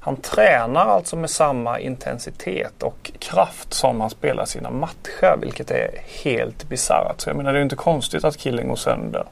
Han 0.00 0.16
tränar 0.16 0.86
alltså 0.86 1.16
med 1.16 1.30
samma 1.30 1.80
intensitet 1.80 2.82
och 2.82 3.10
kraft 3.18 3.74
som 3.74 4.00
han 4.00 4.10
spelar 4.10 4.44
sina 4.44 4.70
matcher, 4.70 5.36
vilket 5.40 5.70
är 5.70 5.90
helt 6.24 6.68
bisarrt. 6.68 7.20
Så 7.20 7.30
jag 7.30 7.36
menar, 7.36 7.52
det 7.52 7.56
är 7.56 7.60
ju 7.60 7.64
inte 7.64 7.76
konstigt 7.76 8.24
att 8.24 8.36
killen 8.36 8.68
går 8.68 8.76
sönder. 8.76 9.24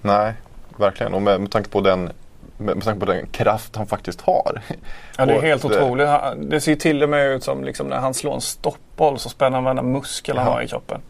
Nej, 0.00 0.32
verkligen. 0.76 1.14
Och 1.14 1.22
med, 1.22 1.40
med 1.40 1.50
tanke 1.50 1.70
på 1.70 1.80
den 1.80 2.12
med, 2.64 2.82
tanke 2.82 3.00
på 3.00 3.12
den 3.12 3.26
kraft 3.26 3.76
han 3.76 3.86
faktiskt 3.86 4.20
har. 4.20 4.60
Ja, 5.18 5.26
det 5.26 5.32
är 5.34 5.42
helt 5.42 5.62
det- 5.62 5.68
otroligt. 5.68 6.08
Det 6.50 6.60
ser 6.60 6.76
till 6.76 7.02
och 7.02 7.08
med 7.08 7.26
ut 7.26 7.44
som 7.44 7.64
liksom 7.64 7.86
när 7.86 7.96
han 7.96 8.14
slår 8.14 8.34
en 8.34 8.40
stoppboll 8.40 9.18
så 9.18 9.28
spänner 9.28 9.56
han 9.56 9.64
varenda 9.64 9.82
muskel 9.82 10.36
han 10.38 10.46
Ja. 10.46 10.52
har 10.52 10.62
i 10.62 10.68
kroppen. 10.68 11.00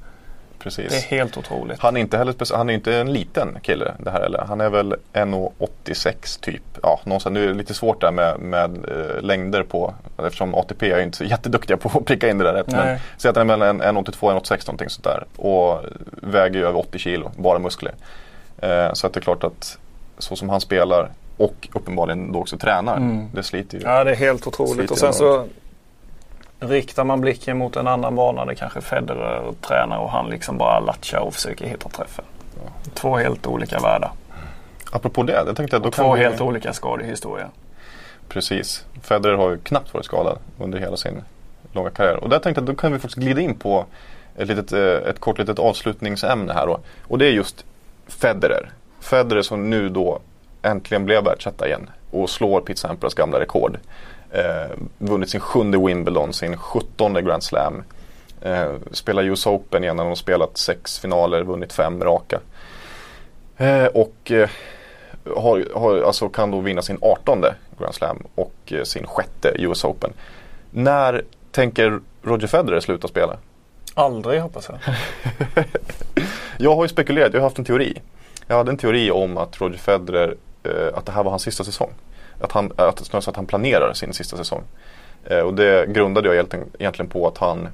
Precis. 0.58 0.88
Det 0.90 0.96
är 1.14 1.18
helt 1.18 1.36
otroligt. 1.36 1.80
Han 1.80 1.96
är 1.96 2.00
inte 2.00 2.18
heller 2.18 2.56
han 2.56 2.70
är 2.70 2.74
inte 2.74 2.96
en 2.96 3.12
liten 3.12 3.58
kille 3.62 3.92
det 3.98 4.10
här 4.10 4.20
eller. 4.20 4.38
Han 4.48 4.60
är 4.60 4.70
väl 4.70 4.94
1,86 5.12 6.40
typ. 6.40 6.62
Ja, 6.82 7.00
någonstans. 7.04 7.34
Nu 7.34 7.44
är 7.44 7.48
det 7.48 7.54
lite 7.54 7.74
svårt 7.74 8.00
där 8.00 8.10
med, 8.12 8.38
med 8.40 8.70
eh, 8.76 9.22
längder 9.22 9.62
på 9.62 9.94
eftersom 10.26 10.54
ATP 10.54 10.90
är 10.92 11.00
inte 11.00 11.16
så 11.18 11.24
jätteduktiga 11.34 11.76
på 11.76 11.98
att 11.98 12.04
pricka 12.04 12.28
in 12.30 12.38
det 12.38 12.44
där 12.44 12.52
rätt. 12.52 12.70
Men 12.70 12.98
säg 13.16 13.28
att 13.28 13.36
han 13.36 13.50
är 13.50 13.56
mellan 13.56 13.82
1,82 13.82 14.22
och 14.36 14.42
1,86 14.44 14.66
någonting 14.66 14.88
sånt 14.88 15.04
där. 15.04 15.24
Och 15.36 15.80
väger 16.22 16.60
ju 16.60 16.66
över 16.66 16.78
80 16.78 16.98
kilo, 16.98 17.30
bara 17.36 17.58
muskler. 17.58 17.92
Eh, 18.58 18.92
så 18.92 19.06
att 19.06 19.12
det 19.12 19.18
är 19.20 19.22
klart 19.22 19.44
att 19.44 19.78
så 20.18 20.36
som 20.36 20.48
han 20.48 20.60
spelar 20.60 21.10
och 21.44 21.68
uppenbarligen 21.72 22.32
då 22.32 22.38
också 22.38 22.58
tränar. 22.58 22.96
Mm. 22.96 23.28
Det 23.34 23.42
sliter 23.42 23.78
ju. 23.78 23.84
Ja, 23.84 24.04
det 24.04 24.10
är 24.10 24.16
helt 24.16 24.46
otroligt. 24.46 24.90
Och 24.90 24.98
sen 24.98 25.12
så 25.12 25.46
riktar 26.60 27.04
man 27.04 27.20
blicken 27.20 27.58
mot 27.58 27.76
en 27.76 27.86
annan 27.86 28.16
bana 28.16 28.44
där 28.44 28.54
kanske 28.54 28.80
Federer 28.80 29.52
tränar 29.60 29.98
och 29.98 30.10
han 30.10 30.30
liksom 30.30 30.58
bara 30.58 30.80
latchar 30.80 31.18
och 31.18 31.34
försöker 31.34 31.66
hitta 31.66 31.88
träffen. 31.88 32.24
Två 32.94 33.16
helt 33.16 33.46
olika 33.46 33.78
världar. 33.78 34.12
Apropå 34.92 35.22
det, 35.22 35.32
jag 35.32 35.56
tänkte 35.56 35.76
att 35.76 35.82
då 35.82 35.88
Och 35.88 35.94
kan 35.94 36.04
två 36.04 36.14
vi... 36.14 36.20
helt 36.20 36.40
olika 36.40 36.72
skadehistorier. 36.72 37.48
Precis. 38.28 38.84
Federer 39.02 39.34
har 39.34 39.50
ju 39.50 39.58
knappt 39.58 39.94
varit 39.94 40.06
skadad 40.06 40.38
under 40.58 40.78
hela 40.78 40.96
sin 40.96 41.22
långa 41.72 41.90
karriär. 41.90 42.16
Och 42.16 42.28
där 42.28 42.38
tänkte 42.38 42.60
jag 42.60 42.70
att 42.70 42.76
då 42.76 42.80
kan 42.80 42.92
vi 42.92 42.98
faktiskt 42.98 43.24
glida 43.24 43.40
in 43.40 43.54
på 43.54 43.84
ett, 44.36 44.48
litet, 44.48 44.72
eh, 44.72 45.10
ett 45.10 45.20
kort 45.20 45.38
litet 45.38 45.58
avslutningsämne 45.58 46.52
här 46.52 46.66
då. 46.66 46.78
Och 47.08 47.18
det 47.18 47.26
är 47.26 47.30
just 47.30 47.64
Federer. 48.06 48.70
Federer 49.00 49.42
som 49.42 49.70
nu 49.70 49.88
då 49.88 50.18
äntligen 50.62 51.04
blev 51.04 51.24
världsetta 51.24 51.66
igen 51.66 51.90
och 52.10 52.30
slår 52.30 52.60
Pete 52.60 52.80
Sampras 52.80 53.14
gamla 53.14 53.40
rekord. 53.40 53.78
Eh, 54.30 54.76
vunnit 54.98 55.30
sin 55.30 55.40
sjunde 55.40 55.78
Wimbledon, 55.78 56.32
sin 56.32 56.56
sjuttonde 56.56 57.22
Grand 57.22 57.42
Slam. 57.42 57.82
Eh, 58.42 58.72
spelar 58.92 59.22
US 59.22 59.46
Open 59.46 59.84
igen, 59.84 59.98
han 59.98 60.08
har 60.08 60.14
spelat 60.14 60.58
sex 60.58 60.98
finaler, 60.98 61.42
vunnit 61.42 61.72
fem 61.72 62.04
raka. 62.04 62.40
Eh, 63.56 63.86
och 63.86 64.30
eh, 64.30 64.50
har, 65.36 65.66
har, 65.74 66.02
alltså 66.02 66.28
kan 66.28 66.50
då 66.50 66.60
vinna 66.60 66.82
sin 66.82 66.98
18 67.00 67.44
Grand 67.78 67.94
Slam 67.94 68.22
och 68.34 68.54
eh, 68.66 68.82
sin 68.82 69.06
sjätte 69.06 69.52
US 69.58 69.84
Open. 69.84 70.12
När 70.70 71.24
tänker 71.50 72.00
Roger 72.22 72.46
Federer 72.46 72.80
sluta 72.80 73.08
spela? 73.08 73.36
Aldrig 73.94 74.40
hoppas 74.40 74.68
jag. 74.68 74.78
Jag 76.58 76.76
har 76.76 76.84
ju 76.84 76.88
spekulerat, 76.88 77.32
jag 77.32 77.40
har 77.40 77.46
haft 77.46 77.58
en 77.58 77.64
teori. 77.64 78.00
Jag 78.46 78.56
hade 78.56 78.70
en 78.70 78.76
teori 78.76 79.10
om 79.10 79.36
att 79.36 79.60
Roger 79.60 79.78
Federer, 79.78 80.36
att 80.94 81.06
det 81.06 81.12
här 81.12 81.22
var 81.22 81.30
hans 81.30 81.42
sista 81.42 81.64
säsong. 81.64 81.90
Att, 82.40 82.52
han, 82.52 82.72
att, 82.76 83.06
snarare 83.06 83.22
så 83.22 83.30
att 83.30 83.36
han 83.36 83.46
planerar 83.46 83.92
sin 83.92 84.12
sista 84.12 84.36
säsong. 84.36 84.62
Eh, 85.24 85.38
och 85.38 85.54
det 85.54 85.88
grundade 85.88 86.28
jag 86.28 86.46
egentligen, 86.78 87.08
på 87.08 87.28
att 87.28 87.38
han 87.38 87.66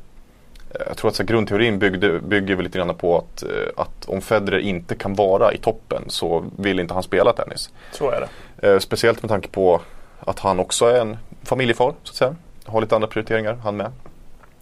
eh, 0.70 0.80
jag 0.86 0.96
tror 0.96 1.08
att 1.10 1.16
så 1.16 1.24
grundteorin 1.24 1.78
byggde, 1.78 2.18
bygger 2.18 2.54
väl 2.54 2.64
lite 2.64 2.78
grann 2.78 2.94
på 2.94 3.18
att, 3.18 3.42
eh, 3.42 3.48
att 3.76 4.04
om 4.08 4.20
Federer 4.20 4.58
inte 4.58 4.94
kan 4.94 5.14
vara 5.14 5.52
i 5.52 5.58
toppen 5.58 6.04
så 6.08 6.44
vill 6.56 6.80
inte 6.80 6.94
han 6.94 7.02
spela 7.02 7.32
tennis. 7.32 7.70
Så 7.92 8.10
är 8.10 8.20
det. 8.60 8.68
Eh, 8.68 8.78
speciellt 8.78 9.22
med 9.22 9.28
tanke 9.28 9.48
på 9.48 9.80
att 10.20 10.38
han 10.38 10.58
också 10.58 10.86
är 10.86 11.00
en 11.00 11.16
familjefar 11.42 11.94
så 12.02 12.10
att 12.10 12.16
säga. 12.16 12.36
Har 12.64 12.80
lite 12.80 12.94
andra 12.94 13.08
prioriteringar 13.08 13.54
han 13.54 13.76
med. 13.76 13.92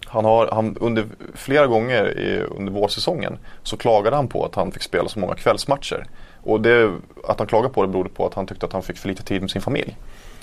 Han 0.05 0.25
har, 0.25 0.49
han, 0.51 0.77
under 0.79 1.05
flera 1.35 1.67
gånger 1.67 2.19
i, 2.19 2.41
under 2.41 2.71
vårsäsongen 2.71 3.37
så 3.63 3.77
klagade 3.77 4.15
han 4.15 4.27
på 4.27 4.45
att 4.45 4.55
han 4.55 4.71
fick 4.71 4.83
spela 4.83 5.09
så 5.09 5.19
många 5.19 5.35
kvällsmatcher. 5.35 6.05
Och 6.43 6.61
det, 6.61 6.93
att 7.27 7.39
han 7.39 7.47
klagade 7.47 7.73
på 7.73 7.81
det 7.81 7.87
berodde 7.87 8.09
på 8.09 8.25
att 8.25 8.33
han 8.33 8.47
tyckte 8.47 8.65
att 8.65 8.73
han 8.73 8.83
fick 8.83 8.97
för 8.97 9.09
lite 9.09 9.23
tid 9.23 9.41
med 9.41 9.51
sin 9.51 9.61
familj. 9.61 9.97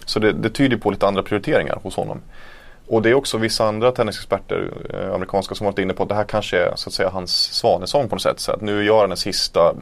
Så 0.06 0.18
det, 0.18 0.32
det 0.32 0.50
tyder 0.50 0.76
på 0.76 0.90
lite 0.90 1.06
andra 1.06 1.22
prioriteringar 1.22 1.78
hos 1.82 1.96
honom. 1.96 2.20
Och 2.86 3.02
det 3.02 3.10
är 3.10 3.14
också 3.14 3.38
vissa 3.38 3.64
andra 3.68 3.92
tennisexperter, 3.92 4.72
eh, 4.94 5.14
amerikanska, 5.14 5.54
som 5.54 5.64
varit 5.64 5.78
inne 5.78 5.92
på 5.94 6.02
att 6.02 6.08
det 6.08 6.14
här 6.14 6.24
kanske 6.24 6.58
är 6.58 6.72
så 6.76 6.88
att 6.88 6.94
säga 6.94 7.08
hans 7.08 7.30
svanesång 7.52 8.08
på 8.08 8.14
något 8.14 8.22
sätt. 8.22 8.40
Så 8.40 8.52
att 8.52 8.60
nu 8.60 8.84
gör 8.84 9.00
han 9.00 9.10
en 9.10 9.16
sista 9.16 9.74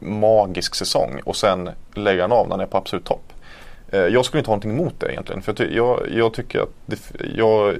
magisk 0.00 0.74
säsong 0.74 1.20
och 1.24 1.36
sen 1.36 1.70
lägger 1.94 2.22
han 2.22 2.32
av 2.32 2.46
när 2.48 2.50
han 2.50 2.60
är 2.60 2.66
på 2.66 2.76
absolut 2.78 3.04
topp. 3.04 3.32
Eh, 3.90 4.00
Jag 4.00 4.24
skulle 4.24 4.38
inte 4.38 4.50
ha 4.50 4.52
någonting 4.52 4.70
emot 4.70 4.94
det 5.00 5.10
egentligen. 5.12 5.42
För 5.42 5.52
jag, 5.52 5.56
ty- 5.56 5.76
jag, 5.76 6.00
jag 6.10 6.34
tycker 6.34 6.60
att 6.60 6.68
det, 6.86 6.98
jag 7.34 7.74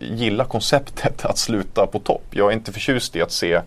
gillar 0.00 0.44
konceptet 0.44 1.24
att 1.24 1.38
sluta 1.38 1.86
på 1.86 1.98
topp. 1.98 2.24
Jag 2.30 2.48
är 2.48 2.52
inte 2.52 2.72
förtjust 2.72 3.16
i 3.16 3.22
att 3.22 3.32
se 3.32 3.60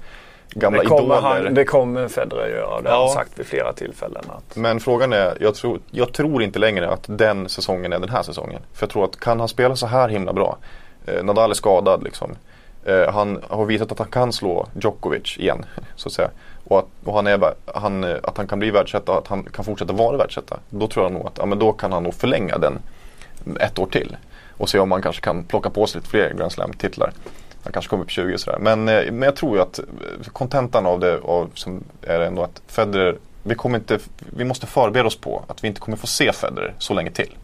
gamla 0.50 0.80
Det 0.82 0.86
kommer, 0.88 1.04
idoler. 1.16 1.22
han, 1.44 1.54
det 1.54 1.66
kommer 1.66 2.08
Federer 2.08 2.48
göra. 2.50 2.82
Det 2.82 2.90
har 2.90 2.96
Ja. 2.96 3.02
han 3.06 3.10
sagt 3.14 3.40
vid 3.40 3.46
flera 3.46 3.74
tillfällen. 3.74 4.24
Att, 4.30 4.56
Men 4.56 4.80
frågan 4.80 5.14
är, 5.14 5.38
jag 5.40 5.56
tror, 5.56 5.80
jag 5.92 6.14
tror 6.14 6.44
inte 6.44 6.60
längre 6.60 6.90
att 6.90 7.04
den 7.08 7.50
säsongen 7.50 7.94
är 7.94 8.00
den 8.00 8.10
här 8.10 8.24
säsongen. 8.24 8.62
För 8.74 8.84
jag 8.86 8.90
tror 8.90 9.06
att 9.06 9.20
kan 9.20 9.40
han 9.40 9.50
spela 9.50 9.76
så 9.76 9.88
här 9.88 10.10
himla 10.10 10.34
bra. 10.34 10.58
Eh, 11.06 11.24
Nadal 11.24 11.50
är 11.52 11.56
skadad 11.56 12.04
liksom. 12.04 12.36
Eh, 12.86 13.12
han 13.14 13.40
har 13.50 13.66
visat 13.66 13.92
att 13.92 14.00
han 14.00 14.08
kan 14.08 14.34
slå 14.34 14.68
Djokovic 14.82 15.38
igen. 15.38 15.66
Så 15.96 16.08
att 16.10 16.14
säga. 16.14 16.30
Och, 16.64 16.80
att, 16.80 16.86
och 17.04 17.14
han 17.14 17.28
är, 17.28 17.54
han, 17.74 18.04
eh, 18.04 18.16
att 18.24 18.38
han 18.38 18.48
kan 18.48 18.60
bli 18.60 18.72
världsetta, 18.72 19.18
att 19.18 19.28
han 19.28 19.44
kan 19.44 19.66
fortsätta 19.66 19.94
vara 19.94 20.18
världsetta. 20.18 20.58
Då 20.70 20.88
tror 20.88 21.06
jag 21.06 21.12
nog 21.12 21.28
att 21.28 21.38
ja, 21.38 21.46
men 21.46 21.60
då 21.60 21.72
kan 21.74 21.92
han 21.94 22.04
nog 22.04 22.14
förlänga 22.14 22.58
den 22.58 22.80
ett 23.60 23.80
år 23.80 23.86
till. 23.86 24.18
Och 24.58 24.70
se 24.70 24.80
om 24.80 24.90
man 24.90 25.02
kanske 25.02 25.22
kan 25.22 25.44
plocka 25.44 25.70
på 25.70 25.88
sig 25.88 26.00
lite 26.00 26.10
fler 26.10 26.34
Grand 26.34 26.52
Slam-titlar. 26.52 27.12
Han 27.64 27.74
kanske 27.74 27.90
kommer 27.90 28.04
upp 28.04 28.12
20 28.12 28.34
och 28.34 28.40
sådär. 28.40 28.60
Men, 28.60 28.90
eh, 28.90 29.12
men 29.12 29.22
jag 29.22 29.36
tror 29.36 29.56
ju 29.56 29.62
att 29.62 29.80
eh, 29.80 29.86
kontentan 30.34 30.86
av 30.86 31.00
det 31.00 31.20
av, 31.20 31.50
som 31.54 31.84
är 32.02 32.20
ändå 32.20 32.44
att 32.44 32.62
Federer, 32.68 33.18
vi, 33.44 33.56
kommer 33.56 33.78
inte, 33.80 34.00
vi 34.20 34.46
måste 34.46 34.68
förbereda 34.68 35.08
oss 35.08 35.18
på 35.18 35.44
att 35.48 35.64
vi 35.64 35.68
inte 35.68 35.80
kommer 35.80 35.98
få 35.98 36.08
se 36.08 36.32
Federer 36.32 36.74
så 36.78 36.94
länge 36.94 37.12
till. 37.12 37.36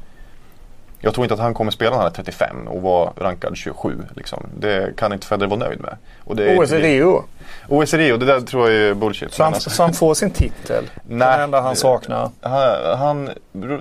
Jag 1.05 1.13
tror 1.13 1.25
inte 1.25 1.33
att 1.33 1.39
han 1.39 1.53
kommer 1.53 1.71
spela 1.71 1.91
när 1.91 1.97
han 1.97 2.05
är 2.05 2.11
35 2.11 2.67
och 2.67 2.81
vara 2.81 3.13
rankad 3.17 3.57
27. 3.57 3.97
Liksom. 4.15 4.49
Det 4.59 4.95
kan 4.97 5.13
inte 5.13 5.27
Federer 5.27 5.49
vara 5.49 5.59
nöjd 5.59 5.81
med. 5.81 5.97
Och 6.23 6.35
det, 6.35 6.57
OS 6.57 6.71
i 6.71 6.79
Rio. 6.79 7.23
OS 7.69 7.93
i 7.93 7.97
Rio, 7.97 8.17
det 8.17 8.25
där 8.25 8.41
tror 8.41 8.71
jag 8.71 8.89
är 8.89 8.93
bullshit. 8.93 9.33
Så 9.33 9.43
han, 9.43 9.53
alltså- 9.53 9.69
så 9.69 9.83
han 9.83 9.93
får 9.93 10.13
sin 10.13 10.31
titel. 10.31 10.89
Nej. 11.07 11.37
Det 11.37 11.43
enda 11.43 11.61
han 11.61 11.75
saknar. 11.75 12.29
Han, 12.41 12.97
han, 12.97 13.29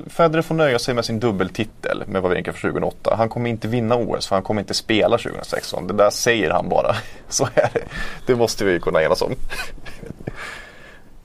Federer 0.07 0.43
får 0.43 0.55
nöja 0.55 0.79
sig 0.79 0.95
med 0.95 1.05
sin 1.05 1.21
dubbeltitel 1.21 2.03
med 2.07 2.23
Wawrinka 2.23 2.53
för 2.53 2.61
2008. 2.61 3.15
Han 3.19 3.29
kommer 3.29 3.51
inte 3.51 3.69
vinna 3.69 3.97
OS 3.97 4.27
för 4.27 4.37
han 4.37 4.43
kommer 4.43 4.61
inte 4.61 4.75
spela 4.75 5.19
2016. 5.19 5.87
Det 5.87 5.95
där 5.95 6.11
säger 6.11 6.51
han 6.51 6.69
bara. 6.69 6.97
Så 7.29 7.45
är 7.55 7.69
det. 7.73 7.85
Det 8.27 8.35
måste 8.37 8.65
vi 8.65 8.81
kunna 8.81 9.03
enas 9.03 9.23
om. 9.23 9.35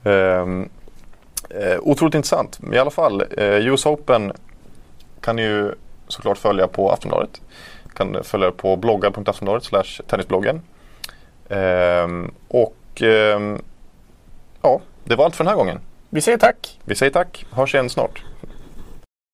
um, 0.02 0.68
otroligt 1.80 2.14
intressant. 2.14 2.60
I 2.72 2.78
alla 2.78 2.90
fall, 2.90 3.24
eh, 3.36 3.44
US 3.66 3.86
Open 3.86 4.32
kan 5.20 5.38
ju 5.38 5.72
såklart 6.10 6.38
följa 6.38 6.68
på 6.68 6.90
Aftonbladet. 6.90 7.40
Kan 7.94 8.24
följa 8.24 8.50
på 8.50 8.76
bloggar.aftonbladet 8.76 9.64
slash 9.64 10.00
tennisbloggen. 10.06 10.62
Ehm, 11.48 12.34
och 12.48 13.02
ehm, 13.02 13.62
ja, 14.62 14.80
det 15.04 15.16
var 15.16 15.24
allt 15.24 15.36
för 15.36 15.44
den 15.44 15.48
här 15.50 15.56
gången. 15.56 15.78
Vi 16.08 16.20
säger 16.20 16.38
tack. 16.38 16.78
Vi 16.84 16.94
säger 16.94 17.12
tack, 17.12 17.46
hörs 17.50 17.74
igen 17.74 17.90
snart. 17.90 18.24